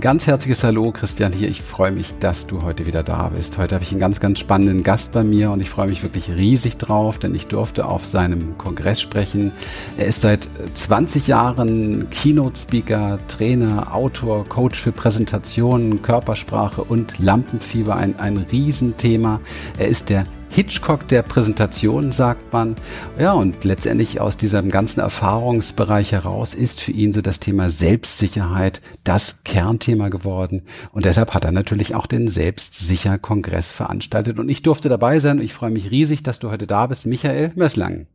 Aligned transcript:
Ganz 0.00 0.26
herzliches 0.26 0.64
Hallo, 0.64 0.92
Christian 0.92 1.30
hier. 1.34 1.50
Ich 1.50 1.60
freue 1.60 1.92
mich, 1.92 2.14
dass 2.20 2.46
du 2.46 2.62
heute 2.62 2.86
wieder 2.86 3.02
da 3.02 3.28
bist. 3.28 3.58
Heute 3.58 3.74
habe 3.74 3.84
ich 3.84 3.90
einen 3.90 4.00
ganz, 4.00 4.18
ganz 4.18 4.38
spannenden 4.38 4.82
Gast 4.82 5.12
bei 5.12 5.22
mir 5.22 5.50
und 5.50 5.60
ich 5.60 5.68
freue 5.68 5.88
mich 5.88 6.02
wirklich 6.02 6.30
riesig 6.30 6.78
drauf, 6.78 7.18
denn 7.18 7.34
ich 7.34 7.48
durfte 7.48 7.86
auf 7.86 8.06
seinem 8.06 8.56
Kongress 8.56 9.02
sprechen. 9.02 9.52
Er 9.98 10.06
ist 10.06 10.22
seit 10.22 10.48
20 10.72 11.26
Jahren 11.26 12.08
Keynote-Speaker, 12.08 13.18
Trainer, 13.28 13.94
Autor, 13.94 14.48
Coach 14.48 14.80
für 14.80 14.92
Präsentationen, 14.92 16.00
Körpersprache 16.00 16.82
und 16.82 17.18
Lampenfieber. 17.18 17.94
Ein, 17.94 18.18
ein 18.18 18.38
Riesenthema. 18.38 19.40
Er 19.78 19.88
ist 19.88 20.08
der 20.08 20.24
Hitchcock 20.50 21.06
der 21.06 21.22
Präsentation, 21.22 22.10
sagt 22.10 22.52
man. 22.52 22.74
Ja, 23.18 23.32
und 23.32 23.64
letztendlich 23.64 24.20
aus 24.20 24.36
diesem 24.36 24.70
ganzen 24.70 24.98
Erfahrungsbereich 24.98 26.10
heraus 26.10 26.54
ist 26.54 26.80
für 26.80 26.90
ihn 26.90 27.12
so 27.12 27.22
das 27.22 27.38
Thema 27.38 27.70
Selbstsicherheit 27.70 28.82
das 29.04 29.44
Kernthema 29.44 30.08
geworden. 30.08 30.62
Und 30.92 31.04
deshalb 31.04 31.34
hat 31.34 31.44
er 31.44 31.52
natürlich 31.52 31.94
auch 31.94 32.06
den 32.06 32.26
Selbstsicher-Kongress 32.26 33.70
veranstaltet. 33.70 34.40
Und 34.40 34.48
ich 34.48 34.62
durfte 34.62 34.88
dabei 34.88 35.20
sein 35.20 35.38
und 35.38 35.44
ich 35.44 35.54
freue 35.54 35.70
mich 35.70 35.92
riesig, 35.92 36.24
dass 36.24 36.40
du 36.40 36.50
heute 36.50 36.66
da 36.66 36.88
bist, 36.88 37.06
Michael 37.06 37.52
Mösslang. 37.54 38.06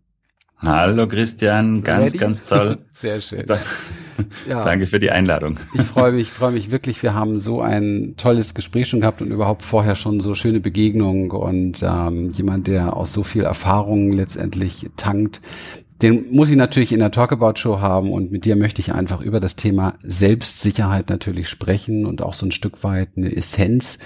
Hallo 0.66 1.08
Christian, 1.08 1.84
ganz, 1.84 2.08
Ready? 2.08 2.18
ganz 2.18 2.44
toll. 2.44 2.78
Sehr 2.92 3.22
schön. 3.22 3.46
Ja. 4.48 4.64
Danke 4.64 4.88
für 4.88 5.00
die 5.00 5.12
Einladung. 5.12 5.60
Ich 5.74 5.84
freue 5.84 6.12
mich, 6.12 6.32
freue 6.32 6.52
mich 6.52 6.72
wirklich. 6.72 7.04
Wir 7.04 7.14
haben 7.14 7.38
so 7.38 7.62
ein 7.62 8.16
tolles 8.18 8.54
Gespräch 8.54 8.90
schon 8.90 9.02
gehabt 9.02 9.22
und 9.22 9.32
überhaupt 9.32 9.62
vorher 9.62 9.96
schon 9.96 10.22
so 10.22 10.34
schöne 10.34 10.60
Begegnungen 10.60 11.30
und 11.30 11.84
ähm, 11.84 12.32
jemand, 12.32 12.68
der 12.68 12.96
aus 12.96 13.14
so 13.14 13.24
viel 13.24 13.44
Erfahrung 13.44 14.12
letztendlich 14.12 14.90
tankt, 14.98 15.42
den 16.02 16.32
muss 16.32 16.50
ich 16.50 16.58
natürlich 16.58 16.92
in 16.92 17.00
der 17.00 17.12
Talkabout 17.12 17.54
Show 17.56 17.80
haben 17.80 18.12
und 18.12 18.30
mit 18.30 18.44
dir 18.44 18.58
möchte 18.58 18.82
ich 18.82 18.94
einfach 18.94 19.22
über 19.22 19.40
das 19.40 19.56
Thema 19.56 19.94
Selbstsicherheit 20.04 21.10
natürlich 21.10 21.48
sprechen 21.48 22.06
und 22.06 22.22
auch 22.22 22.34
so 22.34 22.46
ein 22.46 22.52
Stück 22.52 22.84
weit 22.84 23.10
eine 23.16 23.34
Essenz 23.34 23.98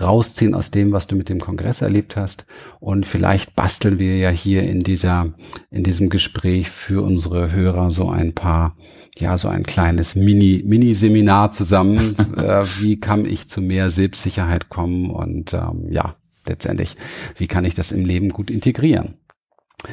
rausziehen 0.00 0.54
aus 0.54 0.72
dem, 0.72 0.90
was 0.90 1.06
du 1.06 1.14
mit 1.14 1.28
dem 1.28 1.40
Kongress 1.40 1.80
erlebt 1.80 2.16
hast. 2.16 2.44
Und 2.80 3.06
vielleicht 3.06 3.54
basteln 3.54 4.00
wir 4.00 4.16
ja 4.16 4.30
hier 4.30 4.64
in 4.64 4.80
dieser, 4.80 5.32
in 5.70 5.84
diesem 5.84 6.08
Gespräch 6.08 6.70
für 6.70 7.04
unsere 7.04 7.52
Hörer 7.52 7.92
so 7.92 8.10
ein 8.10 8.34
paar, 8.34 8.76
ja, 9.16 9.38
so 9.38 9.46
ein 9.48 9.62
kleines 9.62 10.16
Mini, 10.16 10.64
Mini-Seminar 10.66 11.52
zusammen. 11.52 12.16
äh, 12.36 12.64
wie 12.80 12.98
kann 12.98 13.24
ich 13.24 13.48
zu 13.48 13.62
mehr 13.62 13.90
Selbstsicherheit 13.90 14.70
kommen 14.70 15.10
und 15.10 15.54
ähm, 15.54 15.86
ja, 15.90 16.16
letztendlich, 16.48 16.96
wie 17.36 17.46
kann 17.46 17.64
ich 17.64 17.74
das 17.74 17.92
im 17.92 18.04
Leben 18.04 18.30
gut 18.30 18.50
integrieren? 18.50 19.14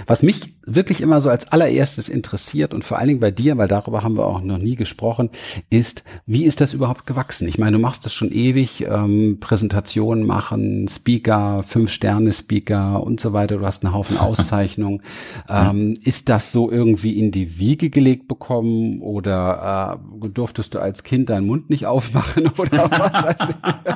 Was 0.07 0.23
mich 0.23 0.55
wirklich 0.65 1.01
immer 1.01 1.19
so 1.19 1.29
als 1.29 1.51
allererstes 1.51 2.09
interessiert 2.09 2.73
und 2.73 2.83
vor 2.83 2.97
allen 2.97 3.07
Dingen 3.07 3.19
bei 3.19 3.29
dir, 3.29 3.55
weil 3.57 3.67
darüber 3.67 4.01
haben 4.01 4.17
wir 4.17 4.25
auch 4.25 4.41
noch 4.41 4.57
nie 4.57 4.75
gesprochen, 4.75 5.29
ist, 5.69 6.03
wie 6.25 6.45
ist 6.45 6.59
das 6.59 6.73
überhaupt 6.73 7.05
gewachsen? 7.05 7.47
Ich 7.47 7.59
meine, 7.59 7.73
du 7.73 7.79
machst 7.79 8.03
das 8.03 8.11
schon 8.11 8.31
ewig, 8.31 8.85
ähm, 8.89 9.37
Präsentationen 9.39 10.25
machen, 10.25 10.87
Speaker, 10.87 11.61
Fünf-Sterne-Speaker 11.63 13.03
und 13.03 13.19
so 13.19 13.33
weiter, 13.33 13.57
du 13.57 13.65
hast 13.65 13.85
einen 13.85 13.93
Haufen 13.93 14.17
Auszeichnungen. 14.25 15.03
ähm, 15.47 15.95
ist 16.03 16.29
das 16.29 16.51
so 16.51 16.71
irgendwie 16.71 17.19
in 17.19 17.31
die 17.31 17.59
Wiege 17.59 17.91
gelegt 17.91 18.27
bekommen 18.27 19.01
oder 19.01 19.99
äh, 20.23 20.29
durftest 20.29 20.73
du 20.73 20.79
als 20.79 21.03
Kind 21.03 21.29
deinen 21.29 21.45
Mund 21.45 21.69
nicht 21.69 21.85
aufmachen 21.85 22.47
oder 22.57 22.89
was? 22.89 23.23
Also, 23.23 23.53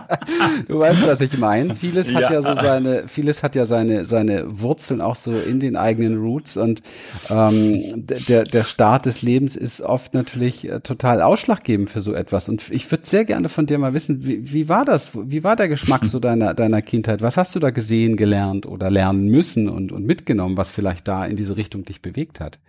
du 0.67 0.77
weißt, 0.77 1.07
was 1.07 1.21
ich 1.21 1.35
meine. 1.39 1.73
Vieles 1.73 2.13
hat 2.13 2.21
ja. 2.21 2.33
ja 2.33 2.41
so 2.43 2.53
seine, 2.53 3.07
vieles 3.07 3.41
hat 3.41 3.55
ja 3.55 3.65
seine, 3.65 4.05
seine 4.05 4.59
Wurzeln 4.61 5.01
auch 5.01 5.15
so 5.15 5.35
in 5.35 5.59
den 5.59 5.78
eigenen 5.79 6.19
Roots 6.19 6.57
und 6.57 6.81
ähm, 7.29 8.05
der, 8.05 8.43
der 8.43 8.63
Start 8.63 9.05
des 9.05 9.21
Lebens 9.21 9.55
ist 9.55 9.81
oft 9.81 10.13
natürlich 10.13 10.69
äh, 10.69 10.79
total 10.81 11.21
ausschlaggebend 11.21 11.89
für 11.89 12.01
so 12.01 12.13
etwas. 12.13 12.49
Und 12.49 12.69
ich 12.69 12.89
würde 12.89 13.05
sehr 13.05 13.25
gerne 13.25 13.49
von 13.49 13.65
dir 13.65 13.77
mal 13.77 13.93
wissen, 13.93 14.25
wie, 14.25 14.51
wie 14.51 14.69
war 14.69 14.85
das? 14.85 15.11
Wie 15.13 15.43
war 15.43 15.55
der 15.55 15.67
Geschmack 15.67 16.05
so 16.05 16.19
deiner, 16.19 16.53
deiner 16.53 16.81
Kindheit? 16.81 17.21
Was 17.21 17.37
hast 17.37 17.55
du 17.55 17.59
da 17.59 17.69
gesehen, 17.69 18.15
gelernt 18.15 18.65
oder 18.65 18.89
lernen 18.89 19.27
müssen 19.27 19.69
und, 19.69 19.91
und 19.91 20.05
mitgenommen, 20.05 20.57
was 20.57 20.69
vielleicht 20.71 21.07
da 21.07 21.25
in 21.25 21.35
diese 21.35 21.57
Richtung 21.57 21.85
dich 21.85 22.01
bewegt 22.01 22.39
hat? 22.39 22.59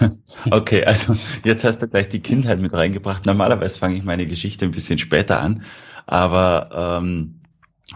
Okay, 0.50 0.84
also 0.84 1.16
jetzt 1.44 1.64
hast 1.64 1.78
du 1.78 1.88
gleich 1.88 2.08
die 2.08 2.20
Kindheit 2.20 2.60
mit 2.60 2.72
reingebracht. 2.72 3.26
Normalerweise 3.26 3.78
fange 3.78 3.96
ich 3.96 4.04
meine 4.04 4.26
Geschichte 4.26 4.64
ein 4.64 4.70
bisschen 4.70 4.98
später 4.98 5.40
an, 5.40 5.62
aber 6.06 7.00
ähm, 7.02 7.40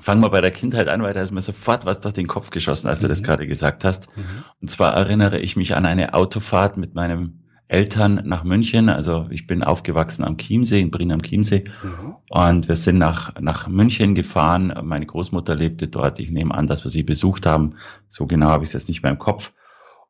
Fangen 0.01 0.23
wir 0.23 0.29
bei 0.29 0.41
der 0.41 0.51
Kindheit 0.51 0.89
an, 0.89 1.03
weil 1.03 1.15
da 1.15 1.23
ist 1.23 1.31
mir 1.31 1.41
sofort 1.41 1.87
was 1.87 2.01
durch 2.01 2.15
den 2.15 2.27
Kopf 2.27 2.51
geschossen, 2.51 2.89
als 2.89 3.01
mhm. 3.01 3.05
du 3.05 3.09
das 3.09 3.21
mhm. 3.21 3.25
gerade 3.25 3.47
gesagt 3.47 3.85
hast. 3.85 4.15
Mhm. 4.17 4.45
Und 4.61 4.71
zwar 4.71 4.95
erinnere 4.95 5.39
ich 5.41 5.57
mich 5.57 5.75
an 5.75 5.87
eine 5.87 6.15
Autofahrt 6.15 6.77
mit 6.77 6.95
meinem 6.95 7.41
Eltern 7.69 8.23
nach 8.25 8.45
München. 8.45 8.89
Also 8.89 9.27
ich 9.31 9.47
bin 9.47 9.63
aufgewachsen 9.63 10.25
am 10.25 10.37
Chiemsee, 10.37 10.81
in 10.81 10.91
Brien 10.91 11.13
am 11.13 11.23
Chiemsee. 11.23 11.65
Mhm. 11.83 12.17
Und 12.29 12.69
wir 12.69 12.77
sind 12.77 12.99
nach, 12.99 13.39
nach 13.41 13.69
München 13.69 14.15
gefahren. 14.15 14.75
Meine 14.83 15.07
Großmutter 15.07 15.55
lebte 15.55 15.89
dort. 15.89 16.19
Ich 16.19 16.31
nehme 16.31 16.55
an, 16.55 16.67
dass 16.67 16.85
wir 16.85 16.91
sie 16.91 17.03
besucht 17.03 17.47
haben. 17.47 17.77
So 18.09 18.27
genau 18.27 18.49
habe 18.49 18.65
ich 18.65 18.71
es 18.71 18.75
jetzt 18.75 18.89
nicht 18.89 19.03
mehr 19.03 19.13
im 19.13 19.19
Kopf. 19.19 19.53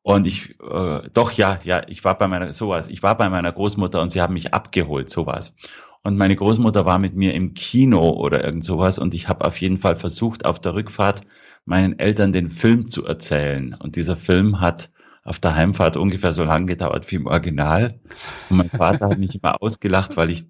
Und 0.03 0.27
ich, 0.27 0.59
äh, 0.61 1.03
doch, 1.13 1.33
ja, 1.33 1.59
ja, 1.65 1.83
ich 1.87 2.05
war 2.05 2.17
bei 2.17 2.29
meiner, 2.29 2.53
sowas. 2.53 2.89
Ich 2.89 3.03
war 3.03 3.17
bei 3.17 3.29
meiner 3.29 3.53
Großmutter 3.53 4.01
und 4.01 4.11
sie 4.11 4.23
haben 4.23 4.35
mich 4.35 4.55
abgeholt, 4.55 5.11
sowas. 5.11 5.55
Und 6.03 6.17
meine 6.17 6.37
Großmutter 6.37 6.87
war 6.87 6.99
mit 6.99 7.15
mir 7.15 7.35
im 7.35 7.55
Kino 7.55 8.11
oder 8.11 8.45
irgend 8.45 8.65
sowas 8.65 8.99
und 8.99 9.15
ich 9.15 9.29
habe 9.29 9.45
auf 9.45 9.61
jeden 9.61 9.79
Fall 9.79 9.97
versucht, 9.97 10.45
auf 10.45 10.61
der 10.61 10.75
Rückfahrt 10.75 11.23
meinen 11.65 11.99
Eltern 11.99 12.33
den 12.33 12.51
Film 12.51 12.87
zu 12.87 13.05
erzählen. 13.05 13.75
Und 13.75 13.97
dieser 13.97 14.17
Film 14.17 14.61
hat 14.61 14.91
auf 15.25 15.39
der 15.39 15.55
Heimfahrt 15.55 15.97
ungefähr 15.97 16.33
so 16.33 16.45
lang 16.45 16.67
gedauert 16.67 17.11
wie 17.11 17.17
im 17.17 17.27
Original. 17.27 18.01
Und 18.49 18.57
mein 18.57 18.71
Vater 18.71 19.11
hat 19.11 19.19
mich 19.19 19.35
immer 19.35 19.63
ausgelacht, 19.63 20.17
weil 20.17 20.31
ich 20.31 20.45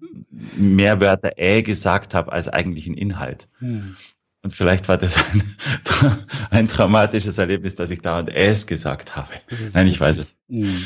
mehr 0.55 1.01
Wörter 1.01 1.33
äh 1.35 1.61
gesagt 1.61 2.13
habe 2.13 2.31
als 2.31 2.47
eigentlichen 2.47 2.93
Inhalt. 2.93 3.49
Hm. 3.59 3.97
Und 4.41 4.53
vielleicht 4.53 4.87
war 4.87 4.97
das 4.97 5.17
ein, 5.17 5.57
ein 6.49 6.67
dramatisches 6.67 7.37
Erlebnis, 7.37 7.75
dass 7.75 7.91
ich 7.91 8.01
da 8.01 8.19
und 8.19 8.29
es 8.29 8.67
gesagt 8.67 9.17
habe. 9.17 9.29
Nein, 9.73 9.87
ich 9.87 9.99
weiß 9.99 10.17
es. 10.17 10.33
Hm. 10.47 10.81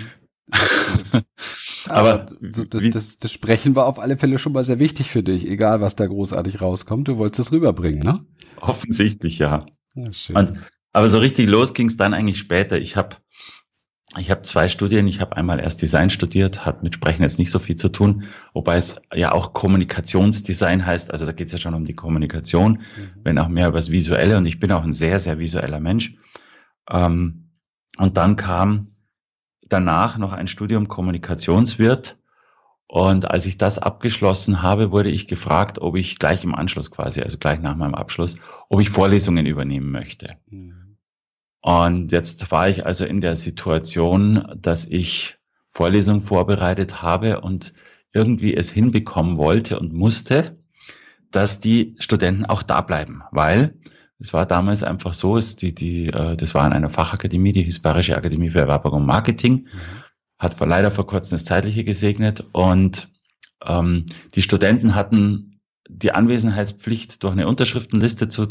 Aber 1.89 2.27
so, 2.39 2.63
das, 2.63 2.89
das, 2.91 3.17
das 3.19 3.31
Sprechen 3.31 3.75
war 3.75 3.85
auf 3.85 3.99
alle 3.99 4.17
Fälle 4.17 4.39
schon 4.39 4.53
mal 4.53 4.63
sehr 4.63 4.79
wichtig 4.79 5.09
für 5.09 5.23
dich, 5.23 5.47
egal 5.47 5.81
was 5.81 5.95
da 5.95 6.05
großartig 6.05 6.61
rauskommt. 6.61 7.07
Du 7.07 7.17
wolltest 7.17 7.47
es 7.47 7.51
rüberbringen, 7.51 7.99
ne? 7.99 8.19
Offensichtlich, 8.61 9.39
ja. 9.39 9.65
ja 9.95 10.13
schön. 10.13 10.35
Und, 10.35 10.59
aber 10.91 11.09
so 11.09 11.17
richtig 11.17 11.49
los 11.49 11.73
ging 11.73 11.87
es 11.87 11.97
dann 11.97 12.13
eigentlich 12.13 12.37
später. 12.37 12.79
Ich 12.79 12.95
habe 12.95 13.17
ich 14.19 14.29
hab 14.29 14.45
zwei 14.45 14.69
Studien. 14.69 15.07
Ich 15.07 15.19
habe 15.19 15.35
einmal 15.35 15.59
erst 15.59 15.81
Design 15.81 16.09
studiert, 16.09 16.65
hat 16.65 16.83
mit 16.83 16.93
Sprechen 16.93 17.23
jetzt 17.23 17.39
nicht 17.39 17.49
so 17.49 17.59
viel 17.59 17.75
zu 17.75 17.89
tun, 17.89 18.25
wobei 18.53 18.77
es 18.77 18.97
ja 19.13 19.31
auch 19.31 19.53
Kommunikationsdesign 19.53 20.85
heißt. 20.85 21.11
Also 21.11 21.25
da 21.25 21.31
geht 21.31 21.47
es 21.47 21.53
ja 21.53 21.57
schon 21.57 21.73
um 21.73 21.85
die 21.85 21.95
Kommunikation, 21.95 22.73
mhm. 22.73 23.09
wenn 23.23 23.39
auch 23.39 23.47
mehr 23.47 23.67
über 23.67 23.77
das 23.77 23.89
Visuelle. 23.89 24.37
Und 24.37 24.45
ich 24.45 24.59
bin 24.59 24.71
auch 24.71 24.83
ein 24.83 24.93
sehr, 24.93 25.19
sehr 25.19 25.39
visueller 25.39 25.79
Mensch. 25.79 26.15
Ähm, 26.89 27.49
und 27.97 28.17
dann 28.17 28.35
kam 28.35 28.92
danach 29.69 30.17
noch 30.17 30.33
ein 30.33 30.47
Studium 30.47 30.87
Kommunikationswirt. 30.87 32.17
Und 32.87 33.31
als 33.31 33.45
ich 33.45 33.57
das 33.57 33.79
abgeschlossen 33.79 34.61
habe, 34.61 34.91
wurde 34.91 35.09
ich 35.09 35.27
gefragt, 35.27 35.79
ob 35.79 35.95
ich 35.95 36.19
gleich 36.19 36.43
im 36.43 36.53
Anschluss 36.53 36.91
quasi, 36.91 37.21
also 37.21 37.37
gleich 37.37 37.59
nach 37.59 37.75
meinem 37.75 37.95
Abschluss, 37.95 38.37
ob 38.69 38.81
ich 38.81 38.89
Vorlesungen 38.89 39.45
übernehmen 39.45 39.91
möchte. 39.91 40.35
Mhm. 40.49 40.97
Und 41.61 42.11
jetzt 42.11 42.51
war 42.51 42.67
ich 42.67 42.85
also 42.85 43.05
in 43.05 43.21
der 43.21 43.35
Situation, 43.35 44.45
dass 44.57 44.85
ich 44.85 45.37
Vorlesungen 45.69 46.21
vorbereitet 46.21 47.01
habe 47.01 47.41
und 47.41 47.73
irgendwie 48.13 48.55
es 48.55 48.69
hinbekommen 48.69 49.37
wollte 49.37 49.79
und 49.79 49.93
musste, 49.93 50.57
dass 51.31 51.59
die 51.59 51.95
Studenten 51.99 52.45
auch 52.45 52.63
da 52.63 52.81
bleiben, 52.81 53.23
weil 53.31 53.75
es 54.23 54.33
war 54.33 54.45
damals 54.45 54.83
einfach 54.83 55.13
so, 55.13 55.35
es, 55.35 55.57
die, 55.57 55.75
die, 55.75 56.07
äh, 56.07 56.37
das 56.37 56.55
war 56.55 56.63
an 56.63 56.71
einer 56.71 56.89
Fachakademie, 56.89 57.51
die 57.51 57.63
Hispanische 57.63 58.15
Akademie 58.15 58.49
für 58.49 58.67
Werbung 58.67 58.93
und 58.93 59.05
Marketing, 59.05 59.65
mhm. 59.65 59.67
hat 60.39 60.57
leider 60.61 60.91
vor 60.91 61.05
kurzem 61.05 61.35
das 61.35 61.43
Zeitliche 61.43 61.83
gesegnet 61.83 62.41
und 62.53 63.09
ähm, 63.65 64.05
die 64.33 64.41
Studenten 64.41 64.95
hatten 64.95 65.59
die 65.89 66.13
Anwesenheitspflicht 66.13 67.21
durch 67.21 67.33
eine 67.33 67.47
Unterschriftenliste 67.47 68.29
zu 68.29 68.47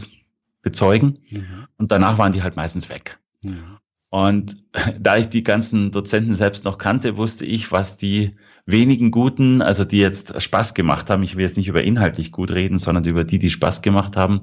bezeugen 0.61 1.21
mhm. 1.31 1.67
und 1.79 1.91
danach 1.91 2.19
waren 2.19 2.33
die 2.33 2.43
halt 2.43 2.55
meistens 2.55 2.91
weg. 2.91 3.19
Mhm. 3.43 3.79
Und 4.11 4.59
da 5.01 5.17
ich 5.17 5.31
die 5.31 5.43
ganzen 5.43 5.91
Dozenten 5.91 6.35
selbst 6.35 6.67
noch 6.67 6.77
kannte, 6.77 7.17
wusste 7.17 7.47
ich, 7.47 7.73
was 7.73 7.97
die 7.97 8.37
wenigen 8.67 9.11
Guten, 9.11 9.63
also 9.63 9.87
die 9.87 9.99
jetzt 10.01 10.41
Spaß 10.41 10.75
gemacht 10.75 11.09
haben, 11.09 11.23
ich 11.23 11.37
will 11.37 11.47
jetzt 11.47 11.57
nicht 11.57 11.69
über 11.69 11.83
inhaltlich 11.83 12.31
gut 12.31 12.51
reden, 12.51 12.77
sondern 12.77 13.05
über 13.05 13.25
die, 13.25 13.39
die 13.39 13.49
Spaß 13.49 13.81
gemacht 13.81 14.19
haben, 14.19 14.43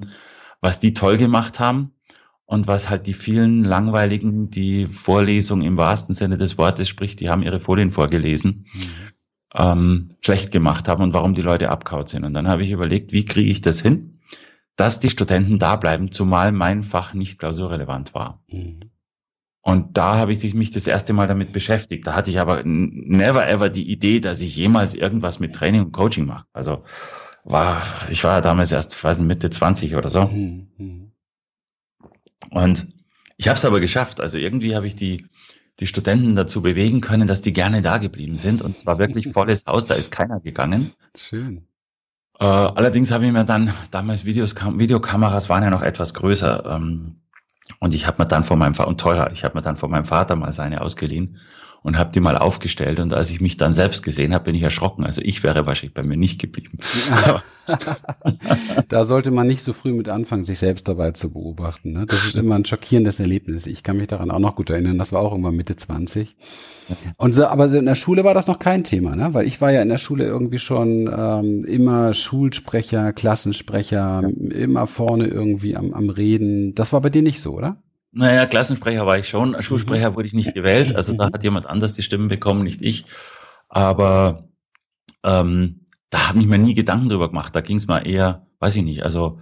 was 0.60 0.80
die 0.80 0.94
toll 0.94 1.16
gemacht 1.16 1.60
haben 1.60 1.92
und 2.44 2.66
was 2.66 2.90
halt 2.90 3.06
die 3.06 3.14
vielen 3.14 3.64
langweiligen, 3.64 4.50
die 4.50 4.86
Vorlesung 4.86 5.62
im 5.62 5.76
wahrsten 5.76 6.14
Sinne 6.14 6.36
des 6.36 6.58
Wortes, 6.58 6.88
sprich, 6.88 7.16
die 7.16 7.30
haben 7.30 7.42
ihre 7.42 7.60
Folien 7.60 7.90
vorgelesen, 7.90 8.66
mhm. 8.72 8.80
ähm, 9.54 10.10
schlecht 10.20 10.50
gemacht 10.50 10.88
haben 10.88 11.02
und 11.02 11.12
warum 11.12 11.34
die 11.34 11.42
Leute 11.42 11.70
abkaut 11.70 12.08
sind. 12.08 12.24
Und 12.24 12.34
dann 12.34 12.48
habe 12.48 12.64
ich 12.64 12.70
überlegt, 12.70 13.12
wie 13.12 13.24
kriege 13.24 13.50
ich 13.50 13.60
das 13.60 13.80
hin, 13.80 14.18
dass 14.76 15.00
die 15.00 15.10
Studenten 15.10 15.58
da 15.58 15.76
bleiben, 15.76 16.10
zumal 16.10 16.52
mein 16.52 16.82
Fach 16.82 17.14
nicht 17.14 17.38
klausurrelevant 17.38 18.14
war. 18.14 18.42
Mhm. 18.48 18.90
Und 19.62 19.98
da 19.98 20.16
habe 20.16 20.32
ich 20.32 20.54
mich 20.54 20.70
das 20.70 20.86
erste 20.86 21.12
Mal 21.12 21.28
damit 21.28 21.52
beschäftigt. 21.52 22.06
Da 22.06 22.14
hatte 22.14 22.30
ich 22.30 22.40
aber 22.40 22.62
never 22.64 23.46
ever 23.48 23.68
die 23.68 23.90
Idee, 23.90 24.20
dass 24.20 24.40
ich 24.40 24.56
jemals 24.56 24.94
irgendwas 24.94 25.38
mit 25.38 25.54
Training 25.54 25.82
und 25.82 25.92
Coaching 25.92 26.26
mache. 26.26 26.46
Also 26.52 26.82
war, 27.44 27.82
ich 28.10 28.24
war 28.24 28.40
damals 28.40 28.72
erst, 28.72 29.02
weiß 29.02 29.18
nicht, 29.18 29.28
Mitte 29.28 29.50
20 29.50 29.96
oder 29.96 30.08
so. 30.08 30.26
Mhm. 30.26 30.68
mhm. 30.76 31.12
Und 32.50 32.88
ich 33.36 33.48
habe 33.48 33.56
es 33.56 33.64
aber 33.64 33.80
geschafft. 33.80 34.20
Also 34.20 34.38
irgendwie 34.38 34.74
habe 34.74 34.86
ich 34.86 34.96
die, 34.96 35.26
die 35.78 35.86
Studenten 35.86 36.36
dazu 36.36 36.62
bewegen 36.62 37.00
können, 37.00 37.26
dass 37.26 37.40
die 37.40 37.52
gerne 37.52 37.80
da 37.82 37.98
geblieben 37.98 38.36
sind. 38.36 38.62
Und 38.62 38.78
zwar 38.78 38.98
wirklich 38.98 39.28
volles 39.32 39.66
Haus, 39.66 39.86
da 39.86 39.94
ist 39.94 40.10
keiner 40.10 40.40
gegangen. 40.40 40.92
Schön. 41.16 41.66
Äh, 42.38 42.44
allerdings 42.44 43.10
habe 43.12 43.26
ich 43.26 43.32
mir 43.32 43.44
dann, 43.44 43.72
damals 43.90 44.24
Videos, 44.24 44.54
Videokameras 44.56 45.48
waren 45.48 45.62
ja 45.62 45.70
noch 45.70 45.82
etwas 45.82 46.14
größer. 46.14 46.64
Ähm, 46.66 47.20
und 47.78 47.94
ich 47.94 48.06
habe 48.06 48.22
mir 48.22 48.26
dann 48.26 48.44
von 48.44 48.58
meinem 48.58 48.74
Vater, 48.74 48.88
und 48.88 49.00
teurer, 49.00 49.30
ich 49.32 49.44
habe 49.44 49.56
mir 49.56 49.62
dann 49.62 49.76
von 49.76 49.90
meinem 49.90 50.04
Vater 50.06 50.36
mal 50.36 50.52
seine 50.52 50.80
ausgeliehen 50.80 51.38
und 51.82 51.98
habe 51.98 52.12
die 52.12 52.20
mal 52.20 52.36
aufgestellt. 52.36 53.00
Und 53.00 53.12
als 53.12 53.30
ich 53.30 53.40
mich 53.40 53.56
dann 53.56 53.72
selbst 53.72 54.02
gesehen 54.02 54.34
habe, 54.34 54.44
bin 54.44 54.54
ich 54.54 54.62
erschrocken. 54.62 55.04
Also 55.04 55.22
ich 55.22 55.42
wäre 55.42 55.66
wahrscheinlich 55.66 55.94
bei 55.94 56.02
mir 56.02 56.16
nicht 56.16 56.40
geblieben. 56.40 56.78
Da 58.88 59.04
sollte 59.04 59.30
man 59.30 59.46
nicht 59.46 59.62
so 59.62 59.72
früh 59.72 59.92
mit 59.92 60.08
anfangen, 60.08 60.44
sich 60.44 60.58
selbst 60.58 60.88
dabei 60.88 61.12
zu 61.12 61.30
beobachten. 61.30 61.92
Ne? 61.92 62.06
Das 62.06 62.24
ist 62.24 62.36
immer 62.36 62.56
ein 62.56 62.64
schockierendes 62.64 63.20
Erlebnis. 63.20 63.68
Ich 63.68 63.84
kann 63.84 63.96
mich 63.96 64.08
daran 64.08 64.32
auch 64.32 64.40
noch 64.40 64.56
gut 64.56 64.70
erinnern. 64.70 64.98
Das 64.98 65.12
war 65.12 65.20
auch 65.20 65.32
immer 65.32 65.52
Mitte 65.52 65.76
20. 65.76 66.34
Und 67.16 67.34
so, 67.34 67.46
aber 67.46 67.68
so 67.68 67.78
in 67.78 67.86
der 67.86 67.94
Schule 67.94 68.24
war 68.24 68.34
das 68.34 68.48
noch 68.48 68.58
kein 68.58 68.82
Thema, 68.82 69.14
ne? 69.14 69.32
Weil 69.34 69.46
ich 69.46 69.60
war 69.60 69.70
ja 69.70 69.82
in 69.82 69.88
der 69.88 69.98
Schule 69.98 70.24
irgendwie 70.24 70.58
schon 70.58 71.08
ähm, 71.16 71.64
immer 71.64 72.12
Schulsprecher, 72.12 73.12
Klassensprecher, 73.12 74.22
ja. 74.22 74.50
immer 74.52 74.88
vorne 74.88 75.28
irgendwie 75.28 75.76
am, 75.76 75.92
am 75.92 76.10
Reden. 76.10 76.74
Das 76.74 76.92
war 76.92 77.00
bei 77.00 77.10
dir 77.10 77.22
nicht 77.22 77.40
so, 77.40 77.52
oder? 77.52 77.76
Naja, 78.12 78.46
Klassensprecher 78.46 79.06
war 79.06 79.18
ich 79.18 79.28
schon. 79.28 79.60
Schulsprecher 79.62 80.16
wurde 80.16 80.26
ich 80.26 80.34
nicht 80.34 80.54
gewählt. 80.54 80.96
Also 80.96 81.16
da 81.16 81.26
hat 81.32 81.44
jemand 81.44 81.66
anders 81.66 81.94
die 81.94 82.02
Stimmen 82.02 82.28
bekommen, 82.28 82.64
nicht 82.64 82.82
ich. 82.82 83.04
Aber 83.68 84.48
ähm, 85.22 85.86
da 86.10 86.28
habe 86.28 86.40
ich 86.40 86.46
mir 86.46 86.58
nie 86.58 86.74
Gedanken 86.74 87.08
drüber 87.08 87.28
gemacht. 87.28 87.54
Da 87.54 87.60
ging 87.60 87.76
es 87.76 87.86
mal 87.86 88.06
eher, 88.06 88.46
weiß 88.58 88.76
ich 88.76 88.82
nicht, 88.82 89.04
also 89.04 89.40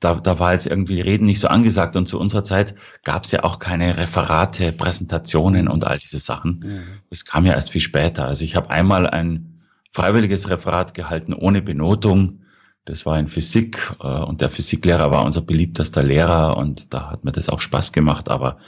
da, 0.00 0.14
da 0.14 0.38
war 0.38 0.52
jetzt 0.52 0.66
irgendwie 0.66 1.00
Reden 1.00 1.26
nicht 1.26 1.40
so 1.40 1.48
angesagt. 1.48 1.96
Und 1.96 2.06
zu 2.06 2.20
unserer 2.20 2.44
Zeit 2.44 2.74
gab 3.04 3.24
es 3.24 3.32
ja 3.32 3.44
auch 3.44 3.58
keine 3.58 3.96
Referate, 3.96 4.72
Präsentationen 4.72 5.68
und 5.68 5.86
all 5.86 5.98
diese 5.98 6.18
Sachen. 6.18 6.60
Mhm. 6.64 6.82
Es 7.10 7.24
kam 7.24 7.46
ja 7.46 7.54
erst 7.54 7.70
viel 7.70 7.80
später. 7.80 8.26
Also 8.26 8.44
ich 8.44 8.56
habe 8.56 8.70
einmal 8.70 9.06
ein 9.06 9.62
freiwilliges 9.92 10.50
Referat 10.50 10.94
gehalten 10.94 11.32
ohne 11.32 11.62
Benotung 11.62 12.40
das 12.86 13.04
war 13.04 13.18
in 13.18 13.28
Physik 13.28 13.94
äh, 14.00 14.06
und 14.06 14.40
der 14.40 14.48
Physiklehrer 14.48 15.10
war 15.10 15.24
unser 15.24 15.42
beliebtester 15.42 16.02
Lehrer 16.02 16.56
und 16.56 16.94
da 16.94 17.10
hat 17.10 17.24
mir 17.24 17.32
das 17.32 17.50
auch 17.50 17.60
Spaß 17.60 17.92
gemacht, 17.92 18.30
aber 18.30 18.58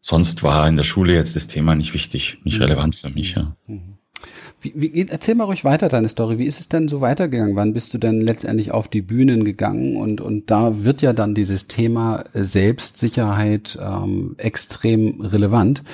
sonst 0.00 0.42
war 0.42 0.66
in 0.66 0.76
der 0.76 0.84
Schule 0.84 1.14
jetzt 1.14 1.36
das 1.36 1.46
Thema 1.46 1.74
nicht 1.74 1.94
wichtig, 1.94 2.38
nicht 2.44 2.58
mhm. 2.58 2.64
relevant 2.64 2.96
für 2.96 3.10
mich. 3.10 3.34
Ja. 3.34 3.54
Mhm. 3.66 3.98
Wie, 4.60 4.72
wie, 4.74 5.06
erzähl 5.08 5.36
mal 5.36 5.44
ruhig 5.44 5.64
weiter 5.64 5.88
deine 5.88 6.08
Story. 6.08 6.38
Wie 6.38 6.46
ist 6.46 6.58
es 6.58 6.68
denn 6.68 6.88
so 6.88 7.00
weitergegangen? 7.00 7.54
Wann 7.54 7.74
bist 7.74 7.94
du 7.94 7.98
denn 7.98 8.20
letztendlich 8.20 8.72
auf 8.72 8.88
die 8.88 9.02
Bühnen 9.02 9.44
gegangen? 9.44 9.96
Und, 9.96 10.20
und 10.20 10.50
da 10.50 10.84
wird 10.84 11.00
ja 11.00 11.12
dann 11.12 11.34
dieses 11.34 11.68
Thema 11.68 12.24
Selbstsicherheit 12.34 13.78
ähm, 13.80 14.34
extrem 14.36 15.20
relevant. 15.20 15.84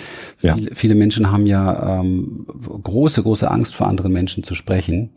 Ja. 0.40 0.54
Viele, 0.54 0.74
viele 0.74 0.94
Menschen 0.94 1.30
haben 1.30 1.44
ja 1.44 2.00
ähm, 2.00 2.46
große, 2.82 3.22
große 3.22 3.50
Angst 3.50 3.74
vor 3.74 3.86
anderen 3.86 4.12
Menschen 4.12 4.44
zu 4.44 4.54
sprechen. 4.54 5.10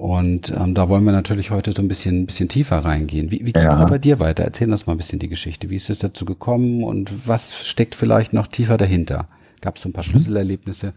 Und 0.00 0.50
ähm, 0.56 0.72
da 0.72 0.88
wollen 0.88 1.04
wir 1.04 1.12
natürlich 1.12 1.50
heute 1.50 1.72
so 1.72 1.82
ein 1.82 1.88
bisschen, 1.88 2.22
ein 2.22 2.26
bisschen 2.26 2.48
tiefer 2.48 2.78
reingehen. 2.78 3.30
Wie, 3.30 3.44
wie 3.44 3.52
geht 3.52 3.68
es 3.68 3.76
da 3.76 3.84
bei 3.84 3.98
dir 3.98 4.18
weiter? 4.18 4.42
Erzähl 4.42 4.72
uns 4.72 4.86
mal 4.86 4.94
ein 4.94 4.96
bisschen 4.96 5.18
die 5.18 5.28
Geschichte. 5.28 5.68
Wie 5.68 5.76
ist 5.76 5.90
es 5.90 5.98
dazu 5.98 6.24
gekommen 6.24 6.82
und 6.84 7.28
was 7.28 7.66
steckt 7.68 7.94
vielleicht 7.94 8.32
noch 8.32 8.46
tiefer 8.46 8.78
dahinter? 8.78 9.28
Gab 9.60 9.76
es 9.76 9.82
so 9.82 9.90
ein 9.90 9.92
paar 9.92 10.02
mhm. 10.02 10.08
Schlüsselerlebnisse? 10.08 10.94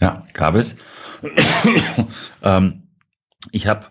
Ja, 0.00 0.26
gab 0.32 0.56
es. 0.56 0.76
ähm, 2.42 2.82
ich 3.52 3.68
habe 3.68 3.86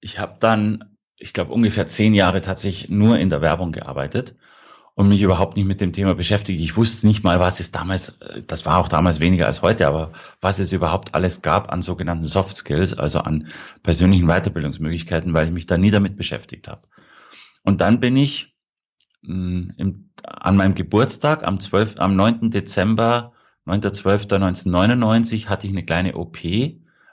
ich 0.00 0.18
hab 0.18 0.40
dann, 0.40 0.96
ich 1.18 1.34
glaube, 1.34 1.52
ungefähr 1.52 1.84
zehn 1.84 2.14
Jahre 2.14 2.40
tatsächlich 2.40 2.88
nur 2.88 3.18
in 3.18 3.28
der 3.28 3.42
Werbung 3.42 3.72
gearbeitet 3.72 4.36
und 4.94 5.08
mich 5.08 5.22
überhaupt 5.22 5.56
nicht 5.56 5.66
mit 5.66 5.80
dem 5.80 5.92
Thema 5.92 6.14
beschäftigt. 6.14 6.60
Ich 6.60 6.76
wusste 6.76 7.06
nicht 7.06 7.24
mal, 7.24 7.40
was 7.40 7.60
es 7.60 7.70
damals, 7.70 8.20
äh, 8.20 8.42
das 8.46 8.66
war 8.66 8.78
auch 8.78 8.88
damals 8.88 9.20
weniger 9.20 9.46
als 9.46 9.62
heute, 9.62 9.86
aber 9.86 10.12
was 10.40 10.58
es 10.58 10.72
überhaupt 10.72 11.14
alles 11.14 11.42
gab 11.42 11.72
an 11.72 11.82
sogenannten 11.82 12.24
Soft 12.24 12.56
Skills, 12.56 12.94
also 12.94 13.20
an 13.20 13.48
persönlichen 13.82 14.26
Weiterbildungsmöglichkeiten, 14.26 15.32
weil 15.34 15.46
ich 15.46 15.52
mich 15.52 15.66
da 15.66 15.78
nie 15.78 15.90
damit 15.90 16.16
beschäftigt 16.16 16.68
habe. 16.68 16.82
Und 17.64 17.80
dann 17.80 18.00
bin 18.00 18.16
ich 18.16 18.54
mh, 19.22 19.34
hm, 19.34 19.74
im, 19.78 20.10
an 20.24 20.56
meinem 20.56 20.74
Geburtstag 20.74 21.42
am 21.44 21.58
12, 21.58 21.94
am 21.98 22.14
9. 22.14 22.50
Dezember, 22.50 23.32
9.12.1999 23.66 25.46
hatte 25.46 25.66
ich 25.66 25.72
eine 25.72 25.84
kleine 25.84 26.16
OP, 26.16 26.38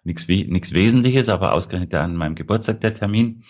nichts 0.04 0.28
Wesentliches, 0.28 1.30
aber 1.30 1.54
ausgerechnet 1.54 1.94
an 1.94 2.16
meinem 2.16 2.36
Geburtstag 2.36 2.82
der 2.82 2.94
Termin. 2.96 3.44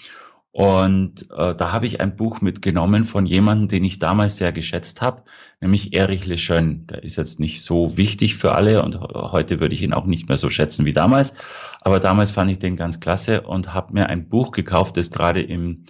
Und 0.51 1.29
äh, 1.29 1.55
da 1.55 1.71
habe 1.71 1.85
ich 1.85 2.01
ein 2.01 2.15
Buch 2.15 2.41
mitgenommen 2.41 3.05
von 3.05 3.27
jemandem, 3.27 3.67
den 3.67 3.83
ich 3.83 3.99
damals 3.99 4.37
sehr 4.37 4.51
geschätzt 4.51 5.01
habe, 5.01 5.23
nämlich 5.61 5.93
Erich 5.93 6.25
Leschön. 6.25 6.87
Der 6.87 7.03
ist 7.03 7.17
jetzt 7.17 7.39
nicht 7.39 7.61
so 7.61 7.97
wichtig 7.97 8.35
für 8.35 8.53
alle 8.55 8.81
und 8.83 8.99
heute 8.99 9.59
würde 9.59 9.75
ich 9.75 9.83
ihn 9.83 9.93
auch 9.93 10.05
nicht 10.05 10.27
mehr 10.27 10.37
so 10.37 10.49
schätzen 10.49 10.85
wie 10.85 10.93
damals. 10.93 11.35
Aber 11.81 11.99
damals 11.99 12.31
fand 12.31 12.49
ich 12.49 12.57
den 12.57 12.77
ganz 12.77 12.99
klasse 12.99 13.41
und 13.41 13.73
habe 13.75 13.93
mir 13.93 14.07
ein 14.07 14.27
Buch 14.27 14.51
gekauft, 14.51 14.97
das 14.97 15.11
gerade 15.11 15.41
im 15.41 15.85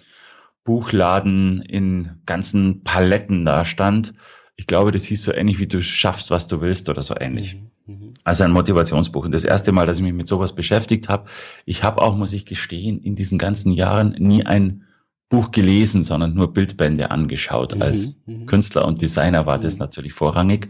Buchladen 0.62 1.62
in 1.62 2.20
ganzen 2.26 2.84
Paletten 2.84 3.46
da 3.46 3.64
stand. 3.64 4.12
Ich 4.56 4.66
glaube, 4.66 4.92
das 4.92 5.04
hieß 5.04 5.22
so 5.22 5.32
ähnlich 5.32 5.58
wie 5.58 5.68
du 5.68 5.82
schaffst, 5.82 6.30
was 6.30 6.48
du 6.48 6.60
willst 6.60 6.90
oder 6.90 7.02
so 7.02 7.16
ähnlich. 7.18 7.56
Mhm. 7.56 7.70
Mhm. 7.90 8.14
Also 8.24 8.44
ein 8.44 8.52
Motivationsbuch. 8.52 9.24
Und 9.24 9.32
das 9.32 9.44
erste 9.44 9.72
Mal, 9.72 9.86
dass 9.86 9.98
ich 9.98 10.02
mich 10.02 10.12
mit 10.12 10.28
sowas 10.28 10.54
beschäftigt 10.54 11.08
habe, 11.08 11.26
ich 11.64 11.82
habe 11.82 12.00
auch, 12.02 12.16
muss 12.16 12.32
ich 12.32 12.46
gestehen, 12.46 13.00
in 13.00 13.16
diesen 13.16 13.38
ganzen 13.38 13.72
Jahren 13.72 14.10
nie 14.18 14.46
ein 14.46 14.84
Buch 15.28 15.52
gelesen, 15.52 16.02
sondern 16.02 16.34
nur 16.34 16.52
Bildbände 16.52 17.10
angeschaut. 17.10 17.74
Mhm. 17.74 17.82
Als 17.82 18.20
mhm. 18.26 18.46
Künstler 18.46 18.84
und 18.84 19.02
Designer 19.02 19.46
war 19.46 19.58
das 19.58 19.74
mhm. 19.74 19.80
natürlich 19.80 20.12
vorrangig. 20.12 20.68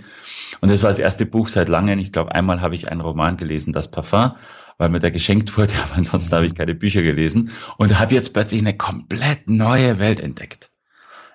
Und 0.60 0.70
das 0.70 0.82
war 0.82 0.90
das 0.90 0.98
erste 0.98 1.26
Buch 1.26 1.48
seit 1.48 1.68
langem. 1.68 1.98
Ich 1.98 2.12
glaube, 2.12 2.34
einmal 2.34 2.60
habe 2.60 2.74
ich 2.74 2.88
einen 2.88 3.00
Roman 3.00 3.36
gelesen, 3.36 3.72
Das 3.72 3.90
Parfum, 3.90 4.32
weil 4.78 4.88
mir 4.88 4.98
der 4.98 5.10
geschenkt 5.10 5.56
wurde, 5.56 5.74
aber 5.84 5.96
ansonsten 5.96 6.34
habe 6.34 6.46
ich 6.46 6.54
keine 6.54 6.74
Bücher 6.74 7.02
gelesen 7.02 7.50
und 7.78 7.98
habe 7.98 8.14
jetzt 8.14 8.32
plötzlich 8.32 8.60
eine 8.60 8.76
komplett 8.76 9.48
neue 9.48 9.98
Welt 9.98 10.20
entdeckt. 10.20 10.70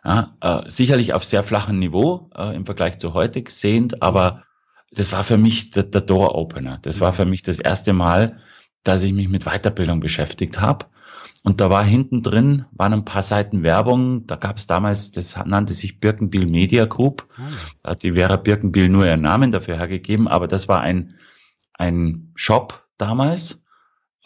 Ja, 0.03 0.35
äh, 0.41 0.69
sicherlich 0.69 1.15
auf 1.15 1.25
sehr 1.25 1.43
flachem 1.43 1.79
Niveau 1.79 2.29
äh, 2.35 2.55
im 2.55 2.65
Vergleich 2.65 2.99
zu 2.99 3.15
heute 3.15 3.41
gesehnt, 3.41 4.03
aber 4.03 4.43
das 4.91 5.11
war 5.11 5.23
für 5.23 5.37
mich 5.37 5.71
der, 5.71 5.83
der 5.83 6.01
Door-Opener. 6.01 6.79
Das 6.81 6.99
war 6.99 7.13
für 7.13 7.25
mich 7.25 7.43
das 7.43 7.59
erste 7.59 7.93
Mal, 7.93 8.39
dass 8.83 9.03
ich 9.03 9.13
mich 9.13 9.27
mit 9.27 9.45
Weiterbildung 9.45 9.99
beschäftigt 9.99 10.61
habe. 10.61 10.85
Und 11.43 11.61
da 11.61 11.69
war 11.69 11.83
hinten 11.83 12.23
drin, 12.23 12.65
waren 12.71 12.93
ein 12.93 13.05
paar 13.05 13.21
Seiten 13.21 13.61
Werbung. 13.61 14.25
Da 14.25 14.35
gab 14.35 14.57
es 14.57 14.65
damals, 14.65 15.11
das 15.11 15.37
nannte 15.45 15.73
sich 15.75 15.99
Birkenbiel 15.99 16.47
Media 16.47 16.85
Group. 16.85 17.27
Ah. 17.37 17.49
Da 17.83 17.91
hat 17.91 18.03
die 18.03 18.13
Vera 18.13 18.37
Birkenbiel 18.37 18.89
nur 18.89 19.05
ihren 19.05 19.21
Namen 19.21 19.51
dafür 19.51 19.77
hergegeben, 19.77 20.27
aber 20.27 20.47
das 20.47 20.67
war 20.67 20.81
ein, 20.81 21.15
ein 21.73 22.31
Shop 22.33 22.87
damals, 22.97 23.63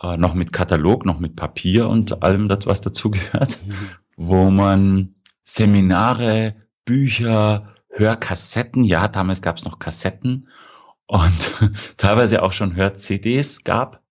äh, 0.02 0.16
noch 0.16 0.34
mit 0.34 0.54
Katalog, 0.54 1.06
noch 1.06 1.20
mit 1.20 1.36
Papier 1.36 1.90
und 1.90 2.24
allem, 2.24 2.48
das, 2.48 2.66
was 2.68 2.80
dazugehört, 2.80 3.60
mhm. 3.66 3.74
wo 4.16 4.50
man 4.50 5.16
Seminare, 5.44 6.56
Bücher, 6.86 7.66
Hörkassetten. 7.90 8.84
Ja, 8.84 9.08
damals 9.08 9.42
gab 9.42 9.58
es 9.58 9.66
noch 9.66 9.80
Kassetten 9.80 10.48
und 11.06 11.74
teilweise 11.98 12.44
auch 12.44 12.54
schon 12.54 12.76
Hör-CDs 12.76 13.64
gab. 13.64 14.02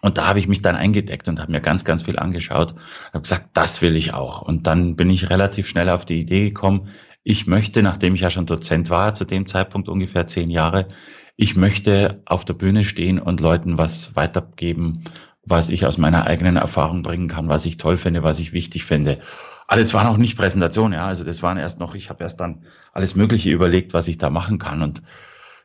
Und 0.00 0.16
da 0.16 0.26
habe 0.28 0.38
ich 0.38 0.46
mich 0.46 0.62
dann 0.62 0.76
eingedeckt 0.76 1.28
und 1.28 1.40
habe 1.40 1.50
mir 1.50 1.60
ganz, 1.60 1.84
ganz 1.84 2.02
viel 2.02 2.18
angeschaut. 2.18 2.74
Habe 3.08 3.22
gesagt, 3.22 3.50
das 3.54 3.82
will 3.82 3.96
ich 3.96 4.14
auch. 4.14 4.42
Und 4.42 4.68
dann 4.68 4.94
bin 4.94 5.10
ich 5.10 5.28
relativ 5.28 5.66
schnell 5.66 5.88
auf 5.88 6.04
die 6.04 6.20
Idee 6.20 6.50
gekommen, 6.50 6.88
ich 7.30 7.46
möchte, 7.46 7.82
nachdem 7.82 8.14
ich 8.14 8.22
ja 8.22 8.30
schon 8.30 8.46
Dozent 8.46 8.88
war, 8.88 9.12
zu 9.12 9.26
dem 9.26 9.46
Zeitpunkt 9.46 9.90
ungefähr 9.90 10.26
zehn 10.26 10.50
Jahre, 10.50 10.88
ich 11.36 11.56
möchte 11.56 12.22
auf 12.24 12.46
der 12.46 12.54
Bühne 12.54 12.84
stehen 12.84 13.18
und 13.18 13.40
Leuten 13.40 13.76
was 13.76 14.16
weitergeben, 14.16 15.04
was 15.42 15.68
ich 15.68 15.84
aus 15.84 15.98
meiner 15.98 16.26
eigenen 16.26 16.56
Erfahrung 16.56 17.02
bringen 17.02 17.28
kann, 17.28 17.50
was 17.50 17.66
ich 17.66 17.76
toll 17.76 17.98
finde, 17.98 18.22
was 18.22 18.38
ich 18.38 18.54
wichtig 18.54 18.84
finde. 18.84 19.20
Alles 19.68 19.92
war 19.92 20.04
noch 20.04 20.16
nicht 20.16 20.36
Präsentation, 20.36 20.92
ja. 20.92 21.06
Also 21.06 21.24
das 21.24 21.42
waren 21.42 21.58
erst 21.58 21.78
noch, 21.78 21.94
ich 21.94 22.08
habe 22.08 22.24
erst 22.24 22.40
dann 22.40 22.64
alles 22.92 23.14
Mögliche 23.14 23.50
überlegt, 23.50 23.92
was 23.92 24.08
ich 24.08 24.18
da 24.18 24.30
machen 24.30 24.58
kann. 24.58 24.82
Und 24.82 25.02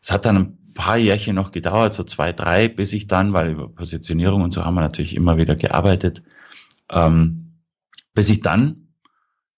es 0.02 0.12
hat 0.12 0.26
dann 0.26 0.38
ein 0.38 0.74
paar 0.74 0.98
Jährchen 0.98 1.36
noch 1.36 1.54
gedauert, 1.54 1.94
so 1.94 2.04
zwei, 2.04 2.34
drei, 2.34 2.68
bis 2.68 2.92
ich 2.92 3.08
dann, 3.08 3.32
weil 3.32 3.52
über 3.52 3.70
Positionierung 3.70 4.42
und 4.42 4.52
so 4.52 4.66
haben 4.66 4.76
wir 4.76 4.82
natürlich 4.82 5.16
immer 5.16 5.38
wieder 5.38 5.56
gearbeitet, 5.56 6.22
ähm, 6.92 7.62
bis 8.14 8.30
ich 8.30 8.42
dann 8.42 8.90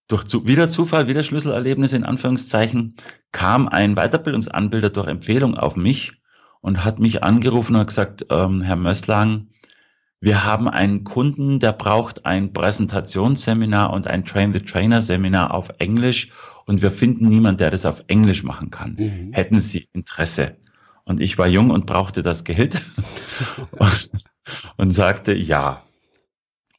durch 0.08 0.26
zu, 0.26 0.46
wieder 0.46 0.70
Zufall, 0.70 1.08
wieder 1.08 1.24
Schlüsselerlebnis 1.24 1.94
in 1.94 2.04
Anführungszeichen, 2.04 2.98
kam 3.32 3.68
ein 3.68 3.96
Weiterbildungsanbilder 3.96 4.92
durch 4.92 5.08
Empfehlung 5.08 5.56
auf 5.56 5.76
mich 5.76 6.22
und 6.62 6.86
hat 6.86 7.00
mich 7.00 7.24
angerufen 7.24 7.74
und 7.74 7.82
hat 7.82 7.88
gesagt, 7.88 8.28
ähm, 8.30 8.62
Herr 8.62 8.76
Mösslang, 8.76 9.48
wir 10.26 10.44
haben 10.44 10.68
einen 10.68 11.04
Kunden, 11.04 11.60
der 11.60 11.72
braucht 11.72 12.26
ein 12.26 12.52
Präsentationsseminar 12.52 13.94
und 13.94 14.08
ein 14.08 14.26
Train 14.26 14.54
the 14.54 14.60
Trainer 14.60 15.00
Seminar 15.00 15.54
auf 15.54 15.70
Englisch 15.78 16.32
und 16.66 16.82
wir 16.82 16.92
finden 16.92 17.30
niemanden, 17.30 17.60
der 17.60 17.70
das 17.70 17.86
auf 17.86 18.04
Englisch 18.08 18.42
machen 18.42 18.72
kann. 18.72 18.96
Mhm. 18.98 19.34
Hätten 19.34 19.60
Sie 19.60 19.88
Interesse? 19.94 20.58
Und 21.04 21.22
ich 21.22 21.38
war 21.38 21.48
jung 21.48 21.70
und 21.70 21.86
brauchte 21.86 22.24
das 22.24 22.44
Geld 22.44 22.82
und, 23.72 24.10
und 24.78 24.92
sagte 24.96 25.36
ja. 25.36 25.84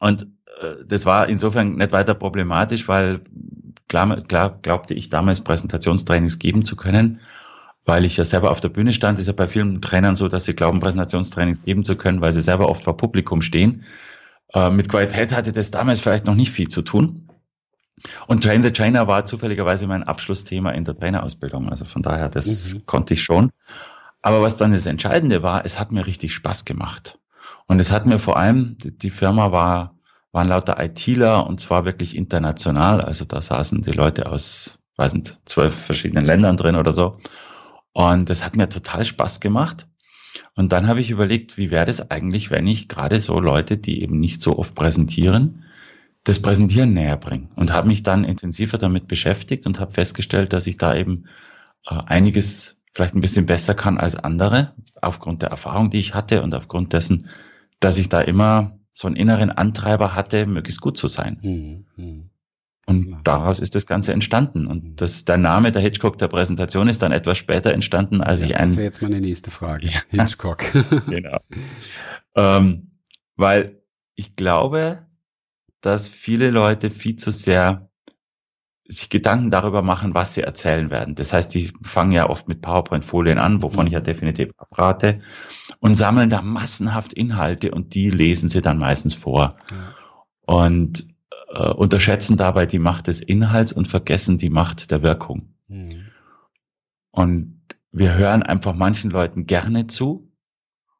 Und 0.00 0.24
äh, 0.60 0.84
das 0.84 1.06
war 1.06 1.28
insofern 1.28 1.76
nicht 1.76 1.92
weiter 1.92 2.14
problematisch, 2.14 2.88
weil 2.88 3.20
klar, 3.88 4.22
klar 4.22 4.58
glaubte 4.60 4.94
ich 4.94 5.08
damals 5.08 5.44
Präsentationstrainings 5.44 6.40
geben 6.40 6.64
zu 6.64 6.74
können, 6.74 7.20
weil 7.86 8.04
ich 8.04 8.16
ja 8.16 8.24
selber 8.24 8.50
auf 8.50 8.60
der 8.60 8.68
Bühne 8.68 8.92
stand. 8.92 9.18
ist 9.18 9.28
ja 9.28 9.32
bei 9.32 9.48
vielen 9.48 9.80
Trainern 9.80 10.16
so, 10.16 10.28
dass 10.28 10.44
sie 10.44 10.54
glauben, 10.54 10.80
Präsentationstrainings 10.80 11.62
geben 11.62 11.84
zu 11.84 11.96
können, 11.96 12.20
weil 12.20 12.32
sie 12.32 12.42
selber 12.42 12.68
oft 12.68 12.84
vor 12.84 12.96
Publikum 12.96 13.42
stehen. 13.42 13.84
Äh, 14.52 14.70
mit 14.70 14.88
Qualität 14.88 15.34
hatte 15.34 15.52
das 15.52 15.70
damals 15.70 16.00
vielleicht 16.00 16.26
noch 16.26 16.34
nicht 16.34 16.50
viel 16.50 16.68
zu 16.68 16.82
tun. 16.82 17.28
Und 18.26 18.42
Train 18.42 18.62
the 18.62 18.72
Trainer 18.72 19.06
war 19.06 19.24
zufälligerweise 19.24 19.86
mein 19.86 20.02
Abschlussthema 20.02 20.72
in 20.72 20.84
der 20.84 20.96
Trainerausbildung. 20.96 21.70
Also 21.70 21.84
von 21.84 22.02
daher, 22.02 22.28
das 22.28 22.74
mhm. 22.74 22.86
konnte 22.86 23.14
ich 23.14 23.22
schon. 23.22 23.50
Aber 24.20 24.42
was 24.42 24.56
dann 24.56 24.72
das 24.72 24.86
Entscheidende 24.86 25.42
war, 25.42 25.64
es 25.64 25.78
hat 25.78 25.92
mir 25.92 26.06
richtig 26.06 26.34
Spaß 26.34 26.64
gemacht. 26.64 27.18
Und 27.68 27.80
es 27.80 27.92
hat 27.92 28.06
mir 28.06 28.18
vor 28.18 28.36
allem, 28.36 28.76
die 28.80 29.10
Firma 29.10 29.52
war, 29.52 29.94
waren 30.32 30.48
lauter 30.48 30.82
ITler 30.82 31.46
und 31.46 31.60
zwar 31.60 31.84
wirklich 31.84 32.16
international. 32.16 33.00
Also 33.00 33.24
da 33.24 33.40
saßen 33.40 33.82
die 33.82 33.92
Leute 33.92 34.26
aus, 34.26 34.80
weiß 34.96 35.14
nicht, 35.14 35.38
zwölf 35.48 35.74
verschiedenen 35.74 36.26
Ländern 36.26 36.56
drin 36.56 36.76
oder 36.76 36.92
so. 36.92 37.18
Und 37.96 38.28
das 38.28 38.44
hat 38.44 38.56
mir 38.56 38.68
total 38.68 39.06
Spaß 39.06 39.40
gemacht. 39.40 39.86
Und 40.54 40.72
dann 40.72 40.86
habe 40.86 41.00
ich 41.00 41.10
überlegt, 41.10 41.56
wie 41.56 41.70
wäre 41.70 41.86
das 41.86 42.10
eigentlich, 42.10 42.50
wenn 42.50 42.66
ich 42.66 42.88
gerade 42.88 43.18
so 43.18 43.40
Leute, 43.40 43.78
die 43.78 44.02
eben 44.02 44.20
nicht 44.20 44.42
so 44.42 44.58
oft 44.58 44.74
präsentieren, 44.74 45.64
das 46.22 46.42
Präsentieren 46.42 46.92
näher 46.92 47.16
bringe. 47.16 47.48
Und 47.56 47.72
habe 47.72 47.88
mich 47.88 48.02
dann 48.02 48.24
intensiver 48.24 48.76
damit 48.76 49.08
beschäftigt 49.08 49.64
und 49.64 49.80
habe 49.80 49.94
festgestellt, 49.94 50.52
dass 50.52 50.66
ich 50.66 50.76
da 50.76 50.94
eben 50.94 51.24
äh, 51.86 51.98
einiges 52.04 52.82
vielleicht 52.92 53.14
ein 53.14 53.22
bisschen 53.22 53.46
besser 53.46 53.72
kann 53.72 53.96
als 53.96 54.14
andere, 54.14 54.74
aufgrund 55.00 55.40
der 55.40 55.48
Erfahrung, 55.48 55.88
die 55.88 55.98
ich 55.98 56.12
hatte 56.12 56.42
und 56.42 56.54
aufgrund 56.54 56.92
dessen, 56.92 57.30
dass 57.80 57.96
ich 57.96 58.10
da 58.10 58.20
immer 58.20 58.78
so 58.92 59.06
einen 59.06 59.16
inneren 59.16 59.50
Antreiber 59.50 60.14
hatte, 60.14 60.44
möglichst 60.44 60.82
gut 60.82 60.98
zu 60.98 61.08
sein. 61.08 61.38
Mhm. 61.96 62.28
Mhm. 62.86 63.14
Und 63.14 63.26
daraus 63.26 63.58
ist 63.58 63.74
das 63.74 63.86
Ganze 63.86 64.12
entstanden. 64.12 64.66
Und 64.66 64.84
mhm. 64.84 64.96
das, 64.96 65.24
der 65.24 65.38
Name 65.38 65.72
der 65.72 65.82
Hitchcock 65.82 66.18
der 66.18 66.28
Präsentation 66.28 66.88
ist 66.88 67.02
dann 67.02 67.12
etwas 67.12 67.38
später 67.38 67.72
entstanden, 67.72 68.20
als 68.20 68.40
ja, 68.40 68.46
ich 68.46 68.56
ein. 68.56 68.68
Das 68.68 68.76
wäre 68.76 68.86
jetzt 68.86 69.02
meine 69.02 69.20
nächste 69.20 69.50
Frage. 69.50 69.88
Ja. 69.88 70.00
Hitchcock. 70.10 70.64
genau. 71.08 71.38
Ähm, 72.34 72.90
weil 73.36 73.82
ich 74.14 74.36
glaube, 74.36 75.06
dass 75.80 76.08
viele 76.08 76.50
Leute 76.50 76.90
viel 76.90 77.16
zu 77.16 77.30
sehr 77.30 77.90
sich 78.88 79.10
Gedanken 79.10 79.50
darüber 79.50 79.82
machen, 79.82 80.14
was 80.14 80.34
sie 80.34 80.42
erzählen 80.42 80.90
werden. 80.90 81.16
Das 81.16 81.32
heißt, 81.32 81.52
die 81.54 81.72
fangen 81.82 82.12
ja 82.12 82.28
oft 82.28 82.48
mit 82.48 82.62
PowerPoint-Folien 82.62 83.38
an, 83.38 83.62
wovon 83.62 83.86
ich 83.86 83.92
ja 83.92 84.00
definitiv 84.00 84.50
abrate, 84.58 85.20
und 85.80 85.96
sammeln 85.96 86.30
da 86.30 86.40
massenhaft 86.42 87.12
Inhalte 87.12 87.72
und 87.72 87.94
die 87.94 88.10
lesen 88.10 88.48
sie 88.48 88.60
dann 88.60 88.78
meistens 88.78 89.14
vor. 89.14 89.56
Ja. 89.72 90.54
Und 90.54 91.04
äh, 91.56 91.72
unterschätzen 91.72 92.36
dabei 92.36 92.66
die 92.66 92.78
Macht 92.78 93.06
des 93.06 93.20
Inhalts 93.20 93.72
und 93.72 93.88
vergessen 93.88 94.38
die 94.38 94.50
Macht 94.50 94.90
der 94.90 95.02
Wirkung. 95.02 95.54
Mhm. 95.68 96.06
Und 97.10 97.60
wir 97.92 98.14
hören 98.14 98.42
einfach 98.42 98.74
manchen 98.74 99.10
Leuten 99.10 99.46
gerne 99.46 99.86
zu, 99.86 100.26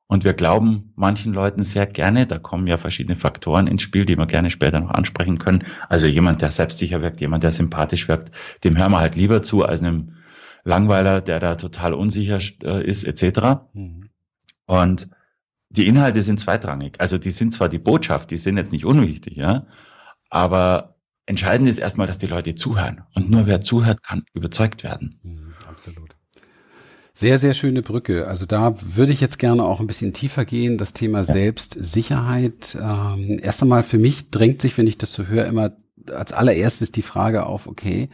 und 0.09 0.25
wir 0.25 0.35
glauben 0.35 0.93
manchen 0.95 1.35
Leuten 1.35 1.65
sehr 1.65 1.87
gerne, 1.87 2.27
da 2.27 2.39
kommen 2.39 2.69
ja 2.69 2.79
verschiedene 2.79 3.17
Faktoren 3.17 3.67
ins 3.67 3.83
Spiel, 3.83 4.05
die 4.05 4.17
wir 4.17 4.27
gerne 4.27 4.51
später 4.51 4.79
noch 4.79 4.91
ansprechen 4.91 5.39
können. 5.39 5.65
Also 5.89 6.07
jemand, 6.07 6.43
der 6.43 6.53
selbstsicher 6.53 7.03
wirkt, 7.03 7.21
jemand, 7.21 7.43
der 7.43 7.51
sympathisch 7.51 8.07
wirkt, 8.07 8.31
dem 8.63 8.77
hören 8.77 8.93
wir 8.93 9.01
halt 9.01 9.17
lieber 9.17 9.43
zu 9.43 9.65
als 9.65 9.83
einem 9.83 10.13
Langweiler, 10.63 11.21
der 11.21 11.41
da 11.41 11.57
total 11.57 11.93
unsicher 11.93 12.39
äh, 12.63 12.87
ist, 12.87 13.05
etc. 13.05 13.67
Mhm. 13.73 14.11
Und 14.67 15.11
die 15.71 15.89
Inhalte 15.89 16.23
sind 16.23 16.39
zweitrangig. 16.39 17.01
Also 17.01 17.19
die 17.19 17.31
sind 17.31 17.53
zwar 17.53 17.69
die 17.69 17.79
Botschaft, 17.79 18.31
die 18.31 18.37
sind 18.37 18.57
jetzt 18.57 18.73
nicht 18.73 18.85
unwichtig, 18.85 19.37
ja, 19.37 19.67
aber 20.31 20.97
entscheidend 21.27 21.69
ist 21.69 21.79
erstmal, 21.79 22.07
dass 22.07 22.19
die 22.19 22.27
Leute 22.27 22.55
zuhören. 22.55 23.03
Und 23.15 23.31
nur 23.31 23.47
wer 23.47 23.61
zuhört, 23.61 24.03
kann 24.03 24.25
überzeugt 24.33 24.85
werden. 24.85 25.19
Mhm, 25.23 25.55
absolut. 25.69 26.17
Sehr, 27.13 27.39
sehr 27.39 27.55
schöne 27.55 27.81
Brücke. 27.81 28.29
Also 28.29 28.45
da 28.45 28.75
würde 28.95 29.13
ich 29.13 29.23
jetzt 29.23 29.39
gerne 29.39 29.65
auch 29.65 29.81
ein 29.81 29.87
bisschen 29.87 30.13
tiefer 30.13 30.45
gehen. 30.45 30.77
Das 30.77 30.93
Thema 30.93 31.25
Selbstsicherheit. 31.25 32.77
Ähm, 32.79 33.41
erst 33.43 33.63
einmal 33.63 33.83
für 33.83 33.99
mich 33.99 34.31
drängt 34.31 34.61
sich, 34.61 34.77
wenn 34.77 34.87
ich 34.87 34.99
das 34.99 35.15
so 35.15 35.27
höre, 35.27 35.47
immer 35.47 35.77
als 36.13 36.33
allererstes 36.33 36.93
die 36.93 37.03
Frage 37.03 37.47
auf, 37.47 37.67
okay, 37.67 38.11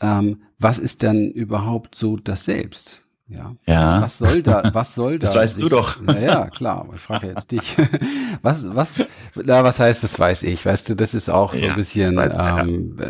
ähm, 0.00 0.42
was 0.58 0.78
ist 0.78 1.02
denn 1.02 1.30
überhaupt 1.30 1.96
so 1.96 2.16
das 2.16 2.44
Selbst? 2.44 3.03
Ja. 3.34 3.54
ja. 3.66 4.02
Was, 4.02 4.20
was 4.20 4.30
soll 4.30 4.42
da, 4.42 4.70
was 4.72 4.94
soll 4.94 5.18
da? 5.18 5.26
Das 5.26 5.36
weißt 5.36 5.54
sich, 5.54 5.62
du 5.62 5.68
doch. 5.68 6.00
Naja, 6.00 6.48
klar, 6.50 6.86
ich 6.94 7.00
frage 7.00 7.28
jetzt 7.28 7.50
dich. 7.50 7.76
Was, 8.42 8.74
was, 8.74 9.02
na, 9.34 9.64
was 9.64 9.80
heißt, 9.80 10.02
das 10.04 10.18
weiß 10.18 10.42
ich? 10.42 10.66
Weißt 10.66 10.88
du, 10.88 10.96
das 10.96 11.14
ist 11.14 11.30
auch 11.30 11.54
so 11.54 11.64
ja, 11.64 11.70
ein 11.70 11.76
bisschen, 11.76 12.18
ähm, 12.18 12.98
äh, 13.00 13.06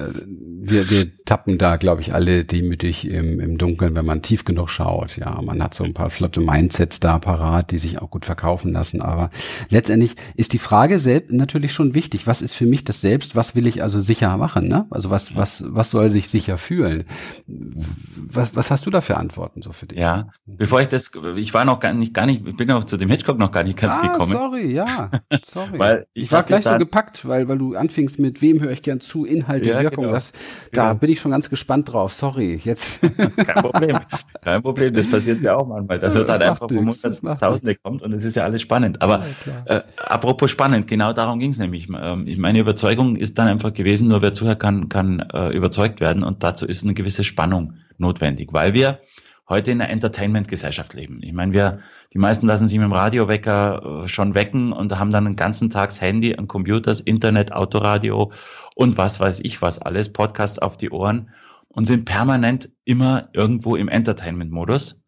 wir, 0.68 0.90
wir 0.90 1.06
tappen 1.25 1.59
da, 1.59 1.76
glaube 1.76 2.00
ich, 2.00 2.14
alle 2.14 2.44
demütig 2.44 3.09
im, 3.09 3.40
im 3.40 3.59
Dunkeln, 3.59 3.94
wenn 3.97 4.04
man 4.04 4.23
tief 4.23 4.44
genug 4.44 4.71
schaut. 4.71 5.16
Ja, 5.16 5.40
man 5.42 5.62
hat 5.62 5.75
so 5.75 5.85
ein 5.85 5.94
paar 5.94 6.11
flotte 6.11 6.40
Mindsets 6.40 7.00
da 7.00 7.18
parat, 7.18 7.71
die 7.71 7.78
sich 7.78 8.00
auch 8.00 8.11
gut 8.11 8.25
verkaufen 8.25 8.73
lassen. 8.73 9.00
Aber 9.00 9.30
letztendlich 9.71 10.16
ist 10.37 10.52
die 10.52 10.59
Frage 10.59 10.99
selbst 10.99 11.33
natürlich 11.33 11.73
schon 11.73 11.94
wichtig. 11.94 12.26
Was 12.26 12.42
ist 12.42 12.54
für 12.54 12.66
mich 12.66 12.85
das 12.85 13.00
Selbst? 13.00 13.37
Was 13.37 13.54
will 13.54 13.66
ich 13.66 13.83
also 13.83 14.00
sicher 14.00 14.37
machen? 14.37 14.68
Ne? 14.68 14.87
Also 14.90 15.11
was, 15.11 15.37
was, 15.37 15.64
was 15.66 15.90
soll 15.90 16.11
sich 16.11 16.28
sicher 16.28 16.59
fühlen? 16.59 17.04
Was, 17.47 18.54
was 18.56 18.71
hast 18.71 18.87
du 18.87 18.90
da 18.90 19.00
für 19.00 19.16
Antworten 19.16 19.62
so 19.62 19.73
für 19.73 19.87
dich? 19.87 19.99
Ja, 19.99 20.28
bevor 20.47 20.80
ich 20.80 20.88
das, 20.88 21.11
ich 21.37 21.54
war 21.54 21.64
noch 21.64 21.80
gar 21.80 21.92
nicht, 21.92 22.14
gar 22.14 22.26
nicht, 22.26 22.47
ich 22.47 22.56
bin 22.56 22.71
auch 22.71 22.85
zu 22.85 22.97
dem 22.97 23.11
Hitchcock 23.11 23.38
noch 23.38 23.52
gar 23.52 23.64
nicht 23.64 23.78
ganz 23.78 23.97
ah, 23.97 24.06
gekommen. 24.06 24.33
Sorry, 24.33 24.73
ja, 24.73 25.11
sorry. 25.44 25.78
weil 25.78 26.06
ich, 26.14 26.25
ich 26.25 26.33
war 26.33 26.42
gleich 26.42 26.64
so 26.64 26.76
gepackt, 26.76 27.26
weil, 27.26 27.49
weil 27.49 27.59
du 27.59 27.76
anfingst 27.76 28.18
mit 28.18 28.42
wem 28.42 28.61
höre 28.61 28.73
ich 28.73 28.83
gern 28.83 29.00
zu, 29.00 29.25
Inhalte, 29.25 29.71
ja, 29.71 29.83
Wirkung, 29.83 30.04
genau. 30.04 30.14
das, 30.14 30.33
da 30.73 30.89
genau. 30.89 31.01
bin 31.01 31.11
ich 31.11 31.21
schon 31.21 31.31
ganz 31.31 31.51
gespannt 31.51 31.93
drauf. 31.93 32.13
Sorry, 32.13 32.61
jetzt. 32.63 33.01
Kein 33.47 33.63
Problem, 33.63 33.99
kein 34.43 34.63
Problem, 34.63 34.95
das 34.95 35.09
passiert 35.11 35.43
ja 35.43 35.57
auch 35.57 35.67
manchmal. 35.67 35.99
Das 35.99 36.15
wird 36.15 36.29
halt 36.29 36.43
einfach 36.43 36.69
vom 36.69 37.39
Tausende 37.39 37.75
kommt 37.77 38.03
und 38.03 38.13
es 38.13 38.25
ist 38.25 38.37
ja 38.37 38.45
alles 38.45 38.63
spannend. 38.63 39.03
Aber 39.03 39.25
ja, 39.47 39.77
äh, 39.77 39.83
apropos 39.97 40.51
spannend, 40.51 40.87
genau 40.87 41.13
darum 41.13 41.39
ging 41.39 41.51
es 41.51 41.59
nämlich. 41.59 41.89
Ähm, 41.89 42.27
meine 42.39 42.59
Überzeugung 42.59 43.17
ist 43.17 43.39
dann 43.39 43.49
einfach 43.49 43.73
gewesen, 43.73 44.09
nur 44.09 44.23
wer 44.23 44.33
zuhört, 44.35 44.61
kann, 44.61 44.89
kann 44.89 45.21
äh, 45.33 45.55
überzeugt 45.55 46.01
werden 46.01 46.23
und 46.23 46.43
dazu 46.43 46.67
ist 46.67 46.85
eine 46.85 46.95
gewisse 46.95 47.25
Spannung 47.25 47.75
notwendig, 47.99 48.49
weil 48.53 48.75
wir 48.75 48.99
heute 49.49 49.71
in 49.71 49.81
einer 49.81 49.91
Entertainment-Gesellschaft 49.91 50.95
leben. 50.95 51.21
Ich 51.23 51.33
meine, 51.33 51.53
wir, 51.53 51.81
die 52.13 52.19
meisten 52.19 52.47
lassen 52.47 52.69
sich 52.69 52.79
mit 52.79 52.87
dem 52.87 52.93
Radiowecker 52.93 54.05
äh, 54.05 54.09
schon 54.09 54.35
wecken 54.35 54.73
und 54.73 54.99
haben 54.99 55.11
dann 55.11 55.25
den 55.25 55.37
ganzen 55.37 55.71
Tags 55.71 56.01
Handy 56.01 56.35
und 56.35 56.49
Computers, 56.49 57.01
Internet, 57.01 57.53
Autoradio 57.53 58.33
und 58.75 58.97
was 58.97 59.21
weiß 59.21 59.41
ich 59.41 59.61
was 59.63 59.79
alles, 59.79 60.13
Podcasts 60.13 60.59
auf 60.59 60.77
die 60.77 60.91
Ohren 60.91 61.31
und 61.69 61.87
sind 61.87 62.05
permanent 62.05 62.71
immer 62.85 63.23
irgendwo 63.33 63.77
im 63.77 63.89
Entertainment-Modus. 63.89 65.03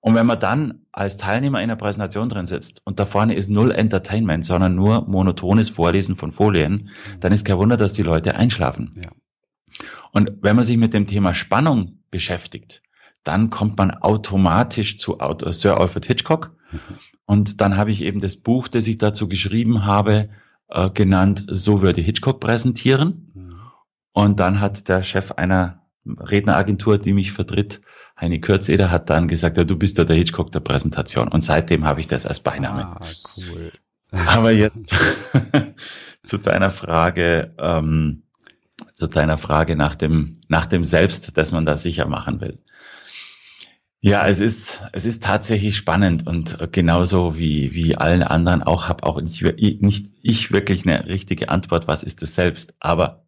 Und 0.00 0.16
wenn 0.16 0.26
man 0.26 0.40
dann 0.40 0.80
als 0.90 1.16
Teilnehmer 1.16 1.58
in 1.58 1.64
einer 1.64 1.76
Präsentation 1.76 2.28
drin 2.28 2.46
sitzt 2.46 2.82
und 2.84 2.98
da 2.98 3.06
vorne 3.06 3.34
ist 3.34 3.48
null 3.48 3.70
Entertainment, 3.70 4.44
sondern 4.44 4.74
nur 4.74 5.06
monotones 5.06 5.70
Vorlesen 5.70 6.16
von 6.16 6.32
Folien, 6.32 6.90
dann 7.20 7.32
ist 7.32 7.44
kein 7.44 7.58
Wunder, 7.58 7.76
dass 7.76 7.92
die 7.92 8.02
Leute 8.02 8.34
einschlafen. 8.34 9.00
Ja. 9.04 9.10
Und 10.10 10.32
wenn 10.42 10.56
man 10.56 10.64
sich 10.64 10.76
mit 10.76 10.92
dem 10.92 11.06
Thema 11.06 11.34
Spannung 11.34 12.00
beschäftigt, 12.10 12.82
dann 13.24 13.50
kommt 13.50 13.78
man 13.78 13.90
automatisch 13.90 14.98
zu 14.98 15.18
Sir 15.50 15.78
Alfred 15.78 16.06
Hitchcock. 16.06 16.50
Mhm. 16.70 16.78
Und 17.24 17.60
dann 17.60 17.76
habe 17.76 17.90
ich 17.90 18.02
eben 18.02 18.20
das 18.20 18.36
Buch, 18.36 18.68
das 18.68 18.86
ich 18.86 18.98
dazu 18.98 19.28
geschrieben 19.28 19.84
habe, 19.84 20.28
äh, 20.68 20.90
genannt, 20.90 21.44
so 21.48 21.82
würde 21.82 22.00
Hitchcock 22.00 22.40
präsentieren. 22.40 23.30
Mhm. 23.34 23.60
Und 24.12 24.40
dann 24.40 24.60
hat 24.60 24.88
der 24.88 25.02
Chef 25.02 25.32
einer 25.32 25.82
Redneragentur, 26.04 26.98
die 26.98 27.12
mich 27.12 27.32
vertritt, 27.32 27.80
Heini 28.20 28.40
Kürzeder, 28.40 28.90
hat 28.90 29.08
dann 29.08 29.28
gesagt, 29.28 29.56
ja, 29.56 29.64
du 29.64 29.76
bist 29.76 29.98
ja 29.98 30.04
der 30.04 30.16
Hitchcock 30.16 30.50
der 30.52 30.60
Präsentation. 30.60 31.28
Und 31.28 31.42
seitdem 31.42 31.84
habe 31.84 32.00
ich 32.00 32.08
das 32.08 32.26
als 32.26 32.40
Beiname. 32.40 32.84
Ah, 32.84 33.00
cool. 33.38 33.72
Aber 34.26 34.50
jetzt 34.52 34.94
zu 36.24 36.38
deiner 36.38 36.70
Frage, 36.70 37.54
ähm, 37.58 38.24
zu 38.94 39.06
deiner 39.06 39.38
Frage 39.38 39.76
nach 39.76 39.94
dem, 39.94 40.40
nach 40.48 40.66
dem 40.66 40.84
Selbst, 40.84 41.36
das 41.36 41.52
man 41.52 41.66
da 41.66 41.76
sicher 41.76 42.06
machen 42.06 42.40
will. 42.40 42.58
Ja, 44.04 44.26
es 44.26 44.40
ist, 44.40 44.82
es 44.92 45.06
ist 45.06 45.22
tatsächlich 45.22 45.76
spannend 45.76 46.26
und 46.26 46.58
genauso 46.72 47.36
wie, 47.36 47.72
wie 47.72 47.94
allen 47.96 48.24
anderen 48.24 48.64
auch, 48.64 48.88
habe 48.88 49.04
auch 49.04 49.20
nicht, 49.20 49.42
nicht 49.80 50.10
ich 50.22 50.50
wirklich 50.50 50.84
eine 50.84 51.06
richtige 51.06 51.50
Antwort, 51.50 51.86
was 51.86 52.02
ist 52.02 52.20
es 52.20 52.34
selbst. 52.34 52.74
Aber 52.80 53.24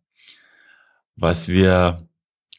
was 1.15 1.47
wir, 1.47 2.09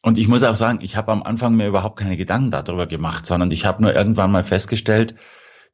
und 0.01 0.17
ich 0.17 0.29
muss 0.29 0.43
auch 0.43 0.55
sagen, 0.55 0.79
ich 0.81 0.95
habe 0.95 1.11
am 1.11 1.23
Anfang 1.23 1.55
mir 1.55 1.67
überhaupt 1.67 1.99
keine 1.99 2.15
Gedanken 2.15 2.51
darüber 2.51 2.87
gemacht, 2.87 3.25
sondern 3.25 3.51
ich 3.51 3.65
habe 3.65 3.81
nur 3.81 3.93
irgendwann 3.93 4.31
mal 4.31 4.45
festgestellt, 4.45 5.15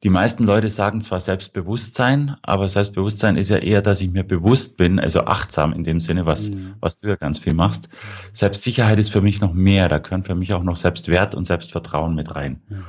die 0.02 0.10
meisten 0.10 0.44
Leute 0.44 0.68
sagen 0.68 1.00
zwar 1.00 1.20
Selbstbewusstsein, 1.20 2.36
aber 2.42 2.68
Selbstbewusstsein 2.68 3.36
ist 3.36 3.50
ja 3.50 3.58
eher, 3.58 3.82
dass 3.82 4.00
ich 4.00 4.10
mir 4.10 4.24
bewusst 4.24 4.76
bin, 4.76 4.98
also 4.98 5.26
achtsam 5.26 5.72
in 5.72 5.84
dem 5.84 6.00
Sinne, 6.00 6.26
was, 6.26 6.50
mhm. 6.50 6.74
was 6.80 6.98
du 6.98 7.08
ja 7.08 7.16
ganz 7.16 7.38
viel 7.38 7.54
machst. 7.54 7.88
Selbstsicherheit 8.32 8.98
ist 8.98 9.10
für 9.10 9.20
mich 9.20 9.40
noch 9.40 9.52
mehr, 9.52 9.88
da 9.88 10.00
können 10.00 10.24
für 10.24 10.34
mich 10.34 10.52
auch 10.54 10.64
noch 10.64 10.76
Selbstwert 10.76 11.34
und 11.34 11.46
Selbstvertrauen 11.46 12.14
mit 12.14 12.34
rein. 12.34 12.62
Mhm. 12.68 12.84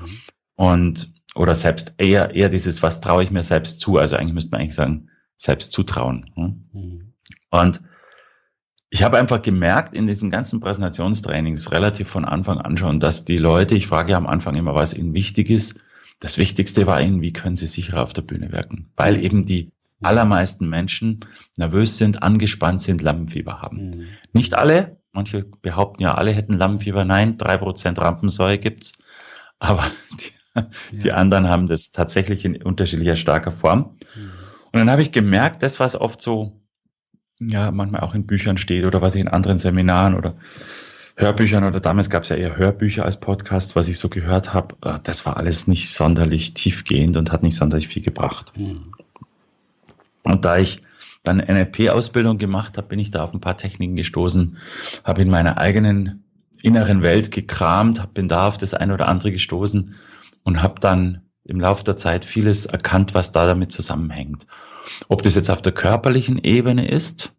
Und, 0.56 1.14
oder 1.36 1.54
selbst 1.54 1.96
eher, 1.98 2.34
eher 2.34 2.50
dieses, 2.50 2.82
was 2.82 3.02
traue 3.02 3.24
ich 3.24 3.32
mir 3.32 3.44
selbst 3.44 3.80
zu? 3.80 3.98
Also 3.98 4.16
eigentlich 4.16 4.34
müsste 4.34 4.52
man 4.52 4.62
eigentlich 4.62 4.76
sagen, 4.76 5.10
selbst 5.38 5.72
zutrauen. 5.72 6.32
Hm? 6.36 6.70
Mhm. 6.74 7.14
Und 7.52 7.82
ich 8.90 9.04
habe 9.04 9.18
einfach 9.18 9.42
gemerkt 9.42 9.96
in 9.96 10.08
diesen 10.08 10.30
ganzen 10.30 10.60
Präsentationstrainings 10.60 11.72
relativ 11.72 12.08
von 12.10 12.26
Anfang 12.26 12.60
an 12.60 12.78
schon, 12.78 13.00
dass 13.00 13.26
die 13.26 13.38
Leute, 13.38 13.76
ich 13.76 13.88
frage 13.88 14.12
ja 14.12 14.18
am 14.18 14.28
Anfang 14.28 14.56
immer, 14.56 14.76
was 14.76 14.94
ihnen 14.94 15.14
wichtig 15.14 15.50
ist. 15.50 15.84
Das 16.24 16.38
Wichtigste 16.38 16.88
war 16.88 17.02
ihnen, 17.02 17.22
wie 17.22 17.34
können 17.34 17.58
sie 17.58 17.66
sicherer 17.66 18.02
auf 18.02 18.14
der 18.14 18.22
Bühne 18.22 18.54
wirken? 18.54 18.90
Weil 18.96 19.22
eben 19.22 19.46
die 19.46 19.74
allermeisten 20.02 20.70
Menschen 20.70 21.20
nervös 21.58 21.98
sind, 21.98 22.24
angespannt 22.24 22.82
sind, 22.82 23.02
Lampenfieber 23.02 23.62
haben. 23.62 23.90
Mhm. 23.90 24.08
Nicht 24.32 24.58
alle, 24.58 25.02
manche 25.12 25.44
behaupten 25.44 26.02
ja, 26.02 26.14
alle 26.14 26.32
hätten 26.32 26.54
Lampenfieber. 26.54 27.04
Nein, 27.04 27.38
drei 27.38 27.58
Prozent 27.58 28.00
Rampensäure 28.00 28.58
gibt's. 28.58 29.04
Aber 29.60 29.84
die, 30.22 30.32
ja. 30.56 30.68
die, 30.92 31.12
anderen 31.12 31.50
haben 31.50 31.68
das 31.68 31.92
tatsächlich 31.92 32.46
in 32.46 32.64
unterschiedlicher 32.64 33.18
starker 33.18 33.52
Form. 33.52 33.98
Mhm. 34.16 34.32
Und 34.72 34.80
dann 34.80 34.90
habe 34.90 35.02
ich 35.02 35.12
gemerkt, 35.12 35.62
das, 35.62 35.82
was 35.82 36.00
oft 36.00 36.22
so 36.22 36.62
ja 37.42 37.70
manchmal 37.72 38.00
auch 38.00 38.16
in 38.16 38.28
Büchern 38.28 38.58
steht 38.58 38.86
oder 38.86 39.02
was 39.02 39.16
ich 39.16 39.22
in 39.22 39.28
anderen 39.28 39.58
Seminaren 39.58 40.16
oder 40.16 40.38
Hörbüchern 41.16 41.64
oder 41.64 41.80
damals 41.80 42.10
gab 42.10 42.24
es 42.24 42.30
ja 42.30 42.36
eher 42.36 42.58
Hörbücher 42.58 43.06
als 43.06 43.20
Podcast, 43.20 43.76
was 43.76 43.88
ich 43.88 44.00
so 44.00 44.10
gehört 44.10 44.54
habe, 44.54 44.76
äh, 44.82 45.00
das 45.04 45.26
war 45.26 45.38
alles 45.38 45.68
nicht 45.68 45.92
sonderlich 45.92 46.54
tiefgehend 46.54 47.18
und 47.18 47.32
hat 47.32 47.44
nicht 47.44 47.56
sonderlich 47.56 47.88
viel 47.88 48.02
gebracht. 48.02 48.52
Mhm. 48.58 48.94
Und 50.24 50.46
da 50.46 50.58
ich 50.58 50.82
dann 51.22 51.38
NLP-Ausbildung 51.38 52.38
gemacht 52.38 52.78
habe, 52.78 52.88
bin 52.88 53.00
ich 53.00 53.12
da 53.12 53.24
auf 53.24 53.34
ein 53.34 53.42
paar 53.42 53.58
Techniken 53.58 53.96
gestoßen, 53.96 54.58
habe 55.04 55.22
in 55.22 55.30
meiner 55.30 55.58
eigenen 55.58 56.24
inneren 56.62 57.04
Welt 57.04 57.32
gekramt, 57.32 58.14
bin 58.14 58.28
da 58.28 58.48
auf 58.48 58.58
das 58.58 58.74
eine 58.74 58.94
oder 58.94 59.08
andere 59.10 59.32
gestoßen 59.32 59.96
und 60.44 60.62
habe 60.62 60.80
dann 60.80 61.22
im 61.44 61.60
Laufe 61.60 61.84
der 61.84 61.98
Zeit 61.98 62.26
vieles 62.26 62.66
erkannt, 62.66 63.14
was 63.14 63.32
da 63.34 63.46
damit 63.46 63.72
zusammenhängt. 63.72 64.48
Ob 65.10 65.22
das 65.22 65.36
jetzt 65.36 65.50
auf 65.50 65.62
der 65.62 65.74
körperlichen 65.74 66.38
Ebene 66.38 66.88
ist, 66.88 67.34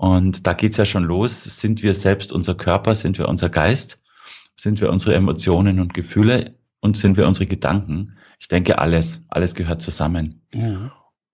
und 0.00 0.46
da 0.46 0.54
geht's 0.54 0.78
ja 0.78 0.86
schon 0.86 1.04
los, 1.04 1.44
sind 1.44 1.82
wir 1.82 1.92
selbst 1.92 2.32
unser 2.32 2.54
Körper, 2.54 2.94
sind 2.94 3.18
wir 3.18 3.28
unser 3.28 3.50
Geist, 3.50 4.02
sind 4.56 4.80
wir 4.80 4.90
unsere 4.90 5.14
Emotionen 5.14 5.78
und 5.78 5.92
Gefühle 5.92 6.54
und 6.80 6.96
sind 6.96 7.18
wir 7.18 7.28
unsere 7.28 7.44
Gedanken. 7.44 8.16
Ich 8.38 8.48
denke, 8.48 8.78
alles, 8.78 9.26
alles 9.28 9.54
gehört 9.54 9.82
zusammen. 9.82 10.40
Ja. 10.54 10.90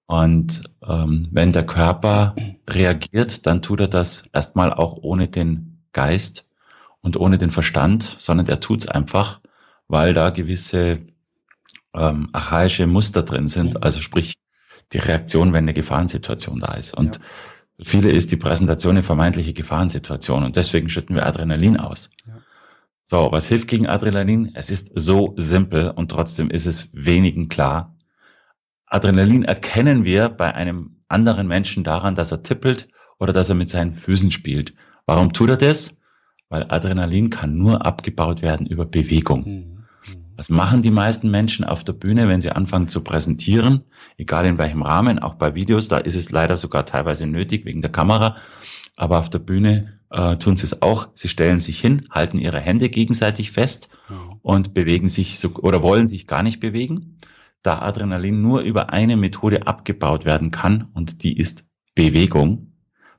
Und 0.06 0.64
ähm, 0.84 1.28
wenn 1.30 1.52
der 1.52 1.64
Körper 1.64 2.34
reagiert, 2.68 3.46
dann 3.46 3.62
tut 3.62 3.82
er 3.82 3.86
das 3.86 4.28
erstmal 4.32 4.72
auch 4.72 4.96
ohne 4.96 5.28
den 5.28 5.84
Geist 5.92 6.48
und 7.02 7.16
ohne 7.16 7.38
den 7.38 7.52
Verstand, 7.52 8.16
sondern 8.18 8.48
er 8.48 8.58
tut's 8.58 8.88
einfach, 8.88 9.38
weil 9.86 10.12
da 10.12 10.30
gewisse 10.30 11.06
ähm, 11.94 12.30
archaische 12.32 12.88
Muster 12.88 13.22
drin 13.22 13.46
sind. 13.46 13.84
Also 13.84 14.00
sprich, 14.00 14.34
die 14.92 14.98
Reaktion, 14.98 15.52
wenn 15.52 15.62
eine 15.64 15.74
Gefahrensituation 15.74 16.58
da 16.58 16.74
ist. 16.74 16.94
Und 16.94 17.16
ja. 17.16 17.22
Viele 17.82 18.10
ist 18.10 18.32
die 18.32 18.36
Präsentation 18.36 18.92
eine 18.92 19.02
vermeintliche 19.02 19.52
Gefahrensituation 19.52 20.44
und 20.44 20.56
deswegen 20.56 20.88
schütten 20.88 21.14
wir 21.14 21.26
Adrenalin 21.26 21.76
aus. 21.76 22.10
Ja. 22.26 22.34
So, 23.04 23.28
was 23.30 23.46
hilft 23.46 23.68
gegen 23.68 23.86
Adrenalin? 23.86 24.50
Es 24.54 24.70
ist 24.70 24.90
so 24.96 25.34
simpel 25.36 25.90
und 25.90 26.10
trotzdem 26.10 26.50
ist 26.50 26.66
es 26.66 26.90
wenigen 26.92 27.48
klar. 27.48 27.96
Adrenalin 28.86 29.44
erkennen 29.44 30.04
wir 30.04 30.28
bei 30.28 30.54
einem 30.54 30.96
anderen 31.08 31.46
Menschen 31.46 31.84
daran, 31.84 32.16
dass 32.16 32.32
er 32.32 32.42
tippelt 32.42 32.88
oder 33.18 33.32
dass 33.32 33.48
er 33.48 33.54
mit 33.54 33.70
seinen 33.70 33.92
Füßen 33.92 34.32
spielt. 34.32 34.74
Warum 35.06 35.32
tut 35.32 35.50
er 35.50 35.56
das? 35.56 36.00
Weil 36.48 36.64
Adrenalin 36.68 37.30
kann 37.30 37.56
nur 37.56 37.86
abgebaut 37.86 38.42
werden 38.42 38.66
über 38.66 38.86
Bewegung. 38.86 39.44
Mhm. 39.44 39.75
Was 40.36 40.50
machen 40.50 40.82
die 40.82 40.90
meisten 40.90 41.30
Menschen 41.30 41.64
auf 41.64 41.82
der 41.82 41.94
Bühne, 41.94 42.28
wenn 42.28 42.40
sie 42.40 42.50
anfangen 42.50 42.88
zu 42.88 43.02
präsentieren? 43.02 43.82
Egal 44.18 44.46
in 44.46 44.58
welchem 44.58 44.82
Rahmen, 44.82 45.18
auch 45.18 45.34
bei 45.34 45.54
Videos, 45.54 45.88
da 45.88 45.98
ist 45.98 46.14
es 46.14 46.30
leider 46.30 46.56
sogar 46.56 46.84
teilweise 46.84 47.26
nötig 47.26 47.64
wegen 47.64 47.80
der 47.80 47.90
Kamera. 47.90 48.36
Aber 48.96 49.18
auf 49.18 49.30
der 49.30 49.38
Bühne 49.38 49.98
äh, 50.10 50.36
tun 50.36 50.56
sie 50.56 50.64
es 50.64 50.82
auch. 50.82 51.08
Sie 51.14 51.28
stellen 51.28 51.60
sich 51.60 51.80
hin, 51.80 52.08
halten 52.10 52.38
ihre 52.38 52.60
Hände 52.60 52.88
gegenseitig 52.90 53.52
fest 53.52 53.90
und 54.42 54.74
bewegen 54.74 55.08
sich 55.08 55.38
so, 55.38 55.50
oder 55.56 55.82
wollen 55.82 56.06
sich 56.06 56.26
gar 56.26 56.42
nicht 56.42 56.60
bewegen, 56.60 57.16
da 57.62 57.80
Adrenalin 57.80 58.40
nur 58.40 58.60
über 58.60 58.90
eine 58.90 59.16
Methode 59.16 59.66
abgebaut 59.66 60.24
werden 60.24 60.50
kann 60.50 60.88
und 60.94 61.22
die 61.24 61.36
ist 61.36 61.64
Bewegung 61.94 62.72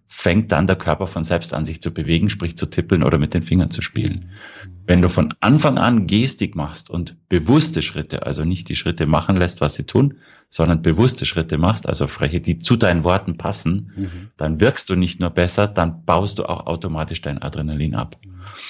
fängt 0.07 0.51
dann 0.51 0.67
der 0.67 0.77
Körper 0.77 1.05
von 1.05 1.23
selbst 1.23 1.53
an, 1.53 1.65
sich 1.65 1.81
zu 1.81 1.93
bewegen, 1.93 2.29
sprich 2.29 2.57
zu 2.57 2.65
tippeln 2.67 3.03
oder 3.03 3.17
mit 3.17 3.33
den 3.33 3.43
Fingern 3.43 3.71
zu 3.71 3.81
spielen. 3.81 4.31
Mhm. 4.63 4.76
Wenn 4.87 5.01
du 5.01 5.09
von 5.09 5.33
Anfang 5.41 5.77
an 5.77 6.07
Gestik 6.07 6.55
machst 6.55 6.89
und 6.89 7.17
bewusste 7.27 7.81
Schritte, 7.81 8.25
also 8.25 8.45
nicht 8.45 8.69
die 8.69 8.75
Schritte 8.75 9.05
machen 9.05 9.35
lässt, 9.35 9.59
was 9.59 9.73
sie 9.73 9.85
tun, 9.85 10.15
sondern 10.49 10.81
bewusste 10.81 11.25
Schritte 11.25 11.57
machst, 11.57 11.87
also 11.87 12.07
Freche, 12.07 12.39
die 12.39 12.57
zu 12.57 12.77
deinen 12.77 13.03
Worten 13.03 13.37
passen, 13.37 13.91
mhm. 13.97 14.29
dann 14.37 14.61
wirkst 14.61 14.89
du 14.89 14.95
nicht 14.95 15.19
nur 15.19 15.29
besser, 15.29 15.67
dann 15.67 16.05
baust 16.05 16.39
du 16.39 16.45
auch 16.45 16.67
automatisch 16.67 17.21
dein 17.21 17.41
Adrenalin 17.41 17.95
ab. 17.95 18.17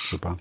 Super. 0.09 0.37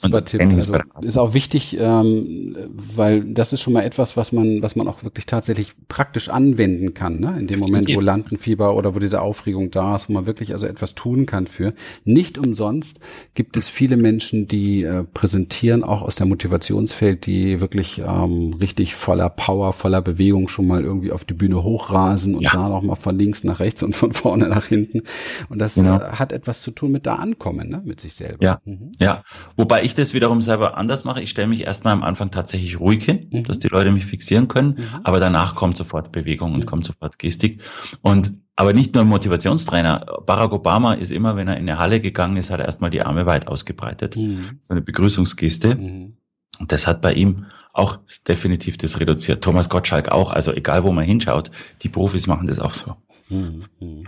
Super 0.00 0.24
Tipp. 0.24 0.40
Also 0.40 0.78
ist 1.02 1.16
auch 1.16 1.34
wichtig, 1.34 1.76
ähm, 1.78 2.56
weil 2.70 3.24
das 3.24 3.52
ist 3.52 3.62
schon 3.62 3.72
mal 3.72 3.82
etwas, 3.82 4.16
was 4.16 4.32
man, 4.32 4.62
was 4.62 4.76
man 4.76 4.88
auch 4.88 5.02
wirklich 5.02 5.26
tatsächlich 5.26 5.72
praktisch 5.88 6.28
anwenden 6.28 6.94
kann, 6.94 7.20
ne? 7.20 7.36
In 7.38 7.46
dem 7.46 7.60
Moment, 7.60 7.88
wo 7.94 8.00
Lampenfieber 8.00 8.76
oder 8.76 8.94
wo 8.94 8.98
diese 8.98 9.22
Aufregung 9.22 9.70
da 9.70 9.96
ist, 9.96 10.08
wo 10.08 10.12
man 10.12 10.26
wirklich 10.26 10.52
also 10.52 10.66
etwas 10.66 10.94
tun 10.94 11.26
kann 11.26 11.46
für. 11.46 11.74
Nicht 12.04 12.38
umsonst 12.38 13.00
gibt 13.34 13.56
es 13.56 13.68
viele 13.68 13.96
Menschen, 13.96 14.46
die 14.46 14.84
äh, 14.84 15.04
präsentieren, 15.16 15.82
auch 15.82 16.02
aus 16.02 16.14
der 16.14 16.26
Motivationsfeld, 16.26 17.24
die 17.24 17.62
wirklich 17.62 18.02
ähm, 18.06 18.52
richtig 18.60 18.94
voller 18.94 19.30
Power, 19.30 19.72
voller 19.72 20.02
Bewegung 20.02 20.46
schon 20.46 20.66
mal 20.66 20.84
irgendwie 20.84 21.10
auf 21.10 21.24
die 21.24 21.32
Bühne 21.32 21.62
hochrasen 21.62 22.34
und 22.34 22.42
ja. 22.42 22.50
da 22.52 22.68
noch 22.68 22.82
mal 22.82 22.96
von 22.96 23.18
links 23.18 23.42
nach 23.42 23.58
rechts 23.58 23.82
und 23.82 23.96
von 23.96 24.12
vorne 24.12 24.46
nach 24.46 24.66
hinten. 24.66 25.04
Und 25.48 25.58
das 25.58 25.76
genau. 25.76 25.96
äh, 25.96 26.00
hat 26.00 26.32
etwas 26.32 26.60
zu 26.60 26.70
tun 26.70 26.92
mit 26.92 27.06
da 27.06 27.14
ankommen, 27.14 27.70
ne? 27.70 27.80
mit 27.82 27.98
sich 27.98 28.12
selber. 28.12 28.44
Ja, 28.44 28.60
mhm. 28.66 28.92
ja. 29.00 29.24
Wobei 29.56 29.84
ich 29.84 29.94
das 29.94 30.12
wiederum 30.12 30.42
selber 30.42 30.76
anders 30.76 31.04
mache. 31.04 31.22
Ich 31.22 31.30
stelle 31.30 31.48
mich 31.48 31.62
erstmal 31.62 31.94
am 31.94 32.02
Anfang 32.02 32.30
tatsächlich 32.30 32.78
ruhig 32.78 33.02
hin, 33.02 33.30
mhm. 33.32 33.44
dass 33.44 33.58
die 33.58 33.68
Leute 33.68 33.92
mich 33.92 34.04
fixieren 34.04 34.48
können, 34.48 34.76
mhm. 34.76 35.00
aber 35.02 35.18
danach 35.18 35.54
kommt 35.54 35.78
sofort 35.78 36.12
Bewegung 36.12 36.52
und 36.52 36.66
kommt 36.66 36.84
sofort 36.84 37.18
Gestik. 37.18 37.62
Und 38.02 38.32
aber 38.56 38.72
nicht 38.72 38.94
nur 38.94 39.04
Motivationstrainer. 39.04 40.06
Barack 40.24 40.52
Obama 40.52 40.94
ist 40.94 41.12
immer, 41.12 41.36
wenn 41.36 41.46
er 41.46 41.58
in 41.58 41.68
eine 41.68 41.78
Halle 41.78 42.00
gegangen 42.00 42.38
ist, 42.38 42.50
hat 42.50 42.58
er 42.58 42.66
erstmal 42.66 42.90
die 42.90 43.02
Arme 43.02 43.26
weit 43.26 43.46
ausgebreitet. 43.48 44.16
Mhm. 44.16 44.60
So 44.62 44.72
eine 44.72 44.80
Begrüßungsgeste. 44.80 45.74
Mhm. 45.74 46.16
Und 46.58 46.72
das 46.72 46.86
hat 46.86 47.02
bei 47.02 47.12
ihm 47.12 47.46
auch 47.74 47.98
definitiv 48.26 48.78
das 48.78 48.98
reduziert. 48.98 49.44
Thomas 49.44 49.68
Gottschalk 49.68 50.08
auch. 50.08 50.30
Also 50.30 50.54
egal, 50.54 50.84
wo 50.84 50.92
man 50.92 51.04
hinschaut, 51.04 51.50
die 51.82 51.90
Profis 51.90 52.26
machen 52.26 52.46
das 52.46 52.58
auch 52.58 52.72
so. 52.72 52.96
Mhm. 53.28 53.64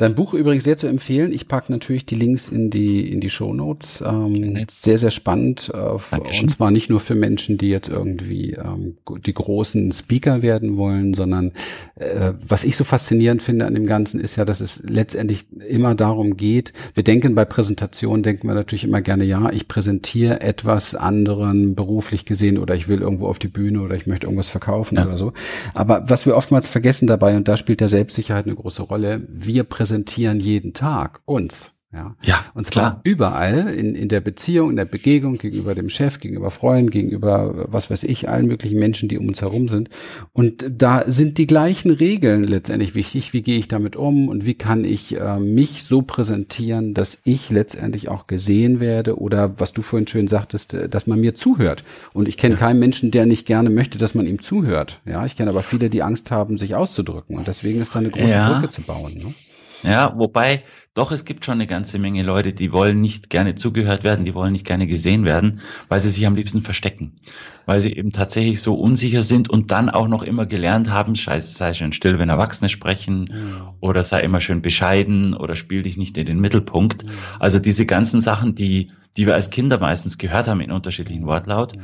Dein 0.00 0.14
Buch 0.14 0.32
übrigens 0.32 0.64
sehr 0.64 0.78
zu 0.78 0.86
empfehlen. 0.86 1.30
Ich 1.30 1.46
packe 1.46 1.70
natürlich 1.70 2.06
die 2.06 2.14
Links 2.14 2.48
in 2.48 2.70
die 2.70 3.12
in 3.12 3.20
die 3.20 3.28
Show 3.28 3.52
Notes. 3.52 4.00
Ähm, 4.00 4.64
sehr 4.70 4.96
sehr 4.96 5.10
spannend 5.10 5.70
äh, 5.74 5.78
und 5.78 6.50
zwar 6.50 6.70
nicht 6.70 6.88
nur 6.88 7.00
für 7.00 7.14
Menschen, 7.14 7.58
die 7.58 7.68
jetzt 7.68 7.90
irgendwie 7.90 8.52
ähm, 8.52 8.96
die 9.26 9.34
großen 9.34 9.92
Speaker 9.92 10.40
werden 10.40 10.78
wollen, 10.78 11.12
sondern 11.12 11.52
äh, 11.96 12.32
was 12.48 12.64
ich 12.64 12.76
so 12.76 12.84
faszinierend 12.84 13.42
finde 13.42 13.66
an 13.66 13.74
dem 13.74 13.84
Ganzen 13.84 14.20
ist 14.20 14.36
ja, 14.36 14.46
dass 14.46 14.62
es 14.62 14.82
letztendlich 14.86 15.44
immer 15.68 15.94
darum 15.94 16.38
geht. 16.38 16.72
Wir 16.94 17.04
denken 17.04 17.34
bei 17.34 17.44
Präsentationen 17.44 18.22
denken 18.22 18.48
wir 18.48 18.54
natürlich 18.54 18.84
immer 18.84 19.02
gerne, 19.02 19.24
ja, 19.24 19.50
ich 19.50 19.68
präsentiere 19.68 20.40
etwas 20.40 20.94
anderen 20.94 21.74
beruflich 21.74 22.24
gesehen 22.24 22.56
oder 22.56 22.74
ich 22.74 22.88
will 22.88 23.02
irgendwo 23.02 23.26
auf 23.26 23.38
die 23.38 23.48
Bühne 23.48 23.82
oder 23.82 23.96
ich 23.96 24.06
möchte 24.06 24.24
irgendwas 24.24 24.48
verkaufen 24.48 24.96
ja. 24.96 25.04
oder 25.04 25.18
so. 25.18 25.34
Aber 25.74 26.08
was 26.08 26.24
wir 26.24 26.36
oftmals 26.36 26.68
vergessen 26.68 27.06
dabei 27.06 27.36
und 27.36 27.48
da 27.48 27.58
spielt 27.58 27.82
der 27.82 27.90
Selbstsicherheit 27.90 28.46
eine 28.46 28.54
große 28.54 28.80
Rolle. 28.80 29.20
Wir 29.28 29.64
präsentieren 29.64 29.89
präsentieren 29.90 30.38
jeden 30.38 30.72
Tag 30.72 31.20
uns. 31.24 31.72
Ja, 31.92 32.14
ja 32.22 32.44
und 32.54 32.66
zwar 32.66 32.90
klar. 32.90 33.00
überall 33.02 33.68
in, 33.68 33.96
in 33.96 34.08
der 34.08 34.20
Beziehung, 34.20 34.70
in 34.70 34.76
der 34.76 34.84
Begegnung 34.84 35.38
gegenüber 35.38 35.74
dem 35.74 35.88
Chef, 35.88 36.20
gegenüber 36.20 36.52
Freunden, 36.52 36.90
gegenüber 36.90 37.66
was 37.68 37.90
weiß 37.90 38.04
ich, 38.04 38.28
allen 38.28 38.46
möglichen 38.46 38.78
Menschen, 38.78 39.08
die 39.08 39.18
um 39.18 39.26
uns 39.26 39.40
herum 39.40 39.66
sind. 39.66 39.90
Und 40.32 40.64
da 40.70 41.02
sind 41.10 41.36
die 41.38 41.48
gleichen 41.48 41.90
Regeln 41.90 42.44
letztendlich 42.44 42.94
wichtig. 42.94 43.32
Wie 43.32 43.42
gehe 43.42 43.58
ich 43.58 43.66
damit 43.66 43.96
um 43.96 44.28
und 44.28 44.46
wie 44.46 44.54
kann 44.54 44.84
ich 44.84 45.16
äh, 45.18 45.40
mich 45.40 45.82
so 45.82 46.02
präsentieren, 46.02 46.94
dass 46.94 47.18
ich 47.24 47.50
letztendlich 47.50 48.08
auch 48.08 48.28
gesehen 48.28 48.78
werde 48.78 49.18
oder 49.18 49.58
was 49.58 49.72
du 49.72 49.82
vorhin 49.82 50.06
schön 50.06 50.28
sagtest, 50.28 50.74
äh, 50.74 50.88
dass 50.88 51.08
man 51.08 51.20
mir 51.20 51.34
zuhört. 51.34 51.82
Und 52.12 52.28
ich 52.28 52.36
kenne 52.36 52.54
ja. 52.54 52.60
keinen 52.60 52.78
Menschen, 52.78 53.10
der 53.10 53.26
nicht 53.26 53.48
gerne 53.48 53.68
möchte, 53.68 53.98
dass 53.98 54.14
man 54.14 54.28
ihm 54.28 54.40
zuhört. 54.40 55.00
Ja, 55.06 55.26
ich 55.26 55.36
kenne 55.36 55.50
aber 55.50 55.64
viele, 55.64 55.90
die 55.90 56.04
Angst 56.04 56.30
haben, 56.30 56.56
sich 56.56 56.76
auszudrücken. 56.76 57.36
Und 57.36 57.48
deswegen 57.48 57.80
ist 57.80 57.96
da 57.96 57.98
eine 57.98 58.10
große 58.10 58.32
ja. 58.32 58.52
Brücke 58.52 58.70
zu 58.70 58.82
bauen. 58.82 59.14
Ne? 59.14 59.34
Ja, 59.82 60.12
wobei, 60.16 60.64
doch, 60.94 61.12
es 61.12 61.24
gibt 61.24 61.44
schon 61.44 61.54
eine 61.54 61.66
ganze 61.66 61.98
Menge 61.98 62.22
Leute, 62.22 62.52
die 62.52 62.72
wollen 62.72 63.00
nicht 63.00 63.30
gerne 63.30 63.54
zugehört 63.54 64.02
werden, 64.02 64.24
die 64.24 64.34
wollen 64.34 64.52
nicht 64.52 64.66
gerne 64.66 64.86
gesehen 64.86 65.24
werden, 65.24 65.60
weil 65.88 66.00
sie 66.00 66.10
sich 66.10 66.26
am 66.26 66.34
liebsten 66.34 66.62
verstecken. 66.62 67.16
Weil 67.64 67.80
sie 67.80 67.92
eben 67.92 68.12
tatsächlich 68.12 68.60
so 68.60 68.74
unsicher 68.74 69.22
sind 69.22 69.48
und 69.48 69.70
dann 69.70 69.88
auch 69.88 70.08
noch 70.08 70.22
immer 70.22 70.46
gelernt 70.46 70.90
haben, 70.90 71.14
scheiße, 71.14 71.54
sei 71.54 71.74
schön 71.74 71.92
still, 71.92 72.18
wenn 72.18 72.28
Erwachsene 72.28 72.68
sprechen, 72.68 73.28
ja. 73.30 73.74
oder 73.80 74.02
sei 74.02 74.20
immer 74.20 74.40
schön 74.40 74.62
bescheiden 74.62 75.34
oder 75.34 75.54
spiel 75.54 75.82
dich 75.82 75.96
nicht 75.96 76.18
in 76.18 76.26
den 76.26 76.40
Mittelpunkt. 76.40 77.04
Ja. 77.04 77.10
Also 77.38 77.60
diese 77.60 77.86
ganzen 77.86 78.20
Sachen, 78.20 78.54
die, 78.54 78.90
die 79.16 79.26
wir 79.26 79.34
als 79.34 79.50
Kinder 79.50 79.78
meistens 79.78 80.18
gehört 80.18 80.48
haben 80.48 80.60
in 80.60 80.72
unterschiedlichen 80.72 81.26
Wortlaut, 81.26 81.76
ja. 81.76 81.82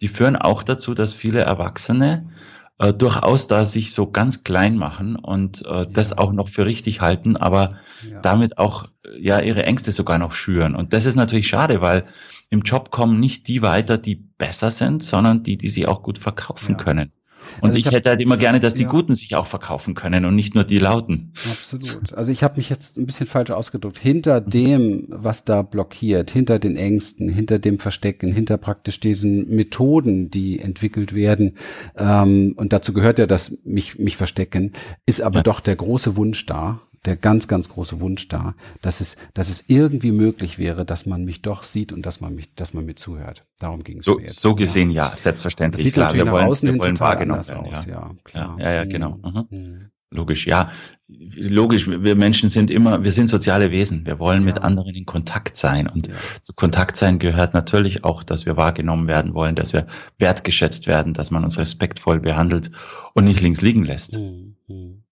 die 0.00 0.08
führen 0.08 0.36
auch 0.36 0.62
dazu, 0.62 0.94
dass 0.94 1.14
viele 1.14 1.40
Erwachsene 1.40 2.30
äh, 2.78 2.92
durchaus 2.92 3.48
da 3.48 3.64
sich 3.64 3.92
so 3.92 4.10
ganz 4.10 4.44
klein 4.44 4.76
machen 4.76 5.16
und 5.16 5.64
äh, 5.66 5.68
ja. 5.68 5.84
das 5.84 6.16
auch 6.16 6.32
noch 6.32 6.48
für 6.48 6.64
richtig 6.64 7.00
halten, 7.00 7.36
aber 7.36 7.70
ja. 8.08 8.20
damit 8.20 8.58
auch 8.58 8.88
ja 9.18 9.40
ihre 9.40 9.64
Ängste 9.64 9.92
sogar 9.92 10.18
noch 10.18 10.32
schüren. 10.32 10.74
Und 10.74 10.92
das 10.92 11.06
ist 11.06 11.16
natürlich 11.16 11.48
schade, 11.48 11.80
weil 11.80 12.06
im 12.50 12.62
Job 12.62 12.90
kommen 12.90 13.20
nicht 13.20 13.48
die 13.48 13.62
weiter, 13.62 13.98
die 13.98 14.14
besser 14.14 14.70
sind, 14.70 15.02
sondern 15.02 15.42
die, 15.42 15.58
die 15.58 15.68
sie 15.68 15.86
auch 15.86 16.02
gut 16.02 16.18
verkaufen 16.18 16.76
ja. 16.78 16.84
können. 16.84 17.12
Und 17.60 17.68
also 17.68 17.78
ich, 17.78 17.80
ich 17.80 17.86
hab, 17.86 17.94
hätte 17.94 18.10
halt 18.10 18.20
immer 18.20 18.36
gerne, 18.36 18.60
dass 18.60 18.74
die 18.74 18.84
ja. 18.84 18.88
Guten 18.88 19.14
sich 19.14 19.34
auch 19.34 19.46
verkaufen 19.46 19.94
können 19.94 20.24
und 20.24 20.34
nicht 20.34 20.54
nur 20.54 20.64
die 20.64 20.78
Lauten. 20.78 21.32
Absolut. 21.50 22.12
Also 22.12 22.30
ich 22.30 22.42
habe 22.42 22.56
mich 22.56 22.68
jetzt 22.68 22.96
ein 22.96 23.06
bisschen 23.06 23.26
falsch 23.26 23.50
ausgedrückt. 23.50 23.98
Hinter 23.98 24.40
dem, 24.40 25.06
was 25.08 25.44
da 25.44 25.62
blockiert, 25.62 26.30
hinter 26.30 26.58
den 26.58 26.76
Ängsten, 26.76 27.28
hinter 27.28 27.58
dem 27.58 27.78
Verstecken, 27.78 28.32
hinter 28.32 28.58
praktisch 28.58 29.00
diesen 29.00 29.48
Methoden, 29.48 30.30
die 30.30 30.60
entwickelt 30.60 31.14
werden, 31.14 31.56
ähm, 31.96 32.54
und 32.56 32.72
dazu 32.72 32.92
gehört 32.92 33.18
ja 33.18 33.26
das 33.26 33.56
mich, 33.64 33.98
mich 33.98 34.16
verstecken, 34.16 34.72
ist 35.06 35.20
aber 35.20 35.36
ja. 35.36 35.42
doch 35.42 35.60
der 35.60 35.76
große 35.76 36.16
Wunsch 36.16 36.46
da, 36.46 36.80
der 37.04 37.16
ganz, 37.16 37.48
ganz 37.48 37.68
große 37.68 38.00
Wunsch 38.00 38.28
da, 38.28 38.54
dass 38.82 39.00
es, 39.00 39.16
dass 39.34 39.48
es 39.48 39.64
irgendwie 39.68 40.12
möglich 40.12 40.58
wäre, 40.58 40.84
dass 40.84 41.06
man 41.06 41.24
mich 41.24 41.42
doch 41.42 41.64
sieht 41.64 41.92
und 41.92 42.04
dass 42.06 42.20
man 42.20 42.34
mich, 42.34 42.54
dass 42.54 42.74
man 42.74 42.84
mir 42.84 42.96
zuhört. 42.96 43.44
Darum 43.58 43.84
ging 43.84 43.98
es 43.98 44.04
so, 44.04 44.16
mir 44.16 44.22
jetzt. 44.22 44.40
So 44.40 44.54
gesehen, 44.54 44.90
ja, 44.90 45.10
ja 45.10 45.16
selbstverständlich. 45.16 45.78
Das 45.78 45.84
sieht 45.84 45.94
klar, 45.94 46.06
natürlich 46.06 46.24
wir 46.24 46.32
nach 46.32 46.38
wollen, 46.38 46.46
außen 46.46 46.72
wir 46.72 46.78
wollen 46.78 47.00
wahrgenommen 47.00 47.48
werden, 47.48 47.66
aus, 47.66 47.86
ja. 47.86 47.92
ja, 47.92 48.10
klar. 48.24 48.56
Ja, 48.58 48.72
ja, 48.72 48.84
genau. 48.84 49.18
Mhm. 49.22 49.46
Mhm. 49.50 49.90
Logisch, 50.10 50.46
ja. 50.46 50.70
Logisch, 51.06 51.86
wir 51.86 52.16
Menschen 52.16 52.48
sind 52.48 52.70
immer, 52.70 53.02
wir 53.02 53.12
sind 53.12 53.28
soziale 53.28 53.70
Wesen. 53.70 54.06
Wir 54.06 54.18
wollen 54.18 54.40
ja. 54.40 54.54
mit 54.54 54.58
anderen 54.58 54.94
in 54.94 55.04
Kontakt 55.04 55.58
sein. 55.58 55.86
Und 55.86 56.06
ja. 56.06 56.14
zu 56.40 56.54
Kontakt 56.54 56.96
sein 56.96 57.18
gehört 57.18 57.52
natürlich 57.52 58.04
auch, 58.04 58.22
dass 58.22 58.46
wir 58.46 58.56
wahrgenommen 58.56 59.06
werden 59.06 59.34
wollen, 59.34 59.54
dass 59.54 59.74
wir 59.74 59.86
wertgeschätzt 60.18 60.86
werden, 60.86 61.12
dass 61.12 61.30
man 61.30 61.44
uns 61.44 61.58
respektvoll 61.58 62.20
behandelt 62.20 62.70
und 63.14 63.24
nicht 63.24 63.40
links 63.40 63.60
liegen 63.60 63.84
lässt. 63.84 64.16
Mhm. 64.16 65.02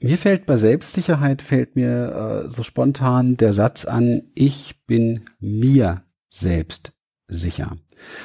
Mir 0.00 0.18
fällt 0.18 0.46
bei 0.46 0.56
Selbstsicherheit, 0.56 1.42
fällt 1.42 1.76
mir 1.76 2.44
äh, 2.46 2.50
so 2.50 2.62
spontan 2.62 3.36
der 3.36 3.52
Satz 3.52 3.84
an, 3.84 4.22
ich 4.34 4.84
bin 4.86 5.22
mir 5.38 6.02
selbst 6.28 6.92
sicher. 7.28 7.76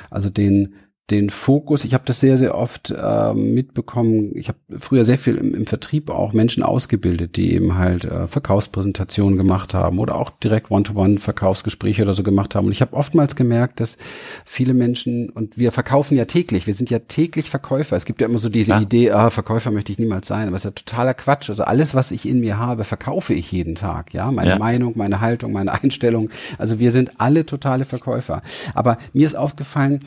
Also 0.09 0.29
den 0.29 0.75
den 1.11 1.29
Fokus, 1.29 1.83
ich 1.83 1.93
habe 1.93 2.05
das 2.05 2.19
sehr, 2.19 2.37
sehr 2.37 2.55
oft 2.55 2.89
äh, 2.89 3.33
mitbekommen, 3.33 4.31
ich 4.33 4.47
habe 4.47 4.57
früher 4.77 5.03
sehr 5.03 5.17
viel 5.17 5.35
im, 5.35 5.53
im, 5.53 5.65
Vertrieb 5.65 6.09
auch 6.09 6.31
Menschen 6.31 6.63
ausgebildet, 6.63 7.35
die 7.35 7.53
eben 7.53 7.77
halt 7.77 8.05
äh, 8.05 8.27
Verkaufspräsentationen 8.27 9.37
gemacht 9.37 9.73
haben 9.73 9.99
oder 9.99 10.15
auch 10.15 10.29
direkt 10.29 10.71
One-to-One-Verkaufsgespräche 10.71 12.01
oder 12.03 12.13
so 12.13 12.23
gemacht 12.23 12.55
haben. 12.55 12.67
Und 12.67 12.71
ich 12.71 12.81
habe 12.81 12.95
oftmals 12.95 13.35
gemerkt, 13.35 13.81
dass 13.81 13.97
viele 14.45 14.73
Menschen, 14.73 15.29
und 15.29 15.57
wir 15.57 15.71
verkaufen 15.71 16.15
ja 16.15 16.25
täglich, 16.25 16.65
wir 16.65 16.73
sind 16.73 16.89
ja 16.89 16.99
täglich 16.99 17.49
Verkäufer. 17.49 17.97
Es 17.97 18.05
gibt 18.05 18.21
ja 18.21 18.27
immer 18.27 18.39
so 18.39 18.49
diese 18.49 18.71
ja. 18.71 18.81
Idee, 18.81 19.11
ah, 19.11 19.29
Verkäufer 19.29 19.71
möchte 19.71 19.91
ich 19.91 19.99
niemals 19.99 20.27
sein, 20.27 20.47
aber 20.47 20.55
es 20.55 20.61
ist 20.61 20.65
ja 20.65 20.71
totaler 20.71 21.13
Quatsch. 21.13 21.49
Also 21.49 21.63
alles, 21.63 21.93
was 21.93 22.11
ich 22.11 22.27
in 22.27 22.39
mir 22.39 22.57
habe, 22.57 22.85
verkaufe 22.85 23.33
ich 23.33 23.51
jeden 23.51 23.75
Tag. 23.75 24.13
Ja, 24.13 24.31
meine 24.31 24.51
ja. 24.51 24.57
Meinung, 24.57 24.93
meine 24.95 25.19
Haltung, 25.19 25.51
meine 25.51 25.73
Einstellung. 25.83 26.29
Also 26.57 26.79
wir 26.79 26.91
sind 26.91 27.19
alle 27.19 27.45
totale 27.45 27.83
Verkäufer. 27.83 28.41
Aber 28.73 28.97
mir 29.11 29.25
ist 29.25 29.35
aufgefallen, 29.35 30.05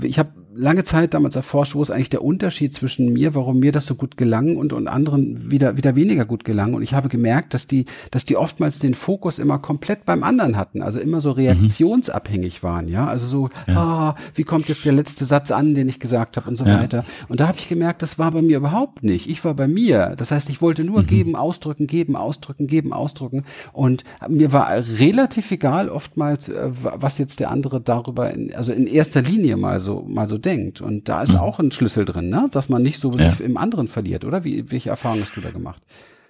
ich 0.00 0.18
habe 0.18 0.27
habe 0.27 0.27
lange 0.58 0.84
Zeit 0.84 1.14
damals 1.14 1.36
erforscht, 1.36 1.74
wo 1.74 1.82
ist 1.82 1.90
eigentlich 1.90 2.10
der 2.10 2.22
Unterschied 2.22 2.74
zwischen 2.74 3.12
mir, 3.12 3.34
warum 3.34 3.60
mir 3.60 3.70
das 3.70 3.86
so 3.86 3.94
gut 3.94 4.16
gelang 4.16 4.56
und, 4.56 4.72
und 4.72 4.88
anderen 4.88 5.50
wieder, 5.50 5.76
wieder 5.76 5.94
weniger 5.94 6.24
gut 6.24 6.44
gelang. 6.44 6.74
Und 6.74 6.82
ich 6.82 6.94
habe 6.94 7.08
gemerkt, 7.08 7.54
dass 7.54 7.66
die, 7.66 7.86
dass 8.10 8.24
die 8.24 8.36
oftmals 8.36 8.78
den 8.78 8.94
Fokus 8.94 9.38
immer 9.38 9.58
komplett 9.58 10.04
beim 10.04 10.24
anderen 10.24 10.56
hatten, 10.56 10.82
also 10.82 10.98
immer 10.98 11.20
so 11.20 11.30
reaktionsabhängig 11.30 12.62
waren, 12.62 12.88
ja. 12.88 13.06
Also 13.06 13.26
so, 13.26 13.50
ja. 13.66 13.76
ah, 13.76 14.16
wie 14.34 14.42
kommt 14.42 14.68
jetzt 14.68 14.84
der 14.84 14.92
letzte 14.92 15.24
Satz 15.24 15.50
an, 15.50 15.74
den 15.74 15.88
ich 15.88 16.00
gesagt 16.00 16.36
habe 16.36 16.50
und 16.50 16.56
so 16.56 16.64
ja. 16.64 16.80
weiter. 16.80 17.04
Und 17.28 17.40
da 17.40 17.46
habe 17.46 17.58
ich 17.58 17.68
gemerkt, 17.68 18.02
das 18.02 18.18
war 18.18 18.32
bei 18.32 18.42
mir 18.42 18.56
überhaupt 18.56 19.04
nicht. 19.04 19.30
Ich 19.30 19.44
war 19.44 19.54
bei 19.54 19.68
mir. 19.68 20.14
Das 20.16 20.32
heißt, 20.32 20.50
ich 20.50 20.60
wollte 20.60 20.82
nur 20.82 21.02
mhm. 21.02 21.06
geben, 21.06 21.36
ausdrücken, 21.36 21.86
geben, 21.86 22.16
ausdrücken, 22.16 22.66
geben, 22.66 22.92
ausdrücken. 22.92 23.44
Und 23.72 24.02
mir 24.28 24.52
war 24.52 24.70
relativ 24.98 25.50
egal 25.52 25.88
oftmals, 25.88 26.48
äh, 26.48 26.70
was 26.72 27.18
jetzt 27.18 27.38
der 27.38 27.52
andere 27.52 27.80
darüber, 27.80 28.32
in, 28.32 28.52
also 28.54 28.72
in 28.72 28.88
erster 28.88 29.22
Linie 29.22 29.56
mal 29.56 29.78
so 29.78 30.04
mal 30.08 30.26
so 30.26 30.36
denkt. 30.36 30.47
Und 30.80 31.08
da 31.08 31.22
ist 31.22 31.32
mhm. 31.32 31.38
auch 31.38 31.58
ein 31.58 31.70
Schlüssel 31.70 32.04
drin, 32.04 32.28
ne? 32.30 32.48
dass 32.50 32.68
man 32.68 32.82
nicht 32.82 33.00
so 33.00 33.12
ja. 33.12 33.32
im 33.38 33.56
anderen 33.56 33.88
verliert, 33.88 34.24
oder? 34.24 34.44
Wie, 34.44 34.70
welche 34.70 34.90
Erfahrungen 34.90 35.22
hast 35.22 35.36
du 35.36 35.40
da 35.40 35.50
gemacht? 35.50 35.82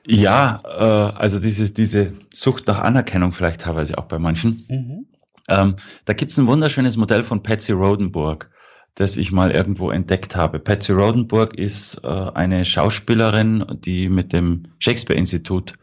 Ja, 0.07 0.63
äh, 0.65 1.19
also 1.19 1.39
diese, 1.39 1.71
diese 1.71 2.13
Sucht 2.33 2.67
nach 2.67 2.81
Anerkennung 2.81 3.33
vielleicht 3.33 3.61
teilweise 3.63 3.99
auch 3.99 4.07
bei 4.07 4.19
manchen. 4.19 4.65
Mhm. 4.69 5.07
Ähm, 5.49 5.77
da 6.05 6.13
gibt's 6.13 6.39
ein 6.39 6.47
wunderschönes 6.47 6.97
Modell 6.97 7.25
von 7.25 7.43
Patsy 7.43 7.73
Rodenburg, 7.73 8.51
das 8.95 9.17
ich 9.17 9.33
mal 9.33 9.51
irgendwo 9.51 9.91
entdeckt 9.91 10.37
habe. 10.37 10.59
Patsy 10.59 10.93
Rodenburg 10.93 11.55
ist 11.55 12.05
äh, 12.05 12.09
eine 12.09 12.65
Schauspielerin, 12.65 13.65
die 13.85 14.09
mit 14.09 14.33
dem 14.33 14.69
Shakespeare-Institut 14.79 15.75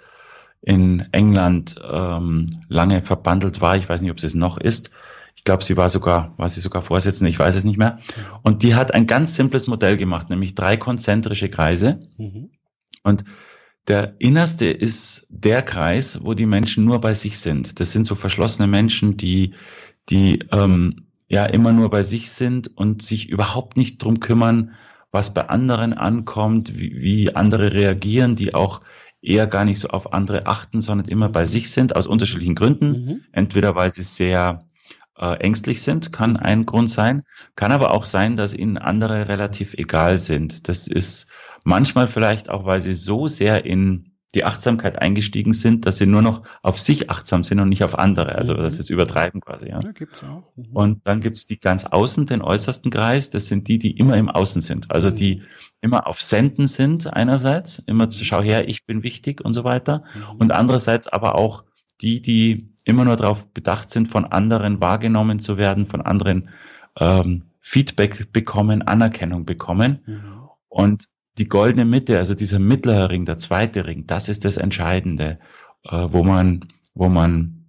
in 0.62 1.06
England 1.12 1.76
ähm, 1.88 2.48
lange 2.68 3.04
verbandelt 3.04 3.62
war. 3.62 3.78
Ich 3.78 3.88
weiß 3.88 4.02
nicht, 4.02 4.12
ob 4.12 4.20
sie 4.20 4.28
es 4.28 4.36
noch 4.36 4.58
ist. 4.58 4.92
Ich 5.36 5.44
glaube, 5.44 5.64
sie 5.64 5.78
war 5.78 5.90
sogar, 5.90 6.34
war 6.38 6.50
sie 6.50 6.62
sogar 6.62 6.82
Vorsitzende, 6.82 7.30
ich 7.30 7.38
weiß 7.38 7.56
es 7.56 7.64
nicht 7.64 7.78
mehr. 7.78 8.00
Und 8.42 8.64
die 8.64 8.76
hat 8.76 8.94
ein 8.94 9.06
ganz 9.06 9.36
simples 9.36 9.68
Modell 9.68 9.98
gemacht, 9.98 10.30
nämlich 10.30 10.56
drei 10.56 10.78
konzentrische 10.78 11.50
Kreise. 11.50 12.08
Mhm. 12.18 12.50
Und 13.04 13.26
der 13.88 14.16
innerste 14.18 14.66
ist 14.66 15.28
der 15.30 15.62
Kreis, 15.62 16.24
wo 16.24 16.34
die 16.34 16.48
Menschen 16.48 16.86
nur 16.86 17.00
bei 17.02 17.14
sich 17.14 17.40
sind. 17.40 17.80
Das 17.80 17.92
sind 17.92 18.06
so 18.06 18.16
verschlossene 18.16 18.68
Menschen, 18.68 19.18
die, 19.18 19.54
die 20.10 20.40
ähm, 20.52 21.06
ja 21.28 21.46
immer 21.46 21.72
nur 21.72 21.90
bei 21.90 22.02
sich 22.04 22.32
sind 22.32 22.76
und 22.76 23.04
sich 23.04 23.30
überhaupt 23.30 23.78
nicht 23.78 24.04
drum 24.04 24.20
kümmern, 24.20 24.72
was 25.12 25.34
bei 25.34 25.48
anderen 25.50 25.94
ankommt, 25.94 26.76
wie, 26.76 27.00
wie 27.00 27.36
andere 27.36 27.74
reagieren, 27.74 28.36
die 28.36 28.56
auch 28.56 28.82
eher 29.22 29.48
gar 29.48 29.66
nicht 29.66 29.80
so 29.80 29.90
auf 29.90 30.14
andere 30.14 30.46
achten, 30.46 30.82
sondern 30.82 31.08
immer 31.08 31.30
bei 31.30 31.46
sich 31.46 31.72
sind, 31.72 31.96
aus 31.96 32.08
unterschiedlichen 32.08 32.56
Gründen. 32.56 32.90
Mhm. 32.90 33.22
Entweder 33.32 33.76
weil 33.76 33.92
sie 33.92 34.04
sehr 34.04 34.66
äh, 35.18 35.36
ängstlich 35.40 35.82
sind, 35.82 36.12
kann 36.12 36.38
ein 36.38 36.66
Grund 36.66 36.90
sein. 36.90 37.24
Kann 37.56 37.72
aber 37.72 37.92
auch 37.92 38.06
sein, 38.06 38.36
dass 38.36 38.54
ihnen 38.54 38.78
andere 38.78 39.28
relativ 39.28 39.74
egal 39.74 40.18
sind. 40.18 40.68
Das 40.68 40.88
ist 40.88 41.32
manchmal 41.64 42.08
vielleicht 42.08 42.50
auch, 42.50 42.66
weil 42.66 42.82
sie 42.82 42.94
so 42.94 43.28
sehr 43.28 43.66
in 43.66 44.12
die 44.36 44.44
Achtsamkeit 44.44 45.02
eingestiegen 45.02 45.54
sind, 45.54 45.86
dass 45.86 45.98
sie 45.98 46.06
nur 46.06 46.22
noch 46.22 46.44
auf 46.62 46.78
sich 46.78 47.10
achtsam 47.10 47.46
sind 47.46 47.60
und 47.62 47.70
nicht 47.70 47.84
auf 47.86 47.98
andere. 47.98 48.36
Also 48.36 48.54
mhm. 48.54 48.60
das 48.60 48.78
ist 48.78 48.90
übertreiben 48.90 49.40
quasi. 49.40 49.70
Ja. 49.70 49.80
ja 49.82 49.92
gibt's 49.94 50.22
auch. 50.24 50.44
Mhm. 50.56 50.66
Und 50.74 51.08
dann 51.08 51.22
gibt's 51.22 51.46
die 51.46 51.58
ganz 51.58 51.86
außen, 51.86 52.26
den 52.26 52.42
äußersten 52.42 52.92
Kreis. 52.92 53.30
Das 53.30 53.48
sind 53.48 53.70
die, 53.70 53.80
die 53.80 53.92
immer 53.92 54.18
im 54.18 54.30
Außen 54.30 54.62
sind. 54.62 54.92
Also 54.92 55.10
mhm. 55.10 55.16
die 55.16 55.42
immer 55.80 56.06
auf 56.08 56.22
Senden 56.22 56.68
sind 56.68 57.12
einerseits, 57.12 57.80
immer 57.80 58.10
zu 58.10 58.26
schau 58.26 58.42
her, 58.42 58.68
ich 58.68 58.84
bin 58.84 59.04
wichtig 59.04 59.44
und 59.44 59.54
so 59.54 59.64
weiter. 59.64 60.04
Mhm. 60.14 60.40
Und 60.40 60.52
andererseits 60.52 61.08
aber 61.08 61.36
auch 61.36 61.64
die, 62.02 62.22
die 62.22 62.75
immer 62.86 63.04
nur 63.04 63.18
darauf 63.18 63.46
bedacht 63.48 63.90
sind, 63.90 64.08
von 64.08 64.26
anderen 64.26 64.80
wahrgenommen 64.80 65.40
zu 65.40 65.58
werden, 65.58 65.88
von 65.88 66.02
anderen 66.02 66.50
ähm, 66.98 67.44
Feedback 67.60 68.32
bekommen, 68.32 68.84
Anerkennung 68.84 69.46
bekommen. 69.46 70.00
Mhm. 70.06 70.50
Und 70.70 71.08
die 71.38 71.50
goldene 71.50 71.84
Mitte, 71.84 72.18
also 72.18 72.36
dieser 72.36 72.60
mittlere 72.60 73.10
Ring, 73.10 73.26
der 73.26 73.38
zweite 73.38 73.86
Ring, 73.86 74.08
das 74.08 74.30
ist 74.30 74.46
das 74.46 74.56
Entscheidende, 74.56 75.40
äh, 75.84 76.08
wo 76.10 76.24
man, 76.24 76.68
wo 76.94 77.10
man 77.10 77.66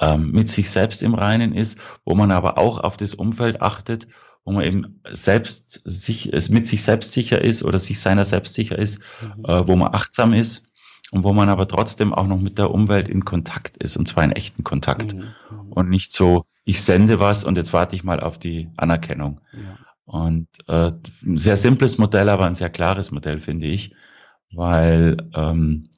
ähm, 0.00 0.32
mit 0.32 0.48
sich 0.48 0.70
selbst 0.70 1.02
im 1.02 1.14
Reinen 1.14 1.54
ist, 1.54 1.80
wo 2.04 2.14
man 2.14 2.30
aber 2.30 2.58
auch 2.58 2.78
auf 2.78 2.96
das 2.96 3.14
Umfeld 3.14 3.60
achtet, 3.60 4.08
wo 4.44 4.52
man 4.52 4.64
eben 4.64 5.02
selbst 5.12 5.82
sich, 5.84 6.32
es 6.32 6.48
mit 6.48 6.66
sich 6.66 6.82
selbst 6.82 7.12
sicher 7.12 7.42
ist 7.42 7.62
oder 7.62 7.78
sich 7.78 8.00
seiner 8.00 8.24
selbst 8.24 8.54
sicher 8.54 8.78
ist, 8.78 9.02
mhm. 9.20 9.44
äh, 9.44 9.68
wo 9.68 9.76
man 9.76 9.94
achtsam 9.94 10.32
ist 10.32 10.69
und 11.10 11.24
wo 11.24 11.32
man 11.32 11.48
aber 11.48 11.66
trotzdem 11.66 12.14
auch 12.14 12.26
noch 12.26 12.40
mit 12.40 12.58
der 12.58 12.70
Umwelt 12.70 13.08
in 13.08 13.24
Kontakt 13.24 13.76
ist 13.76 13.96
und 13.96 14.06
zwar 14.06 14.24
in 14.24 14.32
echten 14.32 14.64
Kontakt 14.64 15.14
mhm. 15.14 15.34
und 15.70 15.88
nicht 15.88 16.12
so, 16.12 16.44
ich 16.64 16.82
sende 16.82 17.18
was 17.20 17.44
und 17.44 17.56
jetzt 17.56 17.72
warte 17.72 17.96
ich 17.96 18.04
mal 18.04 18.20
auf 18.20 18.38
die 18.38 18.70
Anerkennung. 18.76 19.40
Ja. 19.52 19.78
Und 20.04 20.48
äh, 20.66 20.92
ein 21.22 21.38
sehr 21.38 21.56
simples 21.56 21.98
Modell, 21.98 22.28
aber 22.28 22.46
ein 22.46 22.54
sehr 22.54 22.70
klares 22.70 23.10
Modell, 23.10 23.40
finde 23.40 23.66
ich, 23.66 23.94
weil 24.52 25.16
ähm, 25.34 25.90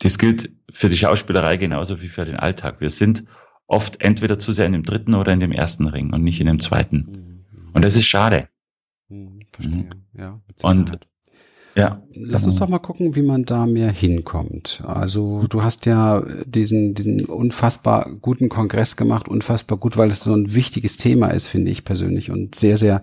das 0.00 0.18
gilt 0.18 0.50
für 0.70 0.88
die 0.88 0.96
Schauspielerei 0.96 1.56
genauso 1.56 2.02
wie 2.02 2.08
für 2.08 2.24
den 2.24 2.36
Alltag. 2.36 2.80
Wir 2.80 2.90
sind 2.90 3.24
oft 3.66 4.00
entweder 4.02 4.38
zu 4.38 4.52
sehr 4.52 4.66
in 4.66 4.72
dem 4.72 4.82
dritten 4.82 5.14
oder 5.14 5.32
in 5.32 5.40
dem 5.40 5.52
ersten 5.52 5.86
Ring 5.86 6.12
und 6.12 6.22
nicht 6.22 6.40
in 6.40 6.46
dem 6.46 6.60
zweiten. 6.60 7.44
Mhm. 7.50 7.70
Und 7.72 7.84
das 7.84 7.96
ist 7.96 8.06
schade. 8.06 8.48
Mhm, 9.08 9.40
verstehe. 9.52 9.84
Mhm. 9.84 9.90
Ja, 10.12 10.40
und 10.62 10.98
ja. 11.76 12.02
Lass 12.14 12.44
uns 12.44 12.54
doch 12.56 12.68
mal 12.68 12.78
gucken, 12.78 13.16
wie 13.16 13.22
man 13.22 13.44
da 13.44 13.66
mehr 13.66 13.90
hinkommt. 13.90 14.82
Also 14.86 15.46
du 15.48 15.62
hast 15.62 15.86
ja 15.86 16.22
diesen, 16.46 16.94
diesen 16.94 17.24
unfassbar 17.24 18.10
guten 18.22 18.48
Kongress 18.48 18.96
gemacht, 18.96 19.28
unfassbar 19.28 19.78
gut, 19.78 19.96
weil 19.96 20.10
es 20.10 20.20
so 20.20 20.34
ein 20.34 20.54
wichtiges 20.54 20.96
Thema 20.96 21.28
ist, 21.28 21.48
finde 21.48 21.72
ich 21.72 21.84
persönlich 21.84 22.30
und 22.30 22.54
sehr, 22.54 22.76
sehr 22.76 23.02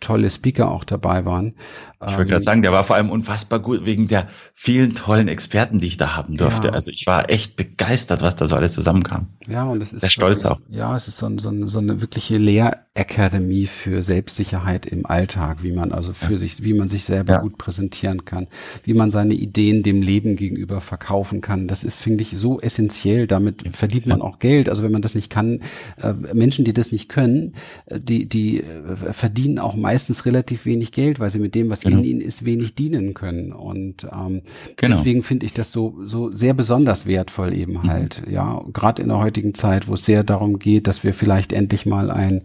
tolle 0.00 0.30
Speaker 0.30 0.70
auch 0.70 0.84
dabei 0.84 1.24
waren. 1.24 1.54
Ich 2.00 2.06
wollte 2.10 2.22
ähm, 2.22 2.28
gerade 2.28 2.44
sagen, 2.44 2.62
der 2.62 2.70
war 2.70 2.84
vor 2.84 2.94
allem 2.94 3.10
unfassbar 3.10 3.58
gut 3.58 3.84
wegen 3.84 4.06
der 4.06 4.28
vielen 4.54 4.94
tollen 4.94 5.26
Experten, 5.26 5.80
die 5.80 5.88
ich 5.88 5.96
da 5.96 6.14
haben 6.14 6.36
durfte. 6.36 6.68
Ja. 6.68 6.72
Also 6.72 6.92
ich 6.92 7.06
war 7.08 7.28
echt 7.28 7.56
begeistert, 7.56 8.22
was 8.22 8.36
da 8.36 8.46
so 8.46 8.54
alles 8.54 8.72
zusammenkam. 8.72 9.26
Ja, 9.48 9.64
und 9.64 9.82
es 9.82 9.92
ist 9.92 10.02
sehr 10.02 10.10
stolz 10.10 10.44
auch. 10.44 10.60
Ja, 10.68 10.94
es 10.94 11.08
ist 11.08 11.16
so, 11.16 11.28
so, 11.38 11.66
so 11.66 11.78
eine 11.80 12.00
wirkliche 12.00 12.38
Lehrakademie 12.38 13.66
für 13.66 14.02
Selbstsicherheit 14.02 14.86
im 14.86 15.06
Alltag, 15.06 15.64
wie 15.64 15.72
man 15.72 15.90
also 15.90 16.12
für 16.12 16.34
ja. 16.34 16.38
sich, 16.38 16.62
wie 16.62 16.72
man 16.72 16.88
sich 16.88 17.04
selber 17.04 17.34
ja. 17.34 17.40
gut 17.40 17.58
präsentieren 17.58 18.24
kann, 18.24 18.46
wie 18.84 18.94
man 18.94 19.10
seine 19.10 19.34
Ideen 19.34 19.82
dem 19.82 20.00
Leben 20.00 20.36
gegenüber 20.36 20.80
verkaufen 20.80 21.40
kann. 21.40 21.66
Das 21.66 21.82
ist, 21.82 21.98
finde 21.98 22.22
ich, 22.22 22.38
so 22.38 22.60
essentiell. 22.60 23.26
Damit 23.26 23.64
verdient 23.76 24.06
man 24.06 24.22
auch 24.22 24.38
Geld. 24.38 24.68
Also 24.68 24.84
wenn 24.84 24.92
man 24.92 25.02
das 25.02 25.16
nicht 25.16 25.30
kann, 25.30 25.62
äh, 26.00 26.12
Menschen, 26.32 26.64
die 26.64 26.72
das 26.72 26.92
nicht 26.92 27.08
können, 27.08 27.54
äh, 27.86 27.98
die, 27.98 28.28
die 28.28 28.62
äh, 28.62 29.12
verdienen 29.12 29.58
auch 29.58 29.74
meistens 29.88 30.26
relativ 30.26 30.66
wenig 30.66 30.92
Geld, 30.92 31.18
weil 31.18 31.30
sie 31.30 31.38
mit 31.38 31.54
dem, 31.54 31.70
was 31.70 31.80
genau. 31.80 31.96
in 31.96 32.04
ihnen 32.04 32.20
ist, 32.20 32.44
wenig 32.44 32.74
dienen 32.74 33.14
können. 33.14 33.52
Und 33.54 34.04
ähm, 34.04 34.42
genau. 34.76 34.96
deswegen 34.96 35.22
finde 35.22 35.46
ich 35.46 35.54
das 35.54 35.72
so, 35.72 35.94
so 36.04 36.30
sehr 36.30 36.52
besonders 36.52 37.06
wertvoll 37.06 37.54
eben 37.54 37.72
mhm. 37.72 37.84
halt. 37.84 38.22
Mhm. 38.26 38.34
Ja, 38.34 38.62
gerade 38.74 39.00
in 39.00 39.08
der 39.08 39.18
heutigen 39.18 39.54
Zeit, 39.54 39.88
wo 39.88 39.94
es 39.94 40.04
sehr 40.04 40.24
darum 40.24 40.58
geht, 40.58 40.88
dass 40.88 41.04
wir 41.04 41.14
vielleicht 41.14 41.54
endlich 41.54 41.86
mal 41.86 42.10
ein, 42.10 42.42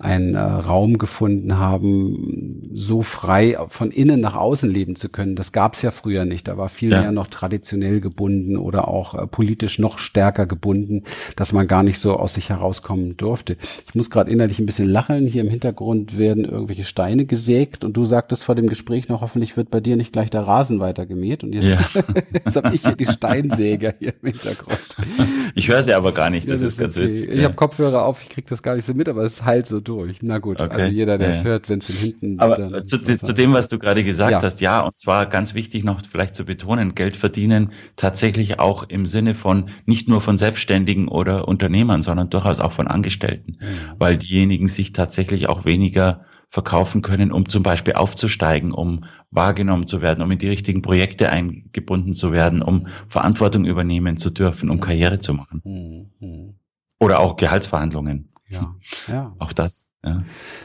ein 0.00 0.34
äh, 0.34 0.38
Raum 0.38 0.98
gefunden 0.98 1.56
haben, 1.56 2.68
so 2.74 3.00
frei 3.00 3.56
von 3.68 3.90
innen 3.90 4.20
nach 4.20 4.36
außen 4.36 4.70
leben 4.70 4.94
zu 4.94 5.08
können. 5.08 5.34
Das 5.34 5.52
gab 5.52 5.72
es 5.72 5.80
ja 5.80 5.92
früher 5.92 6.26
nicht. 6.26 6.46
Da 6.46 6.58
war 6.58 6.68
viel 6.68 6.90
ja. 6.90 7.00
mehr 7.00 7.12
noch 7.12 7.28
traditionell 7.28 8.02
gebunden 8.02 8.58
oder 8.58 8.88
auch 8.88 9.14
äh, 9.14 9.26
politisch 9.26 9.78
noch 9.78 9.98
stärker 9.98 10.44
gebunden, 10.44 11.04
dass 11.36 11.54
man 11.54 11.66
gar 11.66 11.84
nicht 11.84 12.00
so 12.00 12.18
aus 12.18 12.34
sich 12.34 12.50
herauskommen 12.50 13.16
durfte. 13.16 13.56
Ich 13.86 13.94
muss 13.94 14.10
gerade 14.10 14.30
innerlich 14.30 14.58
ein 14.58 14.66
bisschen 14.66 14.90
lachen. 14.90 15.26
Hier 15.26 15.40
im 15.40 15.48
Hintergrund 15.48 16.18
werden 16.18 16.44
irgendwelche 16.44 16.81
Steine 16.84 17.24
gesägt 17.24 17.84
und 17.84 17.96
du 17.96 18.04
sagtest 18.04 18.44
vor 18.44 18.54
dem 18.54 18.66
Gespräch 18.66 19.08
noch, 19.08 19.20
hoffentlich 19.20 19.56
wird 19.56 19.70
bei 19.70 19.80
dir 19.80 19.96
nicht 19.96 20.12
gleich 20.12 20.30
der 20.30 20.42
Rasen 20.42 20.80
weiter 20.80 21.06
gemäht. 21.06 21.44
Und 21.44 21.54
jetzt, 21.54 21.66
ja. 21.94 22.02
jetzt 22.32 22.56
habe 22.56 22.74
ich 22.74 22.82
hier 22.82 22.96
die 22.96 23.06
Steinsäger 23.06 23.94
hier 23.98 24.14
im 24.22 24.30
Hintergrund. 24.30 24.78
Ich 25.54 25.68
höre 25.68 25.82
sie 25.82 25.94
aber 25.94 26.12
gar 26.12 26.30
nicht, 26.30 26.48
das, 26.48 26.60
das 26.60 26.72
ist, 26.72 26.78
ganz 26.78 26.96
okay. 26.96 27.08
witzig. 27.08 27.28
Ich 27.30 27.36
ja. 27.36 27.44
habe 27.44 27.54
Kopfhörer 27.54 28.04
auf, 28.04 28.22
ich 28.22 28.28
krieg 28.28 28.46
das 28.46 28.62
gar 28.62 28.74
nicht 28.74 28.84
so 28.84 28.94
mit, 28.94 29.08
aber 29.08 29.22
es 29.22 29.44
halt 29.44 29.66
so 29.66 29.80
durch. 29.80 30.18
Na 30.22 30.38
gut, 30.38 30.60
okay. 30.60 30.74
also 30.74 30.88
jeder, 30.88 31.18
der 31.18 31.28
es 31.28 31.38
ja. 31.38 31.44
hört, 31.44 31.68
wenn 31.68 31.78
es 31.78 31.88
hinten. 31.88 32.40
Aber 32.40 32.82
zu, 32.84 32.98
zu 33.02 33.32
dem, 33.32 33.52
was 33.52 33.68
du 33.68 33.78
gerade 33.78 34.04
gesagt 34.04 34.32
ja. 34.32 34.42
hast, 34.42 34.60
ja, 34.60 34.80
und 34.80 34.98
zwar 34.98 35.26
ganz 35.26 35.54
wichtig 35.54 35.84
noch 35.84 36.00
vielleicht 36.10 36.34
zu 36.34 36.44
betonen, 36.44 36.94
Geld 36.94 37.16
verdienen 37.16 37.72
tatsächlich 37.96 38.58
auch 38.58 38.84
im 38.88 39.06
Sinne 39.06 39.34
von 39.34 39.70
nicht 39.86 40.08
nur 40.08 40.20
von 40.20 40.38
Selbstständigen 40.38 41.08
oder 41.08 41.48
Unternehmern, 41.48 42.02
sondern 42.02 42.30
durchaus 42.30 42.60
auch 42.60 42.72
von 42.72 42.88
Angestellten, 42.88 43.58
weil 43.98 44.16
diejenigen 44.16 44.68
sich 44.68 44.92
tatsächlich 44.92 45.48
auch 45.48 45.64
weniger 45.64 46.24
verkaufen 46.52 47.00
können, 47.00 47.32
um 47.32 47.48
zum 47.48 47.62
Beispiel 47.62 47.94
aufzusteigen, 47.94 48.72
um 48.72 49.04
wahrgenommen 49.30 49.86
zu 49.86 50.02
werden, 50.02 50.22
um 50.22 50.30
in 50.30 50.38
die 50.38 50.50
richtigen 50.50 50.82
Projekte 50.82 51.30
eingebunden 51.30 52.12
zu 52.12 52.30
werden, 52.30 52.60
um 52.60 52.88
Verantwortung 53.08 53.64
übernehmen 53.64 54.18
zu 54.18 54.28
dürfen, 54.28 54.68
um 54.68 54.78
Karriere 54.78 55.18
zu 55.18 55.32
machen. 55.32 55.62
Mhm. 56.20 56.54
Oder 57.00 57.20
auch 57.20 57.36
Gehaltsverhandlungen. 57.36 58.28
Ja, 58.48 58.76
ja. 59.08 59.34
Auch 59.38 59.54
das. 59.54 59.91
Ja. 60.04 60.18